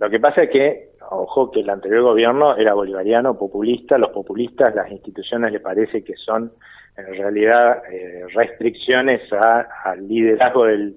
Lo 0.00 0.08
que 0.08 0.18
pasa 0.18 0.44
es 0.44 0.50
que 0.50 0.88
ojo 1.10 1.50
que 1.50 1.60
el 1.60 1.70
anterior 1.70 2.02
gobierno 2.02 2.56
era 2.56 2.74
bolivariano, 2.74 3.38
populista, 3.38 3.98
los 3.98 4.10
populistas, 4.10 4.74
las 4.74 4.90
instituciones 4.90 5.52
le 5.52 5.60
parece 5.60 6.02
que 6.02 6.14
son 6.16 6.52
en 6.96 7.14
realidad 7.14 7.82
eh, 7.90 8.24
restricciones 8.34 9.20
al 9.84 10.08
liderazgo 10.08 10.64
del, 10.64 10.96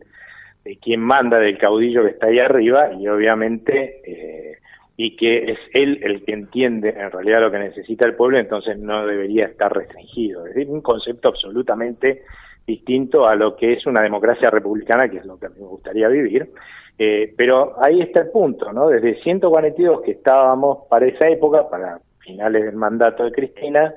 de 0.65 0.77
quien 0.77 0.99
manda, 0.99 1.37
del 1.37 1.57
caudillo 1.57 2.03
que 2.03 2.11
está 2.11 2.27
ahí 2.27 2.39
arriba, 2.39 2.91
y 2.93 3.07
obviamente, 3.07 4.01
eh, 4.05 4.57
y 5.03 5.15
que 5.15 5.51
es 5.51 5.57
él 5.73 5.99
el 6.03 6.23
que 6.23 6.31
entiende 6.31 6.89
en 6.89 7.09
realidad 7.09 7.41
lo 7.41 7.49
que 7.49 7.57
necesita 7.57 8.05
el 8.05 8.13
pueblo, 8.13 8.37
entonces 8.37 8.77
no 8.77 9.07
debería 9.07 9.47
estar 9.47 9.75
restringido. 9.75 10.45
Es 10.45 10.53
decir, 10.53 10.71
un 10.71 10.81
concepto 10.81 11.29
absolutamente 11.29 12.21
distinto 12.67 13.27
a 13.27 13.33
lo 13.33 13.55
que 13.55 13.73
es 13.73 13.87
una 13.87 14.03
democracia 14.03 14.51
republicana, 14.51 15.09
que 15.09 15.17
es 15.17 15.25
lo 15.25 15.39
que 15.39 15.47
a 15.47 15.49
mí 15.49 15.55
me 15.59 15.65
gustaría 15.65 16.07
vivir, 16.07 16.51
eh, 16.99 17.33
pero 17.35 17.83
ahí 17.83 17.99
está 17.99 18.21
el 18.21 18.29
punto, 18.29 18.71
¿no? 18.71 18.89
Desde 18.89 19.19
142 19.23 20.01
que 20.01 20.11
estábamos 20.11 20.85
para 20.87 21.07
esa 21.07 21.27
época, 21.29 21.67
para 21.67 21.99
finales 22.19 22.63
del 22.63 22.75
mandato 22.75 23.23
de 23.23 23.31
Cristina, 23.31 23.95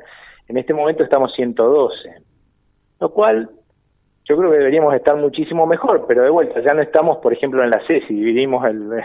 en 0.48 0.57
este 0.57 0.72
momento 0.72 1.05
estamos 1.05 1.34
112, 1.34 2.14
lo 3.00 3.11
cual 3.11 3.50
yo 4.24 4.38
creo 4.38 4.50
que 4.50 4.57
deberíamos 4.57 4.94
estar 4.94 5.16
muchísimo 5.16 5.66
mejor, 5.66 6.07
pero 6.09 6.22
de 6.22 6.30
vuelta, 6.30 6.62
ya 6.62 6.72
no 6.72 6.80
estamos, 6.80 7.18
por 7.18 7.34
ejemplo, 7.34 7.62
en 7.62 7.68
la 7.68 7.86
C, 7.86 8.00
si 8.09 8.14
dividimos 8.14 8.64
el, 8.64 9.05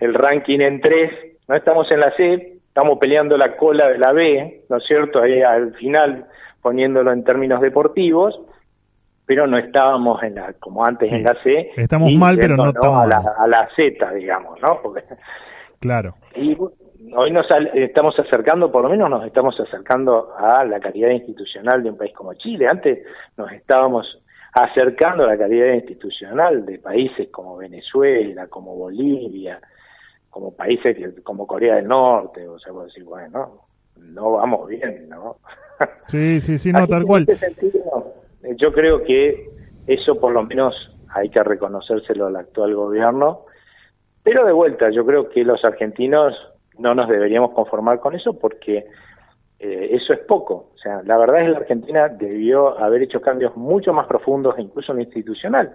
el 0.00 0.14
ranking 0.14 0.60
en 0.60 0.80
tres, 0.80 1.10
no 1.48 1.54
estamos 1.54 1.90
en 1.90 2.00
la 2.00 2.14
C, 2.16 2.58
estamos 2.68 2.98
peleando 2.98 3.36
la 3.36 3.56
cola 3.56 3.88
de 3.88 3.98
la 3.98 4.12
B, 4.12 4.64
¿no 4.68 4.76
es 4.76 4.84
cierto? 4.86 5.22
Ahí 5.22 5.40
al 5.42 5.74
final 5.74 6.26
poniéndolo 6.60 7.12
en 7.12 7.24
términos 7.24 7.60
deportivos, 7.60 8.38
pero 9.24 9.46
no 9.46 9.58
estábamos 9.58 10.22
en 10.22 10.34
la 10.36 10.52
como 10.54 10.84
antes 10.84 11.10
en 11.10 11.22
la 11.22 11.34
C. 11.42 11.70
Estamos 11.76 12.12
mal, 12.12 12.36
pero 12.38 12.56
no 12.56 12.68
estamos 12.68 13.04
a 13.04 13.06
la, 13.06 13.34
a 13.38 13.46
la 13.46 13.68
Z, 13.74 14.12
digamos, 14.12 14.60
¿no? 14.60 14.80
claro. 15.80 16.14
Y 16.34 16.56
hoy 17.14 17.30
nos 17.30 17.46
estamos 17.74 18.18
acercando, 18.18 18.70
por 18.70 18.82
lo 18.82 18.88
menos 18.88 19.08
nos 19.10 19.24
estamos 19.24 19.58
acercando 19.60 20.34
a 20.36 20.64
la 20.64 20.80
calidad 20.80 21.10
institucional 21.10 21.82
de 21.82 21.90
un 21.90 21.96
país 21.96 22.12
como 22.14 22.34
Chile. 22.34 22.68
Antes 22.68 23.04
nos 23.36 23.50
estábamos 23.52 24.22
acercando 24.52 25.24
a 25.24 25.28
la 25.28 25.38
calidad 25.38 25.74
institucional 25.74 26.64
de 26.64 26.78
países 26.78 27.28
como 27.30 27.56
Venezuela, 27.56 28.46
como 28.48 28.74
Bolivia, 28.74 29.60
como 30.36 30.54
países 30.54 30.98
como 31.22 31.46
Corea 31.46 31.76
del 31.76 31.88
Norte, 31.88 32.46
o 32.46 32.58
sea, 32.58 32.70
puedo 32.70 32.84
decir, 32.84 33.04
bueno, 33.04 33.62
no 33.96 34.32
vamos 34.32 34.68
bien, 34.68 35.08
¿no? 35.08 35.38
Sí, 36.08 36.40
sí, 36.40 36.58
sí, 36.58 36.72
no, 36.72 36.86
tal 36.86 37.04
cual. 37.04 37.24
En 37.26 37.36
sentido, 37.36 38.14
yo 38.58 38.70
creo 38.70 39.02
que 39.02 39.48
eso 39.86 40.20
por 40.20 40.32
lo 40.32 40.42
menos 40.42 40.74
hay 41.08 41.30
que 41.30 41.42
reconocérselo 41.42 42.26
al 42.26 42.36
actual 42.36 42.74
gobierno, 42.74 43.46
pero 44.22 44.44
de 44.44 44.52
vuelta, 44.52 44.90
yo 44.90 45.06
creo 45.06 45.30
que 45.30 45.42
los 45.42 45.64
argentinos 45.64 46.34
no 46.78 46.94
nos 46.94 47.08
deberíamos 47.08 47.52
conformar 47.52 47.98
con 48.00 48.14
eso 48.14 48.38
porque 48.38 48.86
eh, 49.58 49.88
eso 49.92 50.12
es 50.12 50.18
poco. 50.20 50.72
O 50.74 50.78
sea, 50.78 51.00
la 51.02 51.16
verdad 51.16 51.40
es 51.40 51.44
que 51.46 51.52
la 51.52 51.58
Argentina 51.58 52.08
debió 52.08 52.78
haber 52.78 53.00
hecho 53.00 53.22
cambios 53.22 53.56
mucho 53.56 53.94
más 53.94 54.06
profundos, 54.06 54.54
incluso 54.58 54.92
en 54.92 54.98
lo 54.98 55.04
institucional, 55.04 55.74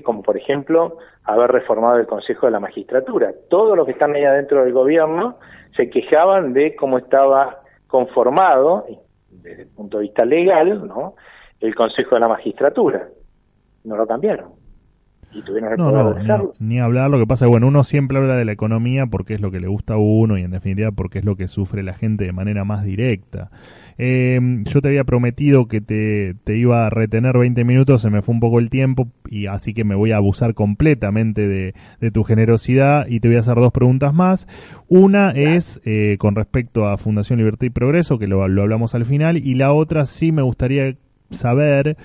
como 0.00 0.22
por 0.22 0.36
ejemplo 0.36 0.96
haber 1.24 1.50
reformado 1.50 1.98
el 1.98 2.06
Consejo 2.06 2.46
de 2.46 2.52
la 2.52 2.60
Magistratura. 2.60 3.32
Todos 3.50 3.76
los 3.76 3.84
que 3.84 3.92
están 3.92 4.14
ahí 4.14 4.24
adentro 4.24 4.64
del 4.64 4.72
gobierno 4.72 5.36
se 5.76 5.90
quejaban 5.90 6.54
de 6.54 6.74
cómo 6.74 6.98
estaba 6.98 7.60
conformado, 7.86 8.86
desde 9.28 9.62
el 9.62 9.68
punto 9.68 9.98
de 9.98 10.04
vista 10.04 10.24
legal, 10.24 10.86
¿no? 10.86 11.14
el 11.60 11.74
Consejo 11.74 12.14
de 12.14 12.20
la 12.20 12.28
Magistratura. 12.28 13.08
No 13.84 13.96
lo 13.96 14.06
cambiaron 14.06 14.61
y 15.34 15.42
tuvieron 15.42 15.76
no, 15.76 15.90
no, 15.90 16.52
ni, 16.58 16.78
hablar, 16.78 17.10
lo 17.10 17.18
que 17.18 17.26
pasa 17.26 17.46
es 17.46 17.50
bueno, 17.50 17.68
uno 17.68 17.84
siempre 17.84 18.18
habla 18.18 18.36
de 18.36 18.44
la 18.44 18.52
economía 18.52 19.06
porque 19.06 19.34
es 19.34 19.40
lo 19.40 19.50
que 19.50 19.60
le 19.60 19.68
gusta 19.68 19.94
a 19.94 19.98
uno 19.98 20.38
y 20.38 20.42
en 20.42 20.50
definitiva 20.50 20.90
porque 20.90 21.20
es 21.20 21.24
lo 21.24 21.36
que 21.36 21.48
sufre 21.48 21.82
la 21.82 21.94
gente 21.94 22.24
de 22.24 22.32
manera 22.32 22.64
más 22.64 22.84
directa. 22.84 23.50
Eh, 23.98 24.40
yo 24.64 24.80
te 24.80 24.88
había 24.88 25.04
prometido 25.04 25.66
que 25.66 25.80
te, 25.80 26.34
te, 26.44 26.56
iba 26.56 26.86
a 26.86 26.90
retener 26.90 27.38
20 27.38 27.64
minutos, 27.64 28.02
se 28.02 28.10
me 28.10 28.22
fue 28.22 28.34
un 28.34 28.40
poco 28.40 28.58
el 28.58 28.70
tiempo 28.70 29.08
y 29.28 29.46
así 29.46 29.74
que 29.74 29.84
me 29.84 29.94
voy 29.94 30.12
a 30.12 30.16
abusar 30.16 30.54
completamente 30.54 31.46
de, 31.46 31.74
de 32.00 32.10
tu 32.10 32.24
generosidad 32.24 33.06
y 33.06 33.20
te 33.20 33.28
voy 33.28 33.36
a 33.36 33.40
hacer 33.40 33.56
dos 33.56 33.72
preguntas 33.72 34.14
más. 34.14 34.48
Una 34.88 35.30
es 35.30 35.80
eh, 35.84 36.16
con 36.18 36.34
respecto 36.34 36.86
a 36.86 36.98
Fundación 36.98 37.38
Libertad 37.38 37.66
y 37.66 37.70
Progreso, 37.70 38.18
que 38.18 38.26
lo, 38.26 38.46
lo 38.48 38.62
hablamos 38.62 38.94
al 38.94 39.04
final, 39.04 39.36
y 39.36 39.54
la 39.54 39.72
otra 39.72 40.06
sí 40.06 40.32
me 40.32 40.42
gustaría 40.42 40.96
saber 41.32 41.96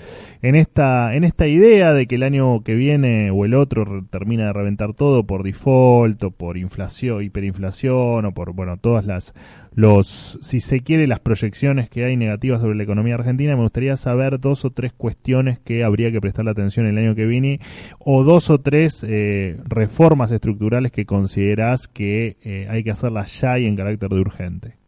en 0.41 0.55
esta 0.55 1.15
en 1.15 1.23
esta 1.23 1.47
idea 1.47 1.93
de 1.93 2.07
que 2.07 2.15
el 2.15 2.23
año 2.23 2.63
que 2.63 2.75
viene 2.75 3.32
o 3.32 3.45
el 3.45 3.53
otro 3.53 4.05
termina 4.09 4.45
de 4.45 4.53
reventar 4.53 4.93
todo 4.93 5.25
por 5.25 5.43
default 5.43 6.23
o 6.23 6.32
por 6.32 6.57
inflación, 6.57 7.23
hiperinflación 7.23 8.25
o 8.25 8.34
por 8.34 8.53
bueno, 8.53 8.78
todas 8.78 9.05
las 9.05 9.34
los 9.73 10.39
si 10.41 10.59
se 10.59 10.82
quiere 10.82 11.05
las 11.05 11.19
proyecciones 11.19 11.89
que 11.89 12.03
hay 12.03 12.17
negativas 12.17 12.61
sobre 12.61 12.75
la 12.75 12.84
economía 12.84 13.15
argentina, 13.15 13.55
me 13.55 13.61
gustaría 13.61 13.95
saber 13.95 14.39
dos 14.39 14.65
o 14.65 14.71
tres 14.71 14.91
cuestiones 14.93 15.59
que 15.59 15.84
habría 15.84 16.11
que 16.11 16.19
prestar 16.19 16.45
la 16.45 16.51
atención 16.51 16.88
el 16.88 16.97
año 16.97 17.15
que 17.15 17.25
viene 17.25 17.59
o 17.99 18.23
dos 18.23 18.49
o 18.49 18.59
tres 18.59 19.05
eh, 19.07 19.57
reformas 19.65 20.32
estructurales 20.32 20.91
que 20.91 21.05
consideras 21.05 21.88
que 21.88 22.38
eh, 22.43 22.67
hay 22.69 22.84
que 22.84 22.91
hacerlas 22.91 23.39
ya 23.39 23.59
y 23.59 23.65
en 23.65 23.75
carácter 23.75 24.09
de 24.09 24.19
urgente. 24.19 24.86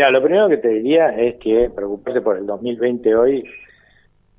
Mira, 0.00 0.12
lo 0.12 0.22
primero 0.22 0.48
que 0.48 0.56
te 0.56 0.68
diría 0.68 1.08
es 1.10 1.34
que 1.40 1.68
preocuparse 1.76 2.22
por 2.22 2.38
el 2.38 2.46
2020 2.46 3.14
hoy 3.16 3.44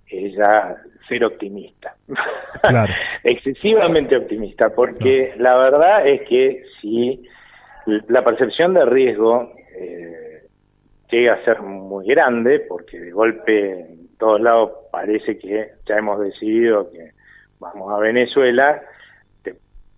es 0.08 0.34
ya 0.34 0.76
ser 1.08 1.24
optimista. 1.24 1.94
Claro. 2.62 2.92
Excesivamente 3.24 4.18
optimista, 4.18 4.70
porque 4.70 5.34
la 5.38 5.56
verdad 5.58 6.08
es 6.08 6.22
que 6.28 6.64
si 6.80 7.24
la 8.08 8.24
percepción 8.24 8.74
de 8.74 8.86
riesgo 8.86 9.54
eh, 9.76 10.48
llega 11.12 11.34
a 11.34 11.46
ser 11.46 11.62
muy 11.62 12.08
grande, 12.08 12.60
porque 12.62 13.00
de 13.00 13.12
golpe 13.12 13.82
en 13.82 14.18
todos 14.18 14.42
lados 14.42 14.72
parece 14.92 15.38
que 15.38 15.74
ya 15.88 15.96
hemos 15.96 16.20
decidido 16.20 16.92
que 16.92 17.12
vamos 17.60 17.92
a 17.94 18.00
Venezuela, 18.00 18.82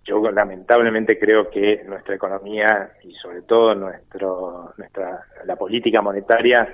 yo 0.06 0.20
lamentablemente 0.32 1.18
creo 1.18 1.50
que 1.50 1.84
nuestra 1.86 2.16
economía 2.16 2.92
y 3.04 3.14
sobre 3.16 3.42
todo 3.44 3.74
nuestro 3.74 4.74
nuestra 4.78 5.26
la 5.46 5.56
política 5.56 6.02
monetaria 6.02 6.68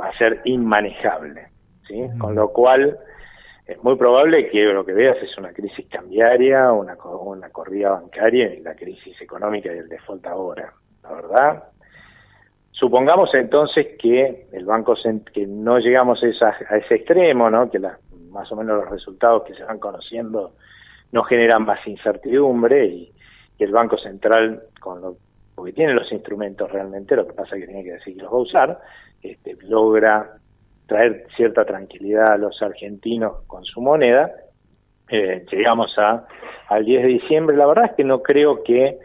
va 0.00 0.08
a 0.08 0.18
ser 0.18 0.40
inmanejable 0.44 1.48
sí 1.86 2.06
con 2.18 2.34
lo 2.34 2.52
cual 2.52 2.98
es 3.66 3.82
muy 3.82 3.96
probable 3.96 4.48
que 4.48 4.64
lo 4.64 4.84
que 4.84 4.92
veas 4.92 5.16
es 5.22 5.36
una 5.38 5.52
crisis 5.52 5.86
cambiaria 5.88 6.72
una 6.72 6.96
una 7.20 7.50
corrida 7.50 7.90
bancaria 7.90 8.52
y 8.54 8.60
la 8.60 8.74
crisis 8.74 9.20
económica 9.20 9.72
y 9.72 9.78
el 9.78 9.88
default 9.88 10.26
ahora 10.26 10.72
la 11.02 11.12
verdad 11.12 11.64
supongamos 12.72 13.32
entonces 13.34 13.96
que 13.98 14.48
el 14.52 14.64
banco 14.64 14.94
que 15.32 15.46
no 15.46 15.78
llegamos 15.78 16.20
a, 16.22 16.46
a 16.68 16.76
ese 16.78 16.96
extremo 16.96 17.48
no 17.48 17.70
que 17.70 17.78
la, 17.78 17.98
más 18.30 18.50
o 18.50 18.56
menos 18.56 18.82
los 18.82 18.90
resultados 18.90 19.44
que 19.44 19.54
se 19.54 19.62
van 19.62 19.78
conociendo 19.78 20.52
no 21.12 21.22
generan 21.24 21.64
más 21.64 21.84
incertidumbre 21.86 22.86
y, 22.86 23.12
el 23.58 23.72
Banco 23.72 23.96
Central, 23.96 24.64
con 24.78 25.00
lo, 25.00 25.16
porque 25.54 25.72
tiene 25.72 25.94
los 25.94 26.12
instrumentos 26.12 26.70
realmente, 26.70 27.16
lo 27.16 27.26
que 27.26 27.32
pasa 27.32 27.56
es 27.56 27.62
que 27.62 27.68
tiene 27.68 27.84
que 27.84 27.92
decir 27.92 28.14
que 28.14 28.22
los 28.22 28.30
va 28.30 28.36
a 28.36 28.40
usar, 28.40 28.80
este, 29.22 29.56
logra 29.62 30.36
traer 30.86 31.26
cierta 31.34 31.64
tranquilidad 31.64 32.32
a 32.32 32.36
los 32.36 32.60
argentinos 32.60 33.44
con 33.46 33.64
su 33.64 33.80
moneda. 33.80 34.30
Eh, 35.08 35.46
llegamos 35.50 35.96
a 35.96 36.26
al 36.68 36.84
10 36.84 37.02
de 37.02 37.08
diciembre, 37.08 37.56
la 37.56 37.66
verdad 37.66 37.86
es 37.86 37.92
que 37.92 38.04
no 38.04 38.22
creo 38.22 38.62
que 38.62 38.98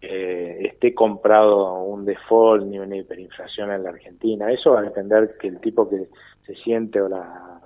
eh, 0.00 0.58
esté 0.62 0.94
comprado 0.94 1.84
un 1.84 2.04
default 2.04 2.64
ni 2.66 2.80
una 2.80 2.96
hiperinflación 2.96 3.70
en 3.70 3.84
la 3.84 3.90
Argentina. 3.90 4.50
Eso 4.50 4.72
va 4.72 4.80
a 4.80 4.82
depender 4.82 5.36
que 5.40 5.46
el 5.46 5.60
tipo 5.60 5.88
que 5.88 6.08
se 6.44 6.56
siente 6.56 7.00
o 7.00 7.08
la, 7.08 7.60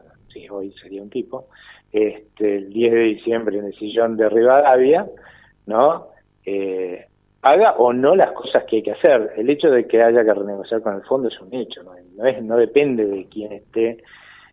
hoy 0.50 0.72
sería 0.82 1.02
un 1.02 1.10
tipo, 1.10 1.48
este, 1.92 2.56
el 2.56 2.72
10 2.72 2.92
de 2.92 3.00
diciembre 3.00 3.58
en 3.58 3.66
el 3.66 3.74
sillón 3.74 4.16
de 4.16 4.28
Rivadavia, 4.28 5.06
¿no? 5.66 6.08
Eh, 6.44 7.06
haga 7.42 7.72
o 7.78 7.92
no 7.92 8.16
las 8.16 8.32
cosas 8.32 8.64
que 8.64 8.76
hay 8.76 8.82
que 8.82 8.92
hacer. 8.92 9.32
El 9.36 9.48
hecho 9.50 9.70
de 9.70 9.86
que 9.86 10.02
haya 10.02 10.24
que 10.24 10.34
renegociar 10.34 10.82
con 10.82 10.96
el 10.96 11.02
fondo 11.02 11.28
es 11.28 11.40
un 11.40 11.54
hecho, 11.54 11.82
no, 11.82 11.94
es, 12.26 12.42
no 12.42 12.56
depende 12.56 13.06
de 13.06 13.26
quién 13.26 13.52
esté 13.52 13.98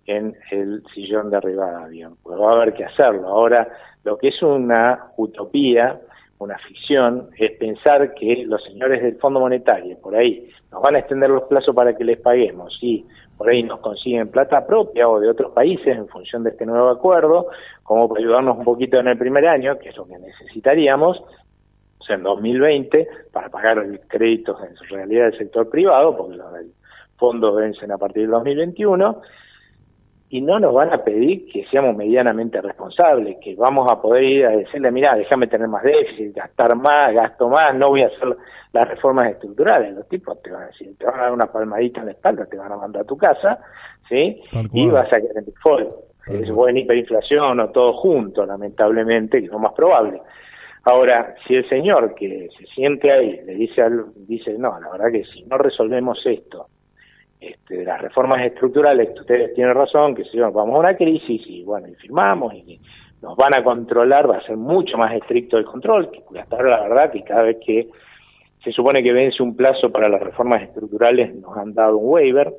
en 0.05 0.35
el 0.51 0.83
sillón 0.93 1.29
de 1.29 1.39
Rivadavia, 1.39 2.11
pues 2.21 2.39
va 2.39 2.51
a 2.51 2.55
haber 2.55 2.73
que 2.73 2.85
hacerlo. 2.85 3.27
Ahora, 3.27 3.67
lo 4.03 4.17
que 4.17 4.27
es 4.29 4.41
una 4.43 5.11
utopía, 5.17 5.99
una 6.39 6.57
ficción, 6.59 7.29
es 7.37 7.51
pensar 7.57 8.13
que 8.13 8.43
los 8.45 8.63
señores 8.63 9.01
del 9.01 9.15
Fondo 9.15 9.39
Monetario, 9.39 9.97
por 9.99 10.15
ahí, 10.15 10.49
nos 10.71 10.81
van 10.81 10.95
a 10.95 10.99
extender 10.99 11.29
los 11.29 11.43
plazos 11.43 11.73
para 11.73 11.95
que 11.95 12.03
les 12.03 12.19
paguemos, 12.19 12.77
sí, 12.79 13.05
por 13.43 13.51
ahí 13.51 13.61
nos 13.61 13.81
consiguen 13.81 14.29
plata 14.29 14.65
propia 14.65 15.09
o 15.09 15.19
de 15.19 15.29
otros 15.29 15.51
países 15.51 15.85
en 15.87 16.07
función 16.07 16.45
de 16.45 16.51
este 16.51 16.65
nuevo 16.65 16.87
acuerdo, 16.89 17.47
como 17.83 18.07
para 18.07 18.21
ayudarnos 18.21 18.57
un 18.57 18.63
poquito 18.63 18.97
en 18.99 19.09
el 19.09 19.17
primer 19.17 19.45
año, 19.45 19.77
que 19.79 19.89
es 19.89 19.97
lo 19.97 20.07
que 20.07 20.17
necesitaríamos, 20.17 21.21
o 21.99 22.03
sea, 22.05 22.15
en 22.15 22.23
2020, 22.23 23.05
para 23.33 23.49
pagar 23.49 23.85
créditos 24.07 24.57
en 24.63 24.77
realidad 24.87 25.25
del 25.25 25.37
sector 25.37 25.69
privado, 25.69 26.15
porque 26.15 26.37
los 26.37 26.53
del 26.53 26.71
fondo 27.17 27.53
vencen 27.53 27.91
a 27.91 27.97
partir 27.97 28.21
del 28.21 28.31
2021, 28.31 29.21
y 30.33 30.41
no 30.41 30.59
nos 30.59 30.73
van 30.73 30.91
a 30.91 31.03
pedir 31.03 31.45
que 31.45 31.63
seamos 31.69 31.95
medianamente 31.95 32.59
responsables, 32.59 33.37
que 33.39 33.53
vamos 33.53 33.85
a 33.91 34.01
poder 34.01 34.23
ir 34.23 34.45
a 34.47 34.49
decirle, 34.49 34.89
mira, 34.89 35.13
déjame 35.15 35.45
tener 35.45 35.67
más 35.67 35.83
déficit, 35.83 36.35
gastar 36.35 36.75
más, 36.75 37.13
gasto 37.13 37.49
más, 37.49 37.75
no 37.75 37.89
voy 37.89 38.01
a 38.01 38.07
hacer 38.07 38.35
las 38.71 38.89
reformas 38.89 39.29
estructurales. 39.29 39.93
Los 39.93 40.07
tipos 40.07 40.41
te 40.41 40.49
van 40.49 40.63
a 40.63 40.65
decir, 40.65 40.97
te 40.97 41.05
van 41.05 41.19
a 41.19 41.23
dar 41.25 41.33
una 41.33 41.45
palmadita 41.45 41.99
en 41.99 42.07
la 42.07 42.11
espalda, 42.13 42.47
te 42.47 42.57
van 42.57 42.71
a 42.71 42.77
mandar 42.77 43.03
a 43.03 43.05
tu 43.05 43.15
casa, 43.15 43.59
¿sí? 44.09 44.41
Y 44.73 44.87
vas 44.87 45.13
a 45.13 45.21
quedar 45.21 45.37
en 45.37 45.45
default. 45.45 45.89
Es 46.25 46.49
buena 46.49 46.79
hiperinflación 46.79 47.59
o 47.59 47.69
todo 47.69 47.93
junto, 47.93 48.43
lamentablemente, 48.43 49.37
que 49.37 49.45
es 49.45 49.51
lo 49.51 49.59
más 49.59 49.73
probable. 49.73 50.19
Ahora, 50.85 51.35
si 51.45 51.53
el 51.53 51.69
señor 51.69 52.15
que 52.15 52.49
se 52.57 52.65
siente 52.73 53.11
ahí 53.11 53.39
le 53.45 53.53
dice, 53.53 53.83
al, 53.83 54.05
dice 54.15 54.57
no, 54.57 54.79
la 54.79 54.89
verdad 54.89 55.11
que 55.11 55.25
si 55.25 55.43
no 55.43 55.59
resolvemos 55.59 56.19
esto, 56.25 56.69
este, 57.51 57.83
las 57.83 58.01
reformas 58.01 58.45
estructurales, 58.45 59.09
ustedes 59.19 59.53
tienen 59.53 59.73
razón, 59.73 60.15
que 60.15 60.23
si 60.25 60.39
vamos 60.39 60.75
a 60.75 60.79
una 60.79 60.95
crisis 60.95 61.41
y 61.45 61.63
bueno, 61.63 61.87
y 61.87 61.95
firmamos 61.95 62.53
y 62.53 62.79
nos 63.21 63.37
van 63.37 63.55
a 63.55 63.63
controlar, 63.63 64.29
va 64.29 64.37
a 64.37 64.45
ser 64.45 64.57
mucho 64.57 64.97
más 64.97 65.13
estricto 65.13 65.57
el 65.57 65.65
control, 65.65 66.11
que 66.11 66.39
hasta 66.39 66.61
la 66.61 66.81
verdad 66.81 67.11
que 67.11 67.23
cada 67.23 67.43
vez 67.43 67.57
que 67.65 67.87
se 68.63 68.71
supone 68.71 69.03
que 69.03 69.13
vence 69.13 69.41
un 69.41 69.55
plazo 69.55 69.91
para 69.91 70.09
las 70.09 70.21
reformas 70.21 70.61
estructurales 70.61 71.33
nos 71.35 71.55
han 71.57 71.73
dado 71.73 71.97
un 71.97 72.09
waiver, 72.09 72.53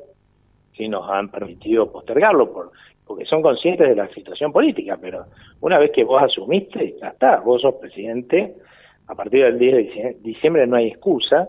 si 0.77 0.89
nos 0.89 1.09
han 1.09 1.31
permitido 1.31 1.91
postergarlo 1.91 2.53
por, 2.53 2.73
porque 3.07 3.25
son 3.27 3.43
conscientes 3.43 3.89
de 3.89 3.95
la 3.95 4.09
situación 4.09 4.53
política, 4.53 4.99
pero 5.01 5.27
una 5.61 5.79
vez 5.79 5.91
que 5.93 6.05
vos 6.05 6.23
asumiste, 6.23 6.97
ya 7.01 7.09
está, 7.09 7.41
vos 7.41 7.63
sos 7.63 7.75
presidente, 7.77 8.55
a 9.07 9.15
partir 9.15 9.45
del 9.45 9.59
10 9.59 9.75
de 9.75 10.17
diciembre 10.23 10.67
no 10.67 10.77
hay 10.77 10.89
excusa, 10.89 11.49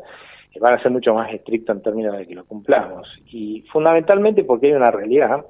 que 0.55 0.61
van 0.61 0.73
a 0.73 0.81
ser 0.81 0.89
mucho 0.89 1.13
más 1.13 1.33
estrictos 1.33 1.75
en 1.75 1.81
términos 1.81 2.17
de 2.17 2.25
que 2.25 2.33
lo 2.33 2.45
cumplamos. 2.45 3.09
Y 3.25 3.65
fundamentalmente 3.73 4.45
porque 4.45 4.67
hay 4.67 4.71
una 4.71 4.89
realidad 4.89 5.45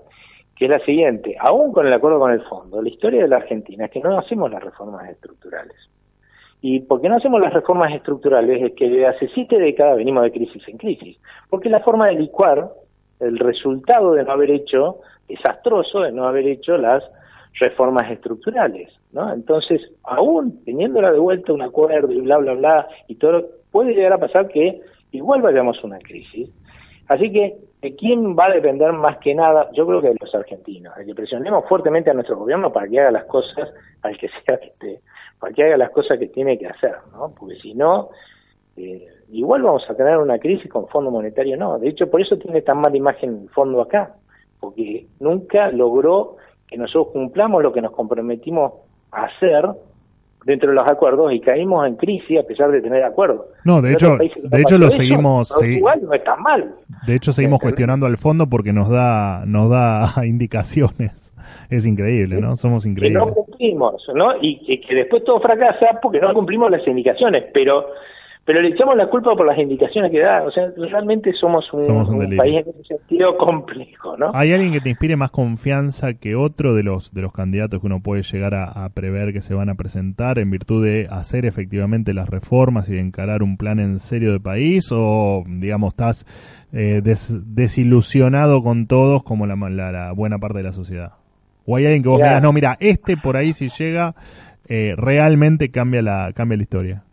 que 0.56 0.66
es 0.66 0.72
la 0.72 0.80
siguiente, 0.80 1.36
aún 1.40 1.72
con 1.74 1.86
el 1.86 1.94
acuerdo 1.94 2.18
con 2.18 2.32
el 2.32 2.42
fondo, 2.42 2.82
la 2.82 2.90
historia 2.90 3.22
de 3.22 3.28
la 3.28 3.36
Argentina 3.36 3.86
es 3.86 3.92
que 3.92 4.00
no 4.00 4.18
hacemos 4.18 4.50
las 4.50 4.64
reformas 4.64 5.08
estructurales. 5.08 5.76
Y 6.60 6.80
porque 6.80 7.08
no 7.08 7.18
hacemos 7.18 7.40
las 7.40 7.54
reformas 7.54 7.94
estructurales 7.94 8.64
es 8.64 8.74
que 8.74 8.90
desde 8.90 9.06
hace 9.06 9.28
siete 9.36 9.60
décadas 9.60 9.98
venimos 9.98 10.24
de 10.24 10.32
crisis 10.32 10.68
en 10.68 10.78
crisis. 10.80 11.20
Porque 11.52 11.70
la 11.70 11.82
forma 11.82 12.08
de 12.08 12.16
licuar 12.16 12.72
el 13.20 13.38
resultado 13.38 14.14
de 14.14 14.24
no 14.24 14.32
haber 14.32 14.50
hecho, 14.50 15.02
desastroso, 15.28 16.00
de 16.00 16.14
no 16.14 16.28
haber 16.28 16.48
hecho 16.48 16.78
las 16.78 17.04
reformas 17.60 18.10
estructurales, 18.10 18.92
¿no? 19.12 19.32
Entonces, 19.32 19.82
aún 20.04 20.64
teniéndola 20.66 21.12
de 21.12 21.20
vuelta 21.20 21.54
un 21.54 21.62
acuerdo 21.62 22.12
y 22.12 22.22
bla, 22.22 22.38
bla, 22.38 22.54
bla, 22.54 22.88
y 23.08 23.16
todo, 23.16 23.46
puede 23.72 23.94
llegar 23.94 24.14
a 24.14 24.18
pasar 24.18 24.48
que 24.48 24.82
igual 25.16 25.42
vayamos 25.42 25.78
a 25.82 25.88
una 25.88 26.00
crisis. 26.00 26.50
Así 27.08 27.32
que, 27.32 27.58
¿de 27.82 27.96
quién 27.96 28.36
va 28.36 28.46
a 28.46 28.54
depender 28.54 28.92
más 28.94 29.18
que 29.18 29.36
nada? 29.36 29.70
Yo 29.74 29.86
creo 29.86 30.02
que 30.02 30.10
de 30.10 30.18
los 30.20 30.34
argentinos, 30.34 30.96
de 30.96 31.06
que 31.06 31.14
presionemos 31.14 31.66
fuertemente 31.68 32.10
a 32.10 32.14
nuestro 32.14 32.38
gobierno 32.38 32.74
para 32.74 32.88
que 32.88 33.00
haga 33.00 33.12
las 33.12 33.26
cosas, 33.26 33.70
al 34.02 34.18
que 34.18 34.30
sea 34.30 34.60
que 34.60 35.00
para 35.40 35.54
que 35.54 35.64
haga 35.64 35.78
las 35.78 35.92
cosas 35.92 36.18
que 36.18 36.28
tiene 36.28 36.58
que 36.58 36.68
hacer, 36.68 36.96
¿no? 37.12 37.34
Porque 37.38 37.56
si 37.58 37.74
no, 37.74 38.10
eh, 38.78 39.08
igual 39.30 39.62
vamos 39.62 39.84
a 39.90 39.96
tener 39.96 40.18
una 40.18 40.40
crisis 40.40 40.70
con 40.70 40.88
Fondo 40.88 41.12
Monetario, 41.12 41.58
no. 41.58 41.78
De 41.78 41.90
hecho, 41.90 42.10
por 42.10 42.22
eso 42.22 42.38
tiene 42.38 42.62
tan 42.62 42.80
mala 42.80 42.98
imagen 42.98 43.42
el 43.44 43.50
fondo 43.50 43.82
acá, 43.82 44.16
porque 44.60 45.08
nunca 45.20 45.70
logró 45.70 46.38
que 46.68 46.78
nosotros 46.78 47.10
cumplamos 47.14 47.62
lo 47.62 47.72
que 47.72 47.82
nos 47.82 47.92
comprometimos 47.92 48.74
a 49.12 49.26
hacer 49.26 49.70
dentro 50.46 50.70
de 50.70 50.76
los 50.76 50.88
acuerdos 50.88 51.34
y 51.34 51.42
caímos 51.42 51.86
en 51.88 51.96
crisis 51.96 52.40
a 52.40 52.44
pesar 52.44 52.72
de 52.72 52.82
tener 52.82 53.04
acuerdos. 53.04 53.48
No, 53.64 53.82
de 53.82 53.94
hecho, 53.94 54.16
de 54.18 54.62
hecho 54.62 54.78
lo 54.78 54.90
seguimos 54.92 55.52
igual 55.64 56.02
no 56.04 56.14
está 56.14 56.36
mal. 56.36 56.76
De 57.06 57.16
hecho 57.16 57.32
seguimos 57.32 57.60
cuestionando 57.60 58.06
al 58.06 58.18
fondo 58.18 58.48
porque 58.48 58.72
nos 58.72 58.90
da 58.90 59.44
nos 59.46 59.70
da 59.70 60.14
indicaciones. 60.26 61.34
Es 61.70 61.86
increíble, 61.86 62.40
¿no? 62.40 62.56
Somos 62.56 62.86
increíbles. 62.86 63.22
Que 63.22 63.28
no 63.28 63.34
cumplimos, 63.34 64.08
¿no? 64.14 64.36
Y, 64.42 64.62
y 64.68 64.82
que 64.82 64.96
después 64.96 65.24
todo 65.24 65.40
fracasa 65.40 66.00
porque 66.02 66.20
no 66.20 66.34
cumplimos 66.34 66.72
las 66.72 66.88
indicaciones, 66.88 67.46
pero 67.54 67.88
pero 68.46 68.62
le 68.62 68.70
echamos 68.70 68.96
la 68.96 69.08
culpa 69.08 69.36
por 69.36 69.48
las 69.48 69.58
indicaciones 69.58 70.12
que 70.12 70.20
da. 70.20 70.44
O 70.44 70.52
sea, 70.52 70.72
realmente 70.78 71.34
somos 71.34 71.66
un, 71.74 71.80
país 72.38 72.64
en 72.64 72.70
ese 72.70 72.84
sentido 72.84 73.36
complejo, 73.38 74.16
¿no? 74.18 74.30
¿Hay 74.36 74.54
alguien 74.54 74.72
que 74.72 74.82
te 74.82 74.90
inspire 74.90 75.16
más 75.16 75.32
confianza 75.32 76.14
que 76.14 76.36
otro 76.36 76.76
de 76.76 76.84
los 76.84 77.12
de 77.12 77.24
los 77.24 77.34
candidatos 77.34 77.82
que 77.82 77.88
uno 77.88 78.02
puede 78.02 78.22
llegar 78.22 78.54
a, 78.54 78.88
prever 78.94 79.34
que 79.34 79.42
se 79.42 79.56
van 79.56 79.70
a 79.70 79.76
presentar 79.76 80.38
en 80.38 80.52
virtud 80.52 80.86
de 80.86 81.08
hacer 81.10 81.46
efectivamente 81.46 82.14
las 82.14 82.30
reformas 82.30 82.88
y 82.88 82.94
de 82.94 83.00
encarar 83.00 83.42
un 83.42 83.58
plan 83.58 83.80
en 83.80 84.00
serio 84.00 84.32
de 84.32 84.40
país? 84.40 84.92
¿O, 84.92 85.44
digamos, 85.48 85.94
estás 85.94 86.28
eh, 86.72 87.02
desilusionado 87.04 88.62
con 88.62 88.86
todos 88.86 89.24
como 89.24 89.48
la, 89.48 89.56
la, 89.56 90.12
buena 90.12 90.38
parte 90.38 90.60
de 90.60 90.66
la 90.66 90.74
sociedad? 90.74 91.14
¿O 91.66 91.78
hay 91.78 91.86
alguien 91.86 92.04
que 92.04 92.10
vos 92.10 92.20
digas, 92.20 92.44
no, 92.44 92.54
mira, 92.54 92.78
este 92.80 93.18
por 93.18 93.38
ahí 93.38 93.54
si 93.54 93.70
llega, 93.70 94.14
eh, 94.70 94.94
realmente 94.96 95.72
cambia 95.72 96.04
la, 96.04 96.32
cambia 96.36 96.58
la 96.58 96.64
historia? 96.64 97.06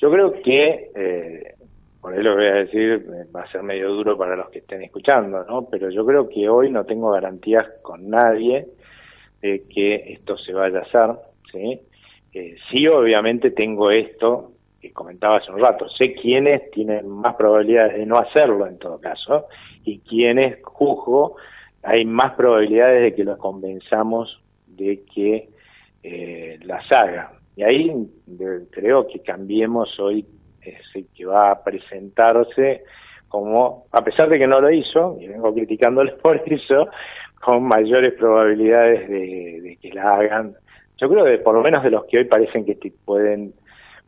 Yo 0.00 0.10
creo 0.10 0.32
que, 0.40 0.90
eh, 0.94 1.54
por 2.00 2.14
ahí 2.14 2.22
lo 2.22 2.34
voy 2.34 2.46
a 2.46 2.54
decir, 2.54 3.06
va 3.34 3.42
a 3.42 3.52
ser 3.52 3.62
medio 3.62 3.90
duro 3.90 4.16
para 4.16 4.34
los 4.34 4.48
que 4.48 4.60
estén 4.60 4.82
escuchando, 4.82 5.44
¿no? 5.44 5.68
Pero 5.70 5.90
yo 5.90 6.06
creo 6.06 6.28
que 6.28 6.48
hoy 6.48 6.70
no 6.70 6.84
tengo 6.84 7.10
garantías 7.10 7.66
con 7.82 8.08
nadie 8.08 8.66
de 9.42 9.64
que 9.68 10.12
esto 10.12 10.38
se 10.38 10.54
vaya 10.54 10.78
a 10.78 10.82
hacer, 10.82 11.10
¿sí? 11.52 11.80
Eh, 12.32 12.56
sí, 12.70 12.86
obviamente 12.86 13.50
tengo 13.50 13.90
esto 13.90 14.52
que 14.80 14.92
comentaba 14.92 15.36
hace 15.36 15.52
un 15.52 15.60
rato, 15.60 15.88
sé 15.90 16.14
quiénes 16.14 16.70
tienen 16.70 17.06
más 17.06 17.34
probabilidades 17.34 17.98
de 17.98 18.06
no 18.06 18.16
hacerlo 18.16 18.66
en 18.66 18.78
todo 18.78 18.98
caso 18.98 19.48
y 19.84 19.98
quiénes 19.98 20.62
juzgo 20.62 21.36
hay 21.82 22.06
más 22.06 22.32
probabilidades 22.34 23.02
de 23.02 23.14
que 23.14 23.24
los 23.24 23.36
convenzamos 23.38 24.40
de 24.66 25.02
que 25.12 25.48
eh, 26.02 26.58
las 26.62 26.90
hagan. 26.92 27.39
Y 27.56 27.62
ahí 27.62 27.92
creo 28.70 29.06
que 29.06 29.20
Cambiemos 29.20 29.98
hoy 30.00 30.24
es 30.62 30.80
el 30.94 31.06
que 31.14 31.26
va 31.26 31.50
a 31.50 31.64
presentarse 31.64 32.82
como, 33.28 33.86
a 33.92 34.02
pesar 34.02 34.28
de 34.28 34.38
que 34.38 34.46
no 34.46 34.60
lo 34.60 34.70
hizo, 34.70 35.16
y 35.20 35.28
vengo 35.28 35.54
criticándole 35.54 36.12
por 36.22 36.36
eso, 36.46 36.88
con 37.40 37.62
mayores 37.62 38.14
probabilidades 38.14 39.08
de, 39.08 39.78
que 39.80 39.92
la 39.92 40.16
hagan. 40.16 40.54
Yo 40.98 41.08
creo 41.08 41.24
que 41.24 41.38
por 41.38 41.54
lo 41.54 41.62
menos 41.62 41.82
de 41.82 41.90
los 41.90 42.04
que 42.06 42.18
hoy 42.18 42.24
parecen 42.24 42.66
que 42.66 42.76
pueden 43.04 43.54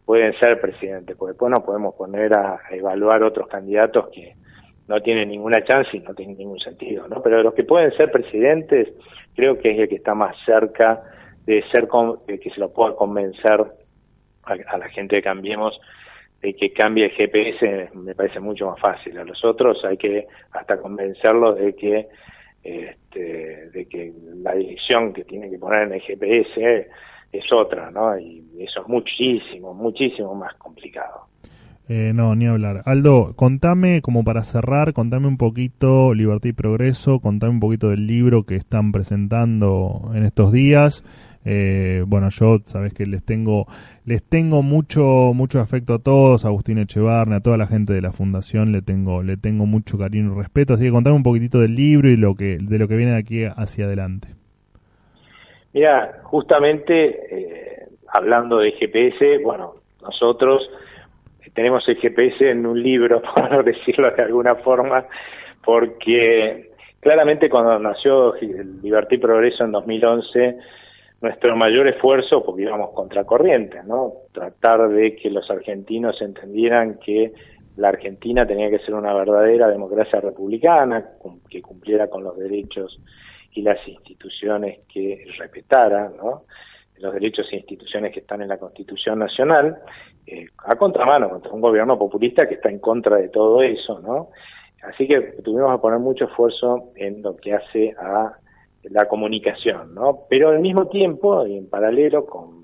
pueden 0.05 0.37
ser 0.41 0.61
presidentes, 0.61 1.17
porque 1.17 1.31
después 1.31 1.51
no 1.51 1.65
podemos 1.65 1.95
poner 1.95 2.35
a, 2.37 2.61
evaluar 2.73 3.23
otros 3.23 3.47
candidatos 3.47 4.09
que 4.09 4.35
no 4.89 5.01
tienen 5.01 5.29
ninguna 5.29 5.63
chance 5.63 5.97
y 5.97 6.01
no 6.01 6.13
tienen 6.13 6.37
ningún 6.37 6.59
sentido, 6.59 7.07
¿no? 7.07 7.23
Pero 7.23 7.37
de 7.37 7.45
los 7.45 7.55
que 7.55 7.63
pueden 7.63 7.97
ser 7.97 8.11
presidentes, 8.11 8.89
creo 9.37 9.57
que 9.59 9.71
es 9.71 9.79
el 9.79 9.89
que 9.89 9.95
está 9.95 10.13
más 10.15 10.37
cerca 10.45 11.03
de 11.47 11.63
ser 11.71 11.89
que 12.27 12.51
se 12.51 12.61
lo 12.61 12.73
pueda 12.73 12.95
convencer 12.95 13.65
a, 14.45 14.77
la 14.79 14.89
gente 14.89 15.17
de 15.17 15.23
Cambiemos 15.23 15.79
de 16.41 16.55
que 16.55 16.73
cambie 16.73 17.05
el 17.05 17.13
GPS 17.13 17.91
me 17.95 18.15
parece 18.15 18.41
mucho 18.41 18.67
más 18.67 18.81
fácil. 18.81 19.17
A 19.19 19.25
los 19.25 19.45
otros 19.45 19.85
hay 19.85 19.97
que 19.97 20.27
hasta 20.51 20.77
convencerlos 20.79 21.57
de 21.57 21.77
que 21.77 22.09
este, 22.65 23.71
de 23.71 23.87
que 23.87 24.13
la 24.43 24.55
dirección 24.55 25.13
que 25.13 25.25
tiene 25.25 25.51
que 25.51 25.59
poner 25.59 25.83
en 25.83 25.95
el 25.95 26.01
GPS 26.01 26.89
es 27.33 27.53
otra, 27.53 27.91
¿no? 27.91 28.17
Y 28.19 28.45
eso 28.61 28.83
es 28.83 28.89
muchísimo, 28.89 29.75
muchísimo 29.75 30.35
más 30.35 30.55
complicado. 30.55 31.27
Eh, 31.89 32.13
no, 32.15 32.35
ni 32.37 32.47
hablar. 32.47 32.83
Aldo, 32.85 33.35
contame, 33.35 34.01
como 34.03 34.23
para 34.23 34.45
cerrar, 34.45 34.93
contame 34.93 35.27
un 35.27 35.37
poquito 35.37 36.15
Libertad 36.15 36.49
y 36.49 36.53
Progreso, 36.53 37.19
contame 37.19 37.55
un 37.55 37.61
poquito 37.61 37.89
del 37.89 38.07
libro 38.07 38.45
que 38.45 38.55
están 38.55 38.93
presentando 38.93 40.13
en 40.15 40.25
estos 40.25 40.53
días. 40.53 41.05
Eh, 41.45 42.05
bueno, 42.07 42.29
yo 42.31 42.59
sabes 42.67 42.95
que 42.95 43.05
les 43.05 43.25
tengo 43.25 43.67
les 44.05 44.23
tengo 44.23 44.63
mucho 44.63 45.33
mucho 45.35 45.61
afecto 45.61 45.95
a 45.95 45.99
todos, 45.99 46.45
a 46.45 46.49
Agustín 46.49 46.79
Echevarne, 46.79 47.37
a 47.37 47.41
toda 47.41 47.57
la 47.57 47.67
gente 47.67 47.93
de 47.93 48.01
la 48.01 48.13
fundación, 48.13 48.71
le 48.71 48.81
tengo 48.81 49.23
le 49.23 49.37
tengo 49.37 49.67
mucho 49.67 49.99
cariño 49.99 50.33
y 50.33 50.39
respeto, 50.39 50.75
así 50.75 50.85
que 50.85 50.91
contame 50.91 51.17
un 51.17 51.25
poquitito 51.25 51.59
del 51.59 51.75
libro 51.75 52.09
y 52.09 52.17
lo 52.17 52.37
que 52.37 52.59
de 52.61 52.79
lo 52.79 52.87
que 52.87 52.97
viene 52.97 53.13
de 53.13 53.19
aquí 53.19 53.45
hacia 53.45 53.87
adelante. 53.87 54.29
Mira, 55.73 56.21
justamente 56.25 56.93
eh, 57.31 57.89
hablando 58.15 58.59
de 58.59 58.73
GPS, 58.73 59.39
bueno, 59.43 59.75
nosotros 60.01 60.69
tenemos 61.55 61.87
el 61.89 61.97
GPS 61.97 62.51
en 62.51 62.67
un 62.67 62.81
libro, 62.81 63.21
por 63.35 63.65
decirlo 63.65 64.11
de 64.11 64.23
alguna 64.23 64.55
forma, 64.57 65.05
porque 65.65 66.71
claramente 67.01 67.49
cuando 67.49 67.79
nació 67.79 68.35
Libertad 68.83 69.13
y 69.13 69.19
Progreso 69.19 69.65
en 69.65 69.73
2011 69.73 70.57
nuestro 71.23 71.57
mayor 71.57 71.87
esfuerzo, 71.87 72.43
porque 72.45 72.63
íbamos 72.63 72.91
contracorriente, 72.91 73.83
¿no? 73.85 74.13
Tratar 74.33 74.89
de 74.89 75.15
que 75.15 75.31
los 75.31 75.49
argentinos 75.51 76.21
entendieran 76.21 76.99
que 76.99 77.33
la 77.77 77.89
Argentina 77.89 78.45
tenía 78.45 78.69
que 78.69 78.81
ser 78.81 78.95
una 78.95 79.15
verdadera 79.15 79.69
democracia 79.69 80.21
republicana, 80.21 81.11
que 81.49 81.63
cumpliera 81.63 82.09
con 82.09 82.25
los 82.25 82.37
derechos 82.37 83.01
y 83.53 83.63
las 83.63 83.79
instituciones 83.87 84.81
que 84.93 85.25
respetara, 85.39 86.11
¿no? 86.17 86.43
Los 86.99 87.15
derechos 87.15 87.47
e 87.53 87.57
instituciones 87.57 88.13
que 88.13 88.21
están 88.21 88.43
en 88.43 88.49
la 88.49 88.59
Constitución 88.59 89.21
Nacional, 89.21 89.77
eh, 90.27 90.47
a 90.59 90.75
contramano, 90.77 91.31
contra 91.31 91.53
un 91.53 91.61
gobierno 91.61 91.99
populista 91.99 92.49
que 92.49 92.55
está 92.55 92.69
en 92.69 92.81
contra 92.81 93.17
de 93.17 93.29
todo 93.29 93.63
eso, 93.63 94.01
¿no? 94.01 94.31
Así 94.83 95.07
que 95.07 95.21
tuvimos 95.45 95.73
que 95.77 95.83
poner 95.83 96.01
mucho 96.01 96.25
esfuerzo 96.25 96.91
en 96.97 97.23
lo 97.23 97.37
que 97.37 97.55
hace 97.55 97.95
a 97.99 98.37
la 98.85 99.07
comunicación, 99.07 99.95
¿no? 99.95 100.21
Pero 100.29 100.51
al 100.51 100.61
mismo 100.61 100.89
tiempo, 100.89 101.47
y 101.47 101.57
en 101.57 101.69
paralelo 101.69 102.27
con, 102.27 102.63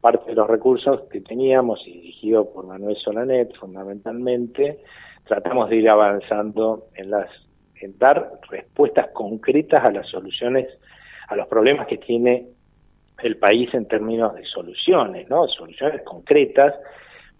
parte 0.00 0.30
de 0.30 0.34
los 0.34 0.46
recursos 0.46 1.08
que 1.10 1.20
teníamos 1.20 1.80
y 1.86 1.92
dirigido 1.92 2.52
por 2.52 2.66
Manuel 2.66 2.96
Solanet 2.96 3.52
fundamentalmente, 3.56 4.78
tratamos 5.24 5.70
de 5.70 5.76
ir 5.76 5.88
avanzando 5.88 6.86
en 6.94 7.10
las 7.10 7.28
en 7.80 7.96
dar 7.98 8.32
respuestas 8.50 9.08
concretas 9.12 9.84
a 9.84 9.90
las 9.90 10.06
soluciones, 10.08 10.66
a 11.28 11.36
los 11.36 11.46
problemas 11.46 11.86
que 11.86 11.98
tiene 11.98 12.46
el 13.22 13.36
país 13.36 13.72
en 13.72 13.86
términos 13.86 14.34
de 14.34 14.44
soluciones, 14.44 15.28
¿no? 15.28 15.46
Soluciones 15.48 16.02
concretas. 16.02 16.74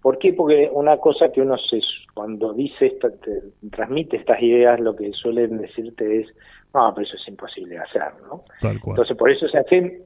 ¿Por 0.01 0.17
qué? 0.17 0.33
Porque 0.33 0.69
una 0.71 0.97
cosa 0.97 1.31
que 1.31 1.41
uno 1.41 1.57
se, 1.57 1.81
cuando 2.13 2.53
dice, 2.53 2.87
esta, 2.87 3.09
transmite 3.71 4.17
estas 4.17 4.41
ideas, 4.41 4.79
lo 4.79 4.95
que 4.95 5.11
suelen 5.11 5.57
decirte 5.57 6.21
es, 6.21 6.27
no, 6.73 6.93
pero 6.93 7.07
eso 7.07 7.15
es 7.15 7.27
imposible 7.27 7.75
de 7.75 7.81
hacer, 7.81 8.03
¿no? 8.27 8.43
Entonces, 8.61 9.17
por 9.17 9.31
eso 9.31 9.47
se 9.47 9.57
hace, 9.57 10.01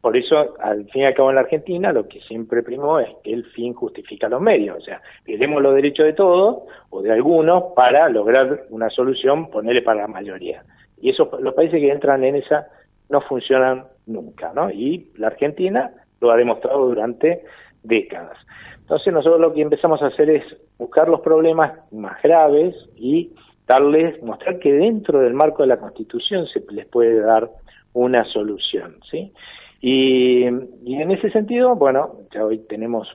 por 0.00 0.16
eso, 0.16 0.54
al 0.60 0.84
fin 0.90 1.02
y 1.02 1.04
al 1.04 1.14
cabo 1.14 1.30
en 1.30 1.36
la 1.36 1.42
Argentina, 1.42 1.92
lo 1.92 2.08
que 2.08 2.20
siempre 2.20 2.62
primó 2.62 2.98
es 2.98 3.08
que 3.22 3.32
el 3.32 3.44
fin 3.46 3.74
justifica 3.74 4.28
los 4.28 4.40
medios, 4.40 4.78
o 4.78 4.80
sea, 4.80 5.00
perdemos 5.24 5.62
los 5.62 5.74
derechos 5.74 6.06
de 6.06 6.12
todos, 6.12 6.64
o 6.90 7.02
de 7.02 7.12
algunos, 7.12 7.72
para 7.74 8.08
lograr 8.08 8.64
una 8.70 8.90
solución, 8.90 9.50
ponerle 9.50 9.82
para 9.82 10.02
la 10.02 10.08
mayoría. 10.08 10.64
Y 11.00 11.10
eso, 11.10 11.30
los 11.40 11.54
países 11.54 11.80
que 11.80 11.90
entran 11.90 12.24
en 12.24 12.36
esa 12.36 12.66
no 13.08 13.20
funcionan 13.20 13.84
nunca, 14.06 14.52
¿no? 14.54 14.70
Y 14.70 15.10
la 15.16 15.28
Argentina 15.28 15.92
lo 16.20 16.30
ha 16.30 16.36
demostrado 16.36 16.86
durante 16.86 17.42
décadas. 17.82 18.36
Entonces 18.80 19.12
nosotros 19.12 19.40
lo 19.40 19.52
que 19.52 19.62
empezamos 19.62 20.02
a 20.02 20.08
hacer 20.08 20.28
es 20.30 20.44
buscar 20.76 21.08
los 21.08 21.20
problemas 21.20 21.78
más 21.92 22.20
graves 22.22 22.74
y 22.96 23.32
darles, 23.70 24.20
mostrar 24.20 24.58
que 24.58 24.72
dentro 24.72 25.20
del 25.20 25.32
marco 25.32 25.62
de 25.62 25.68
la 25.68 25.76
Constitución 25.76 26.48
se 26.48 26.60
les 26.72 26.88
puede 26.88 27.20
dar 27.20 27.48
una 27.92 28.24
solución, 28.24 28.96
¿sí? 29.08 29.32
Y, 29.80 30.42
en 30.42 31.10
ese 31.12 31.30
sentido, 31.30 31.76
bueno, 31.76 32.16
ya 32.34 32.44
hoy 32.44 32.58
tenemos 32.68 33.08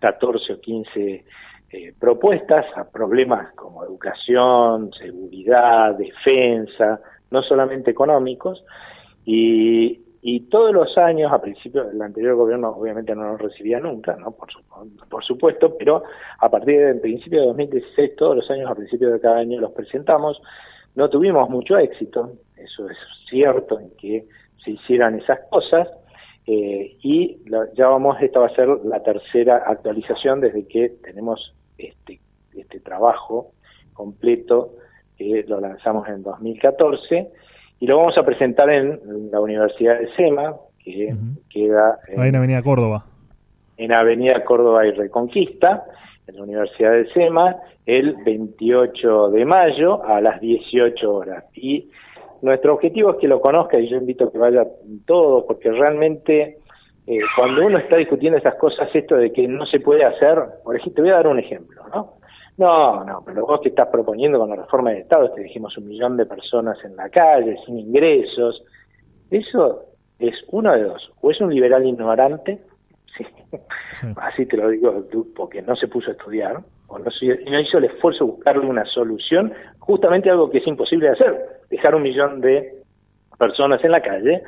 14 0.00 0.52
o 0.52 0.60
15 0.60 1.24
eh, 1.72 1.94
propuestas 1.98 2.64
a 2.76 2.88
problemas 2.90 3.52
como 3.54 3.84
educación, 3.84 4.92
seguridad, 4.92 5.96
defensa, 5.96 7.00
no 7.32 7.42
solamente 7.42 7.90
económicos, 7.90 8.64
y, 9.24 10.01
y 10.24 10.48
todos 10.48 10.72
los 10.72 10.96
años, 10.98 11.32
a 11.32 11.40
principio, 11.40 11.90
el 11.90 12.00
anterior 12.00 12.36
gobierno 12.36 12.70
obviamente 12.70 13.12
no 13.12 13.24
nos 13.32 13.40
recibía 13.40 13.80
nunca, 13.80 14.14
¿no? 14.14 14.30
Por, 14.30 15.24
supuesto, 15.24 15.76
pero 15.76 16.04
a 16.38 16.48
partir 16.48 16.78
del 16.78 17.00
principio 17.00 17.40
de 17.40 17.46
2016, 17.48 18.14
todos 18.14 18.36
los 18.36 18.48
años, 18.48 18.70
a 18.70 18.74
principio 18.76 19.10
de 19.10 19.18
cada 19.18 19.38
año 19.38 19.60
los 19.60 19.72
presentamos. 19.72 20.40
No 20.94 21.10
tuvimos 21.10 21.50
mucho 21.50 21.76
éxito, 21.76 22.34
eso 22.56 22.88
es 22.88 22.96
cierto, 23.28 23.80
en 23.80 23.90
que 23.96 24.26
se 24.64 24.70
hicieran 24.70 25.18
esas 25.18 25.40
cosas, 25.50 25.88
eh, 26.46 26.96
y 27.02 27.40
ya 27.74 27.88
vamos, 27.88 28.16
esta 28.20 28.38
va 28.38 28.46
a 28.46 28.54
ser 28.54 28.68
la 28.84 29.02
tercera 29.02 29.64
actualización 29.66 30.40
desde 30.40 30.68
que 30.68 30.90
tenemos 31.02 31.52
este, 31.78 32.20
este 32.54 32.78
trabajo 32.78 33.50
completo 33.92 34.74
que 35.18 35.44
lo 35.48 35.60
lanzamos 35.60 36.06
en 36.08 36.22
2014 36.22 37.28
y 37.82 37.86
lo 37.88 37.96
vamos 37.96 38.16
a 38.16 38.22
presentar 38.22 38.70
en 38.70 39.00
la 39.32 39.40
Universidad 39.40 39.98
de 39.98 40.08
SEMA, 40.14 40.54
que 40.84 41.12
queda 41.50 41.98
en, 42.06 42.36
Avenida 42.36 42.62
Córdoba. 42.62 43.04
En 43.76 43.92
Avenida 43.92 44.44
Córdoba 44.44 44.86
y 44.86 44.92
Reconquista, 44.92 45.82
en 46.28 46.36
la 46.36 46.42
Universidad 46.44 46.92
de 46.92 47.12
SEMA, 47.12 47.56
el 47.84 48.14
28 48.24 49.30
de 49.30 49.44
mayo 49.44 50.04
a 50.04 50.20
las 50.20 50.40
18 50.40 51.12
horas. 51.12 51.44
Y 51.56 51.90
nuestro 52.40 52.74
objetivo 52.74 53.14
es 53.14 53.16
que 53.16 53.26
lo 53.26 53.40
conozca 53.40 53.80
y 53.80 53.88
yo 53.88 53.96
invito 53.96 54.26
a 54.26 54.30
que 54.30 54.38
vaya 54.38 54.64
todo, 55.04 55.44
porque 55.44 55.72
realmente 55.72 56.58
eh, 57.08 57.18
cuando 57.36 57.66
uno 57.66 57.78
está 57.78 57.96
discutiendo 57.96 58.38
esas 58.38 58.54
cosas, 58.54 58.94
esto 58.94 59.16
de 59.16 59.32
que 59.32 59.48
no 59.48 59.66
se 59.66 59.80
puede 59.80 60.04
hacer, 60.04 60.38
por 60.62 60.76
ejemplo, 60.76 60.94
te 60.94 61.02
voy 61.02 61.10
a 61.10 61.14
dar 61.14 61.26
un 61.26 61.40
ejemplo, 61.40 61.82
¿no? 61.92 62.12
No, 62.58 63.04
no, 63.04 63.22
pero 63.24 63.46
vos 63.46 63.60
que 63.60 63.70
estás 63.70 63.88
proponiendo 63.88 64.38
con 64.38 64.50
la 64.50 64.56
reforma 64.56 64.90
del 64.90 65.00
Estado, 65.00 65.30
te 65.30 65.42
dijimos 65.42 65.76
un 65.78 65.88
millón 65.88 66.16
de 66.16 66.26
personas 66.26 66.76
en 66.84 66.96
la 66.96 67.08
calle, 67.08 67.56
sin 67.64 67.78
ingresos. 67.78 68.62
Eso 69.30 69.86
es 70.18 70.34
uno 70.48 70.72
de 70.72 70.84
dos. 70.84 71.10
O 71.22 71.30
es 71.30 71.40
un 71.40 71.54
liberal 71.54 71.86
ignorante, 71.86 72.60
así 74.16 74.46
te 74.46 74.56
lo 74.56 74.68
digo 74.68 75.04
porque 75.34 75.62
no 75.62 75.76
se 75.76 75.88
puso 75.88 76.10
a 76.10 76.12
estudiar, 76.12 76.58
o 76.88 76.98
no, 76.98 77.04
no 77.04 77.60
hizo 77.60 77.78
el 77.78 77.84
esfuerzo 77.84 78.24
de 78.24 78.30
buscarle 78.32 78.66
una 78.66 78.84
solución, 78.86 79.52
justamente 79.78 80.30
algo 80.30 80.50
que 80.50 80.58
es 80.58 80.66
imposible 80.66 81.06
de 81.06 81.12
hacer, 81.12 81.46
dejar 81.70 81.94
un 81.94 82.02
millón 82.02 82.40
de 82.40 82.82
personas 83.38 83.82
en 83.82 83.92
la 83.92 84.02
calle, 84.02 84.42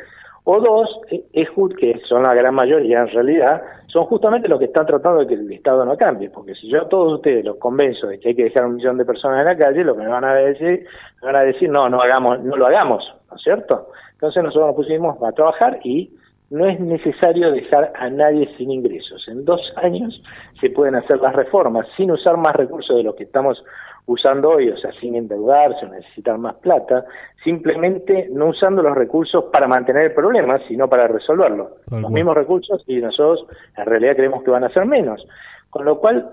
o 0.44 0.60
dos, 0.60 1.00
eh, 1.10 1.24
es 1.32 1.48
que 1.78 2.00
son 2.06 2.22
la 2.22 2.34
gran 2.34 2.54
mayoría 2.54 3.00
en 3.00 3.08
realidad, 3.08 3.62
son 3.94 4.06
justamente 4.06 4.48
los 4.48 4.58
que 4.58 4.64
están 4.64 4.86
tratando 4.86 5.20
de 5.20 5.28
que 5.28 5.34
el 5.34 5.52
Estado 5.52 5.84
no 5.84 5.96
cambie, 5.96 6.28
porque 6.28 6.52
si 6.56 6.68
yo 6.68 6.82
a 6.82 6.88
todos 6.88 7.12
ustedes 7.12 7.44
los 7.44 7.58
convenzo 7.58 8.08
de 8.08 8.18
que 8.18 8.30
hay 8.30 8.34
que 8.34 8.42
dejar 8.42 8.66
un 8.66 8.74
millón 8.74 8.98
de 8.98 9.04
personas 9.04 9.38
en 9.38 9.44
la 9.44 9.56
calle, 9.56 9.84
lo 9.84 9.94
que 9.94 10.02
me 10.02 10.08
van 10.08 10.24
a 10.24 10.34
decir, 10.34 10.84
me 11.22 11.26
van 11.26 11.36
a 11.36 11.42
decir, 11.42 11.70
no, 11.70 11.88
no 11.88 12.02
hagamos, 12.02 12.42
no 12.42 12.56
lo 12.56 12.66
hagamos, 12.66 13.04
¿no 13.30 13.36
es 13.36 13.42
cierto? 13.44 13.90
Entonces 14.14 14.42
nosotros 14.42 14.66
nos 14.66 14.74
pusimos 14.74 15.22
a 15.22 15.30
trabajar 15.30 15.78
y 15.84 16.10
no 16.50 16.66
es 16.66 16.80
necesario 16.80 17.52
dejar 17.52 17.92
a 17.94 18.10
nadie 18.10 18.52
sin 18.58 18.72
ingresos. 18.72 19.28
En 19.28 19.44
dos 19.44 19.60
años 19.76 20.20
se 20.60 20.70
pueden 20.70 20.96
hacer 20.96 21.20
las 21.20 21.32
reformas 21.36 21.86
sin 21.96 22.10
usar 22.10 22.36
más 22.36 22.56
recursos 22.56 22.96
de 22.96 23.04
los 23.04 23.14
que 23.14 23.22
estamos 23.22 23.62
usando 24.06 24.50
hoy, 24.50 24.68
o 24.68 24.76
sea, 24.76 24.92
sin 25.00 25.14
endeudarse 25.14 25.86
o 25.86 25.88
necesitar 25.88 26.36
más 26.38 26.56
plata, 26.56 27.04
simplemente 27.42 28.28
no 28.30 28.48
usando 28.48 28.82
los 28.82 28.94
recursos 28.94 29.44
para 29.52 29.66
mantener 29.66 30.04
el 30.04 30.14
problema, 30.14 30.58
sino 30.68 30.88
para 30.88 31.08
resolverlo. 31.08 31.76
los 31.90 32.10
mismos 32.10 32.34
recursos 32.34 32.82
y 32.86 32.96
nosotros 32.96 33.46
en 33.76 33.86
realidad 33.86 34.16
creemos 34.16 34.42
que 34.42 34.50
van 34.50 34.64
a 34.64 34.70
ser 34.70 34.84
menos. 34.86 35.26
Con 35.70 35.84
lo 35.84 35.98
cual, 35.98 36.28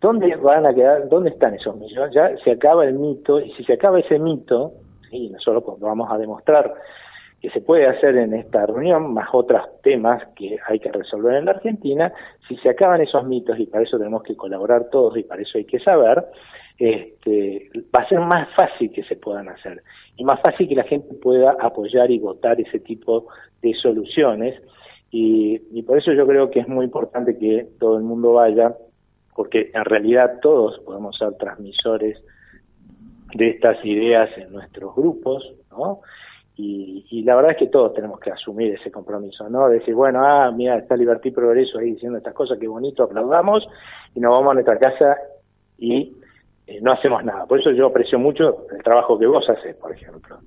¿dónde 0.00 0.36
van 0.36 0.66
a 0.66 0.74
quedar, 0.74 1.08
dónde 1.08 1.30
están 1.30 1.54
esos 1.54 1.76
millones? 1.76 2.14
Ya 2.14 2.36
se 2.44 2.52
acaba 2.52 2.84
el 2.84 2.94
mito, 2.94 3.40
y 3.40 3.50
si 3.52 3.64
se 3.64 3.74
acaba 3.74 3.98
ese 3.98 4.18
mito, 4.18 4.72
y 5.10 5.30
nosotros 5.30 5.80
vamos 5.80 6.10
a 6.10 6.18
demostrar 6.18 6.74
que 7.40 7.50
se 7.50 7.60
puede 7.60 7.86
hacer 7.86 8.16
en 8.16 8.34
esta 8.34 8.66
reunión, 8.66 9.12
más 9.12 9.28
otros 9.32 9.62
temas 9.82 10.22
que 10.34 10.58
hay 10.66 10.78
que 10.78 10.90
resolver 10.90 11.36
en 11.36 11.44
la 11.44 11.52
Argentina, 11.52 12.12
si 12.48 12.56
se 12.56 12.70
acaban 12.70 13.00
esos 13.00 13.24
mitos, 13.26 13.58
y 13.58 13.66
para 13.66 13.84
eso 13.84 13.98
tenemos 13.98 14.22
que 14.22 14.36
colaborar 14.36 14.88
todos 14.90 15.16
y 15.16 15.22
para 15.22 15.42
eso 15.42 15.58
hay 15.58 15.64
que 15.64 15.78
saber, 15.80 16.24
este, 16.78 17.70
va 17.94 18.02
a 18.02 18.08
ser 18.08 18.20
más 18.20 18.48
fácil 18.54 18.90
que 18.92 19.02
se 19.04 19.16
puedan 19.16 19.48
hacer 19.48 19.82
y 20.16 20.24
más 20.24 20.40
fácil 20.40 20.68
que 20.68 20.74
la 20.74 20.84
gente 20.84 21.14
pueda 21.14 21.56
apoyar 21.60 22.10
y 22.10 22.18
votar 22.18 22.60
ese 22.60 22.80
tipo 22.80 23.26
de 23.62 23.74
soluciones. 23.74 24.60
Y, 25.10 25.60
y 25.72 25.82
por 25.82 25.98
eso 25.98 26.12
yo 26.12 26.26
creo 26.26 26.50
que 26.50 26.60
es 26.60 26.68
muy 26.68 26.84
importante 26.84 27.38
que 27.38 27.66
todo 27.78 27.96
el 27.96 28.02
mundo 28.02 28.34
vaya, 28.34 28.74
porque 29.34 29.70
en 29.72 29.84
realidad 29.84 30.40
todos 30.40 30.78
podemos 30.80 31.16
ser 31.16 31.34
transmisores 31.34 32.18
de 33.34 33.50
estas 33.50 33.82
ideas 33.84 34.30
en 34.36 34.52
nuestros 34.52 34.94
grupos, 34.94 35.44
¿no? 35.70 36.00
Y, 36.58 37.04
y, 37.10 37.22
la 37.22 37.36
verdad 37.36 37.52
es 37.52 37.58
que 37.58 37.66
todos 37.66 37.92
tenemos 37.92 38.18
que 38.18 38.30
asumir 38.30 38.74
ese 38.74 38.90
compromiso, 38.90 39.46
¿no? 39.50 39.68
Decir, 39.68 39.94
bueno, 39.94 40.24
ah, 40.24 40.50
mira, 40.50 40.78
está 40.78 40.96
Libertad 40.96 41.26
y 41.26 41.30
Progreso 41.30 41.78
ahí 41.78 41.92
diciendo 41.92 42.16
estas 42.16 42.32
cosas, 42.32 42.58
qué 42.58 42.66
bonito, 42.66 43.02
aplaudamos, 43.02 43.68
y 44.14 44.20
nos 44.20 44.30
vamos 44.30 44.52
a 44.52 44.54
nuestra 44.54 44.78
casa 44.78 45.18
y 45.76 46.16
eh, 46.66 46.80
no 46.80 46.92
hacemos 46.92 47.22
nada. 47.24 47.44
Por 47.44 47.60
eso 47.60 47.70
yo 47.72 47.86
aprecio 47.86 48.18
mucho 48.18 48.66
el 48.74 48.82
trabajo 48.82 49.18
que 49.18 49.26
vos 49.26 49.44
haces, 49.48 49.76
por 49.76 49.92
ejemplo. 49.92 50.38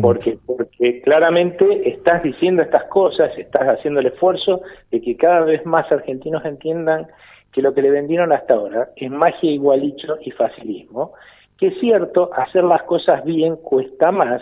porque, 0.00 0.38
porque 0.46 1.00
claramente 1.02 1.88
estás 1.88 2.22
diciendo 2.22 2.62
estas 2.62 2.84
cosas, 2.84 3.30
estás 3.36 3.62
haciendo 3.62 4.00
el 4.00 4.06
esfuerzo 4.06 4.62
de 4.90 5.00
que 5.00 5.16
cada 5.16 5.40
vez 5.42 5.64
más 5.66 5.90
argentinos 5.92 6.44
entiendan 6.44 7.06
que 7.52 7.62
lo 7.62 7.74
que 7.74 7.82
le 7.82 7.90
vendieron 7.90 8.32
hasta 8.32 8.54
ahora 8.54 8.90
es 8.96 9.10
magia, 9.10 9.50
igualicho 9.50 10.16
y 10.22 10.30
facilismo. 10.30 11.12
Que 11.58 11.68
es 11.68 11.80
cierto, 11.80 12.30
hacer 12.34 12.64
las 12.64 12.82
cosas 12.84 13.24
bien 13.24 13.56
cuesta 13.56 14.12
más, 14.12 14.40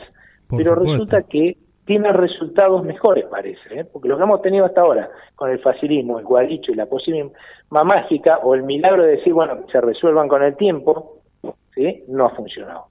pero 0.49 0.75
resulta 0.75 1.23
que 1.23 1.57
tiene 1.87 2.13
resultados 2.13 2.85
mejores, 2.85 3.25
parece, 3.31 3.81
¿eh? 3.81 3.85
porque 3.85 4.09
lo 4.09 4.17
que 4.17 4.25
hemos 4.25 4.43
tenido 4.43 4.67
hasta 4.67 4.81
ahora 4.81 5.09
con 5.37 5.51
el 5.51 5.61
facilismo, 5.61 6.19
el 6.19 6.49
dicho 6.49 6.73
y 6.73 6.75
la 6.75 6.87
posible 6.87 7.31
mágica 7.71 8.39
o 8.43 8.55
el 8.55 8.65
milagro 8.65 9.05
de 9.05 9.13
decir, 9.13 9.33
bueno, 9.33 9.59
se 9.71 9.81
resuelvan 9.81 10.29
con 10.29 10.43
el 10.43 10.57
tiempo, 10.57 11.21
¿sí? 11.75 12.03
no 12.09 12.27
ha 12.27 12.31
funcionado. 12.31 12.87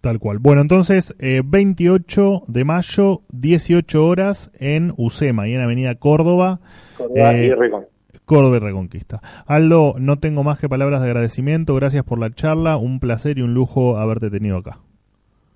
Tal 0.00 0.18
cual. 0.18 0.38
Bueno, 0.38 0.60
entonces, 0.60 1.16
28 1.18 2.22
eh, 2.22 2.40
de 2.46 2.64
mayo, 2.64 3.20
18 3.30 4.04
horas 4.06 4.50
en 4.58 4.92
UCEMA 4.98 5.48
y 5.48 5.54
en 5.54 5.62
Avenida 5.62 5.94
Córdoba. 5.94 6.58
Córdoba 6.98 7.34
y 7.34 7.46
eh, 7.46 7.54
Reconquista. 7.54 7.93
Córdoba 8.24 8.56
y 8.56 8.60
Reconquista. 8.60 9.20
Aldo, 9.46 9.94
no 9.98 10.18
tengo 10.18 10.42
más 10.42 10.58
que 10.58 10.68
palabras 10.68 11.00
de 11.00 11.08
agradecimiento. 11.08 11.74
Gracias 11.74 12.04
por 12.04 12.18
la 12.18 12.30
charla. 12.30 12.76
Un 12.76 13.00
placer 13.00 13.38
y 13.38 13.42
un 13.42 13.54
lujo 13.54 13.98
haberte 13.98 14.30
tenido 14.30 14.58
acá. 14.58 14.78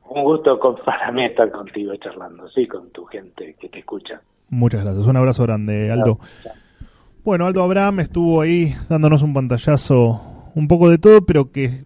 Un 0.09 0.25
gusto 0.25 0.59
para 0.85 1.13
mí 1.13 1.25
estar 1.25 1.51
contigo 1.51 1.95
charlando, 1.97 2.49
sí, 2.51 2.67
con 2.67 2.91
tu 2.91 3.05
gente 3.07 3.57
que 3.61 3.69
te 3.69 3.81
escucha. 3.81 4.21
Muchas 4.51 4.83
gracias. 4.85 5.07
Un 5.07 5.17
abrazo 5.17 5.43
grande, 5.45 5.91
Aldo. 5.91 6.19
Bueno, 7.25 7.47
Aldo 7.47 7.63
Abraham 7.63 8.01
estuvo 8.01 8.41
ahí 8.41 8.75
dándonos 8.89 9.23
un 9.23 9.35
pantallazo, 9.35 10.51
un 10.55 10.69
poco 10.69 10.89
de 10.89 10.97
todo, 10.97 11.21
pero 11.27 11.53
que 11.53 11.85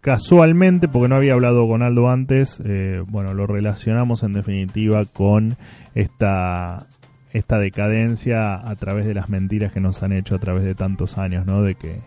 casualmente, 0.00 0.88
porque 0.88 1.08
no 1.08 1.16
había 1.16 1.34
hablado 1.34 1.68
con 1.68 1.82
Aldo 1.82 2.08
antes, 2.08 2.60
eh, 2.64 3.02
bueno, 3.06 3.34
lo 3.34 3.46
relacionamos 3.46 4.22
en 4.22 4.32
definitiva 4.32 5.04
con 5.04 5.56
esta 5.94 6.86
esta 7.32 7.58
decadencia 7.58 8.54
a 8.54 8.76
través 8.76 9.06
de 9.06 9.14
las 9.14 9.28
mentiras 9.28 9.72
que 9.72 9.80
nos 9.80 10.02
han 10.02 10.12
hecho 10.12 10.34
a 10.34 10.38
través 10.38 10.64
de 10.64 10.74
tantos 10.74 11.18
años, 11.18 11.46
¿no? 11.46 11.62
De 11.62 11.74
que 11.74 12.00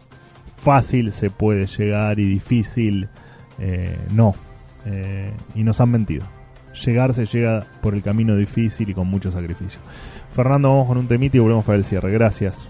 fácil 0.57 1.11
se 1.11 1.29
puede 1.29 1.65
llegar 1.67 2.19
y 2.19 2.25
difícil 2.25 3.09
eh, 3.59 3.97
no. 4.13 4.35
Eh, 4.85 5.31
y 5.55 5.63
nos 5.63 5.79
han 5.79 5.91
mentido. 5.91 6.25
Llegar 6.85 7.13
se 7.13 7.25
llega 7.25 7.65
por 7.81 7.93
el 7.93 8.01
camino 8.01 8.35
difícil 8.35 8.89
y 8.89 8.93
con 8.93 9.07
mucho 9.07 9.31
sacrificio. 9.31 9.79
Fernando, 10.33 10.69
vamos 10.69 10.87
con 10.87 10.97
un 10.97 11.07
temite 11.07 11.37
y 11.37 11.39
volvemos 11.39 11.65
para 11.65 11.77
el 11.77 11.83
cierre. 11.83 12.11
Gracias. 12.11 12.67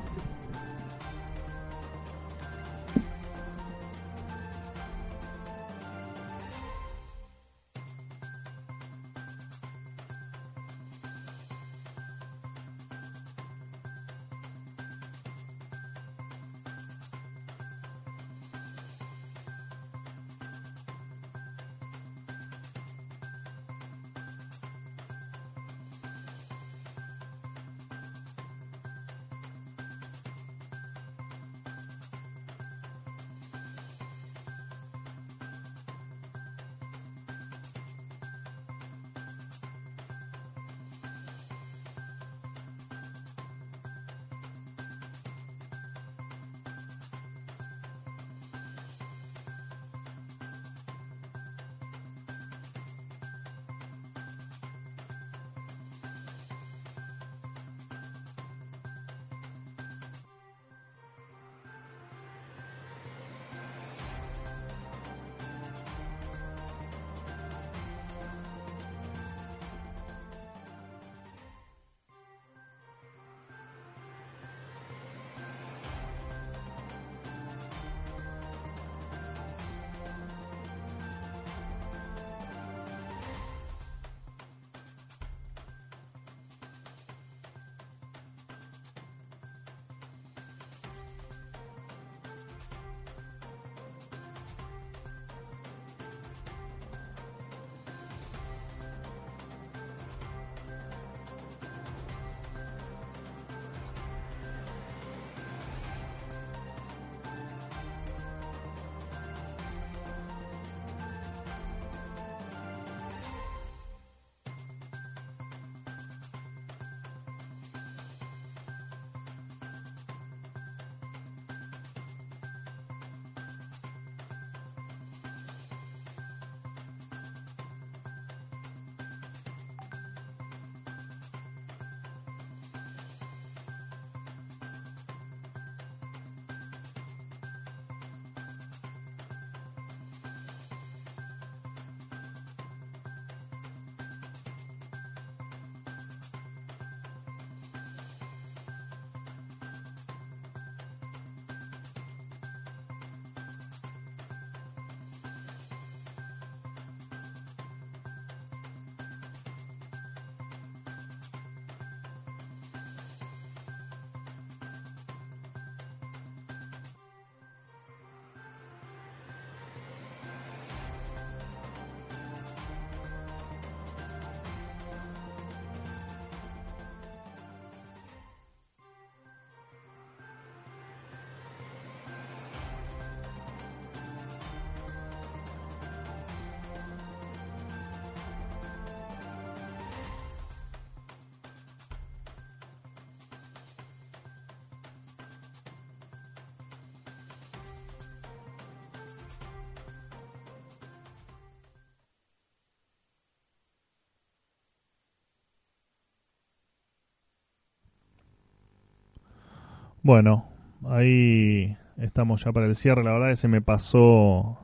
Bueno, 210.04 210.46
ahí 210.90 211.78
estamos 211.98 212.44
ya 212.44 212.52
para 212.52 212.66
el 212.66 212.76
cierre. 212.76 213.04
La 213.04 213.12
verdad 213.12 213.30
que 213.30 213.36
se 213.36 213.48
me 213.48 213.62
pasó, 213.62 214.58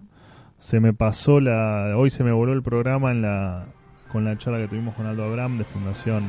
se 0.57 0.79
me 0.79 0.93
pasó 0.93 1.39
la, 1.39 1.93
hoy 1.95 2.09
se 2.09 2.23
me 2.23 2.31
voló 2.31 2.53
el 2.53 2.63
programa 2.63 3.11
en 3.11 3.21
la, 3.21 3.67
con 4.11 4.25
la 4.25 4.35
charla 4.39 4.57
que 4.57 4.67
tuvimos 4.67 4.95
con 4.95 5.05
Aldo 5.05 5.25
Abraham 5.25 5.59
de 5.59 5.63
Fundación 5.63 6.23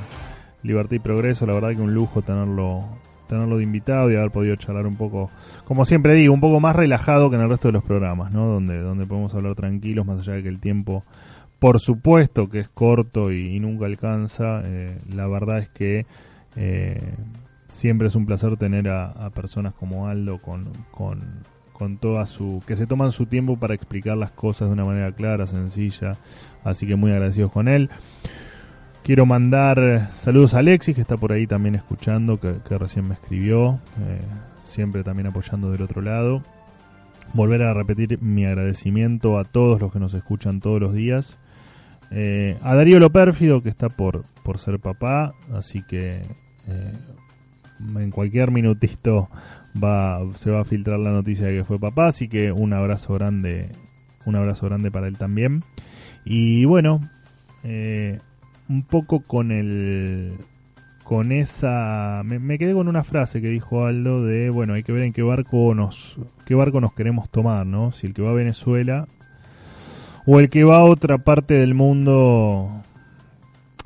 Libertad 0.63 0.97
y 0.97 0.99
Progreso. 0.99 1.47
La 1.47 1.55
verdad 1.55 1.71
que 1.71 1.81
un 1.81 1.95
lujo 1.95 2.21
tenerlo, 2.21 2.85
tenerlo 3.29 3.57
de 3.57 3.63
invitado 3.63 4.11
y 4.11 4.17
haber 4.17 4.31
podido 4.31 4.57
charlar 4.57 4.87
un 4.87 4.97
poco, 4.97 5.31
como 5.65 5.87
siempre 5.87 6.13
digo, 6.13 6.35
un 6.35 6.43
poco 6.43 6.61
más 6.61 6.77
relajado 6.77 7.31
que 7.31 7.37
en 7.37 7.43
el 7.43 7.49
resto 7.49 7.69
de 7.69 7.73
los 7.73 7.85
programas, 7.85 8.31
¿no? 8.33 8.47
Donde, 8.47 8.79
donde 8.79 9.07
podemos 9.07 9.35
hablar 9.35 9.55
tranquilos, 9.55 10.05
más 10.05 10.21
allá 10.21 10.35
de 10.35 10.43
que 10.43 10.51
el 10.51 10.61
tiempo, 10.61 11.03
por 11.59 11.81
supuesto 11.81 12.51
que 12.51 12.59
es 12.59 12.69
corto 12.69 13.33
y, 13.33 13.59
nunca 13.59 13.87
alcanza. 13.87 14.61
Eh, 14.65 14.99
la 15.09 15.27
verdad 15.29 15.61
es 15.61 15.71
que 15.71 16.05
eh, 16.57 17.15
siempre 17.69 18.09
es 18.09 18.15
un 18.15 18.27
placer 18.27 18.57
tener 18.57 18.89
a, 18.89 19.31
personas 19.31 19.75
como 19.75 20.09
Aldo 20.09 20.41
con, 20.41 20.73
con, 20.91 21.45
con, 21.73 21.99
toda 21.99 22.27
su... 22.27 22.63
que 22.67 22.77
se 22.77 22.87
toman 22.87 23.13
su 23.13 23.27
tiempo 23.27 23.57
para 23.57 23.75
explicar 23.75 24.17
las 24.17 24.33
cosas 24.33 24.69
de 24.69 24.75
una 24.75 24.85
manera 24.85 25.13
clara, 25.13 25.47
sencilla, 25.47 26.17
así 26.65 26.87
que 26.87 26.97
muy 26.97 27.13
agradecidos 27.13 27.53
con 27.53 27.69
él. 27.69 27.91
Quiero 29.03 29.25
mandar 29.25 30.11
saludos 30.17 30.53
a 30.55 30.59
Alexis, 30.59 30.95
que 30.95 31.01
está 31.01 31.17
por 31.17 31.33
ahí 31.33 31.47
también 31.47 31.75
escuchando, 31.75 32.39
que, 32.39 32.79
recién 32.79 33.09
me 33.09 33.15
escribió, 33.15 33.81
eh, 34.01 34.21
siempre 34.65 35.03
también 35.03 35.29
apoyando 35.29 35.71
del 35.71 35.83
otro 35.83 36.03
lado. 36.03 36.43
Volver 37.33 37.63
a 37.63 37.75
repetir 37.75 38.21
mi 38.21 38.45
agradecimiento 38.45 39.39
a 39.39 39.45
todos 39.45 39.81
los 39.81 39.93
que 39.93 39.99
nos 39.99 40.13
escuchan 40.15 40.61
todos 40.61 40.81
los 40.81 40.95
días. 40.95 41.39
Eh, 42.11 42.59
a 42.63 42.75
Darío 42.75 42.99
Lo 43.01 43.11
Pérfido, 43.11 43.63
que 43.63 43.69
está 43.69 43.89
por, 43.89 44.25
por 44.43 44.59
ser 44.59 44.79
papá, 44.79 45.35
así 45.55 45.83
que 45.83 46.23
eh, 46.67 46.93
en 47.81 48.11
cualquier 48.11 48.51
minutito 48.51 49.29
va, 49.83 50.21
se 50.35 50.51
va 50.51 50.61
a 50.61 50.65
filtrar 50.65 50.99
la 50.99 51.13
noticia 51.13 51.47
de 51.47 51.59
que 51.59 51.65
fue 51.65 51.79
papá, 51.79 52.09
así 52.09 52.29
que 52.29 52.53
un 52.53 52.73
abrazo 52.73 53.15
grande, 53.15 53.71
un 54.25 54.37
abrazo 54.37 54.67
grande 54.67 54.91
para 54.91 55.09
él 55.09 55.19
también. 55.19 55.65
Y 56.25 56.65
bueno, 56.65 57.01
eh, 57.65 58.19
un 58.69 58.83
poco 58.83 59.21
con 59.21 59.51
el 59.51 60.35
con 61.05 61.33
esa 61.33 62.23
me, 62.23 62.59
quedé 62.59 62.75
con 62.75 62.87
una 62.87 63.03
frase 63.03 63.41
que 63.41 63.49
dijo 63.49 63.87
Aldo 63.87 64.27
de 64.27 64.51
bueno 64.51 64.75
hay 64.75 64.83
que 64.83 64.93
ver 64.93 65.05
en 65.05 65.15
qué 65.15 65.23
barco 65.23 65.75
nos 65.75 66.19
qué 66.45 66.55
barco 66.55 66.83
nos 66.83 66.93
queremos 66.93 67.31
tomar 67.31 67.65
no 67.65 67.93
si 67.93 68.07
el 68.07 68.13
que 68.13 68.21
va 68.21 68.31
a 68.31 68.35
Venezuela 68.35 69.09
o 70.27 70.39
el 70.39 70.51
que 70.51 70.65
va 70.65 70.77
a 70.77 70.85
otra 70.85 71.17
parte 71.17 71.55
del 71.55 71.75
mundo 71.75 72.83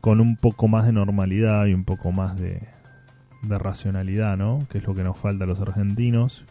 con 0.01 0.20
un 0.20 0.36
poco 0.36 0.66
más 0.66 0.84
de 0.84 0.93
normalidad 0.93 1.66
y 1.66 1.74
un 1.74 1.84
poco 1.84 2.11
más 2.11 2.36
de, 2.36 2.61
de 3.43 3.59
racionalidad, 3.59 4.36
¿no? 4.36 4.66
Que 4.70 4.78
es 4.78 4.84
lo 4.86 4.95
que 4.95 5.03
nos 5.03 5.18
falta 5.18 5.45
a 5.45 5.47
los 5.47 5.61
argentinos. 5.61 6.45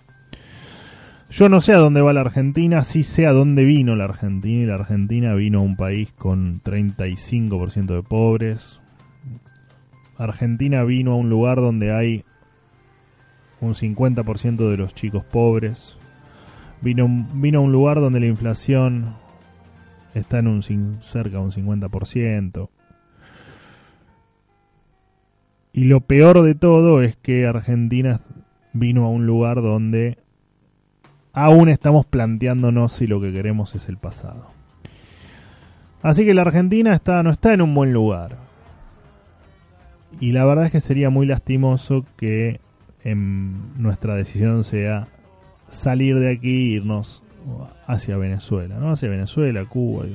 Yo 1.30 1.48
no 1.48 1.62
sé 1.62 1.74
a 1.74 1.78
dónde 1.78 2.02
va 2.02 2.12
la 2.12 2.22
Argentina, 2.22 2.84
sí 2.84 3.04
sé 3.04 3.26
a 3.26 3.32
dónde 3.32 3.64
vino 3.64 3.96
la 3.96 4.04
Argentina. 4.04 4.64
Y 4.64 4.66
la 4.66 4.76
Argentina 4.76 5.34
vino 5.34 5.60
a 5.60 5.62
un 5.62 5.78
país 5.78 6.12
con 6.18 6.62
35% 6.62 7.96
de 7.96 8.04
pobres. 8.04 8.82
Argentina 10.18 10.84
vino 10.84 11.14
a 11.14 11.16
un 11.16 11.30
lugar 11.30 11.58
donde 11.58 11.94
hay 11.94 12.26
un 13.62 13.74
50% 13.76 14.70
de 14.70 14.78
los 14.78 14.94
chicos 14.94 15.24
pobres. 15.24 15.98
Vino, 16.82 17.08
vino 17.34 17.60
a 17.60 17.62
un 17.62 17.72
lugar 17.72 18.02
donde 18.02 18.20
la 18.20 18.26
inflación 18.26 19.16
está 20.14 20.39
en 20.39 20.48
un 20.48 20.62
cerca 21.02 21.38
de 21.38 21.44
un 21.44 21.52
50%. 21.52 22.70
Y 25.74 25.86
lo 25.86 26.01
peor 26.01 26.43
de 26.43 26.55
todo 26.55 27.01
es 27.01 27.15
que 27.15 27.47
Argentina 27.47 28.22
vino 28.74 29.05
a 29.05 29.09
un 29.09 29.26
lugar 29.26 29.61
donde 29.61 30.17
aún 31.34 31.69
estamos 31.69 32.05
planteándonos 32.05 32.93
si 32.93 33.07
lo 33.07 33.22
que 33.22 33.32
queremos 33.32 33.76
es 33.76 33.88
el 33.88 33.97
pasado. 33.97 34.47
Así 36.01 36.26
que 36.26 36.34
la 36.34 36.41
Argentina 36.41 36.93
está, 36.93 37.22
no 37.24 37.30
está 37.30 37.53
en 37.53 37.61
un 37.61 37.74
buen 37.74 37.93
lugar. 37.93 38.38
Y 40.19 40.34
la 40.34 40.45
verdad 40.45 40.65
es 40.65 40.72
que 40.72 40.82
sería 40.82 41.09
muy 41.09 41.26
lastimoso 41.26 42.05
que 42.17 42.59
en 43.03 43.82
nuestra 43.82 44.15
decisión 44.15 44.63
sea 44.63 45.07
salir 45.69 46.19
de 46.19 46.32
aquí 46.32 46.49
e 46.49 46.76
irnos 46.76 47.24
hacia 47.88 48.17
Venezuela, 48.17 48.78
¿no? 48.78 48.91
Hacia 48.91 49.09
Venezuela, 49.09 49.63
Cuba, 49.65 50.05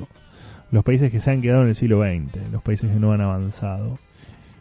los 0.70 0.84
países 0.84 1.10
que 1.10 1.20
se 1.20 1.30
han 1.30 1.40
quedado 1.40 1.62
en 1.62 1.68
el 1.68 1.74
siglo 1.74 2.02
XX, 2.02 2.52
los 2.52 2.62
países 2.62 2.90
que 2.90 3.00
no 3.00 3.12
han 3.12 3.20
avanzado. 3.20 3.98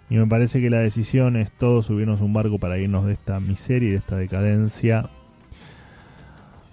Y 0.09 0.17
me 0.17 0.27
parece 0.27 0.61
que 0.61 0.69
la 0.69 0.79
decisión 0.79 1.35
es 1.35 1.51
todos 1.51 1.87
subirnos 1.87 2.21
un 2.21 2.33
barco 2.33 2.59
para 2.59 2.77
irnos 2.77 3.05
de 3.05 3.13
esta 3.13 3.39
miseria 3.39 3.89
y 3.89 3.91
de 3.91 3.97
esta 3.97 4.15
decadencia 4.15 5.09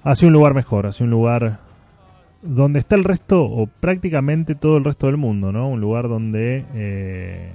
hacia 0.04 0.28
un 0.28 0.34
lugar 0.34 0.54
mejor, 0.54 0.86
hacia 0.86 1.04
un 1.04 1.10
lugar 1.10 1.60
donde 2.42 2.80
está 2.80 2.96
el 2.96 3.04
resto, 3.04 3.44
o 3.44 3.66
prácticamente 3.66 4.54
todo 4.54 4.76
el 4.76 4.84
resto 4.84 5.06
del 5.06 5.16
mundo, 5.16 5.52
¿no? 5.52 5.68
Un 5.68 5.80
lugar 5.80 6.08
donde, 6.08 6.64
eh, 6.74 7.52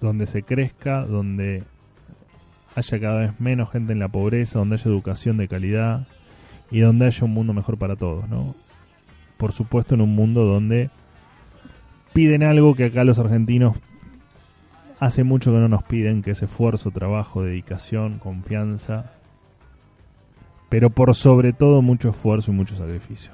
donde 0.00 0.26
se 0.26 0.42
crezca, 0.42 1.04
donde 1.04 1.62
haya 2.74 3.00
cada 3.00 3.20
vez 3.20 3.40
menos 3.40 3.70
gente 3.70 3.92
en 3.92 3.98
la 3.98 4.08
pobreza, 4.08 4.58
donde 4.58 4.76
haya 4.76 4.90
educación 4.90 5.36
de 5.36 5.48
calidad 5.48 6.06
y 6.70 6.80
donde 6.80 7.06
haya 7.06 7.24
un 7.24 7.34
mundo 7.34 7.52
mejor 7.52 7.78
para 7.78 7.96
todos, 7.96 8.28
¿no? 8.28 8.54
Por 9.36 9.52
supuesto 9.52 9.94
en 9.94 10.00
un 10.00 10.14
mundo 10.14 10.44
donde 10.44 10.90
piden 12.16 12.42
algo 12.42 12.74
que 12.74 12.86
acá 12.86 13.04
los 13.04 13.18
argentinos 13.18 13.76
hace 14.98 15.22
mucho 15.22 15.52
que 15.52 15.58
no 15.58 15.68
nos 15.68 15.82
piden, 15.82 16.22
que 16.22 16.30
es 16.30 16.42
esfuerzo, 16.42 16.90
trabajo, 16.90 17.42
dedicación, 17.42 18.18
confianza, 18.18 19.12
pero 20.70 20.88
por 20.88 21.14
sobre 21.14 21.52
todo 21.52 21.82
mucho 21.82 22.08
esfuerzo 22.08 22.52
y 22.52 22.54
mucho 22.54 22.74
sacrificio. 22.74 23.32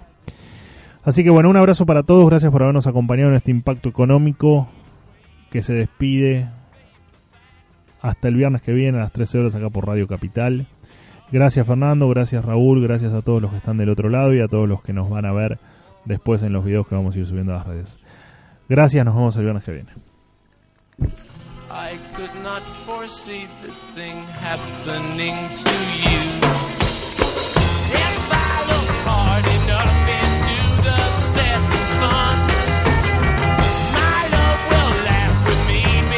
Así 1.04 1.22
que 1.22 1.30
bueno, 1.30 1.48
un 1.48 1.56
abrazo 1.56 1.86
para 1.86 2.02
todos, 2.02 2.28
gracias 2.28 2.50
por 2.50 2.64
habernos 2.64 2.88
acompañado 2.88 3.30
en 3.30 3.36
este 3.36 3.52
impacto 3.52 3.88
económico 3.88 4.66
que 5.52 5.62
se 5.62 5.74
despide 5.74 6.48
hasta 8.00 8.26
el 8.26 8.34
viernes 8.34 8.62
que 8.62 8.72
viene 8.72 8.98
a 8.98 9.02
las 9.02 9.12
13 9.12 9.38
horas 9.38 9.54
acá 9.54 9.70
por 9.70 9.86
Radio 9.86 10.08
Capital. 10.08 10.66
Gracias 11.30 11.64
Fernando, 11.68 12.08
gracias 12.08 12.44
Raúl, 12.44 12.82
gracias 12.82 13.12
a 13.12 13.22
todos 13.22 13.40
los 13.40 13.52
que 13.52 13.58
están 13.58 13.76
del 13.76 13.90
otro 13.90 14.08
lado 14.08 14.34
y 14.34 14.40
a 14.40 14.48
todos 14.48 14.68
los 14.68 14.82
que 14.82 14.92
nos 14.92 15.08
van 15.08 15.24
a 15.24 15.32
ver 15.32 15.60
después 16.04 16.42
en 16.42 16.52
los 16.52 16.64
videos 16.64 16.88
que 16.88 16.96
vamos 16.96 17.14
a 17.14 17.20
ir 17.20 17.26
subiendo 17.26 17.52
a 17.52 17.58
las 17.58 17.66
redes. 17.68 18.01
Gracias, 18.68 19.04
nos 19.04 19.14
vemos 19.14 19.36
el 19.36 19.42
viernes 19.42 19.64
que 19.64 19.72
viene. 19.72 19.92
I 21.70 21.98
could 22.14 22.34
not 22.42 22.62
foresee 22.86 23.48
this 23.62 23.80
thing 23.94 24.26
happening 24.40 25.34
to 25.56 25.70
you. 25.98 26.61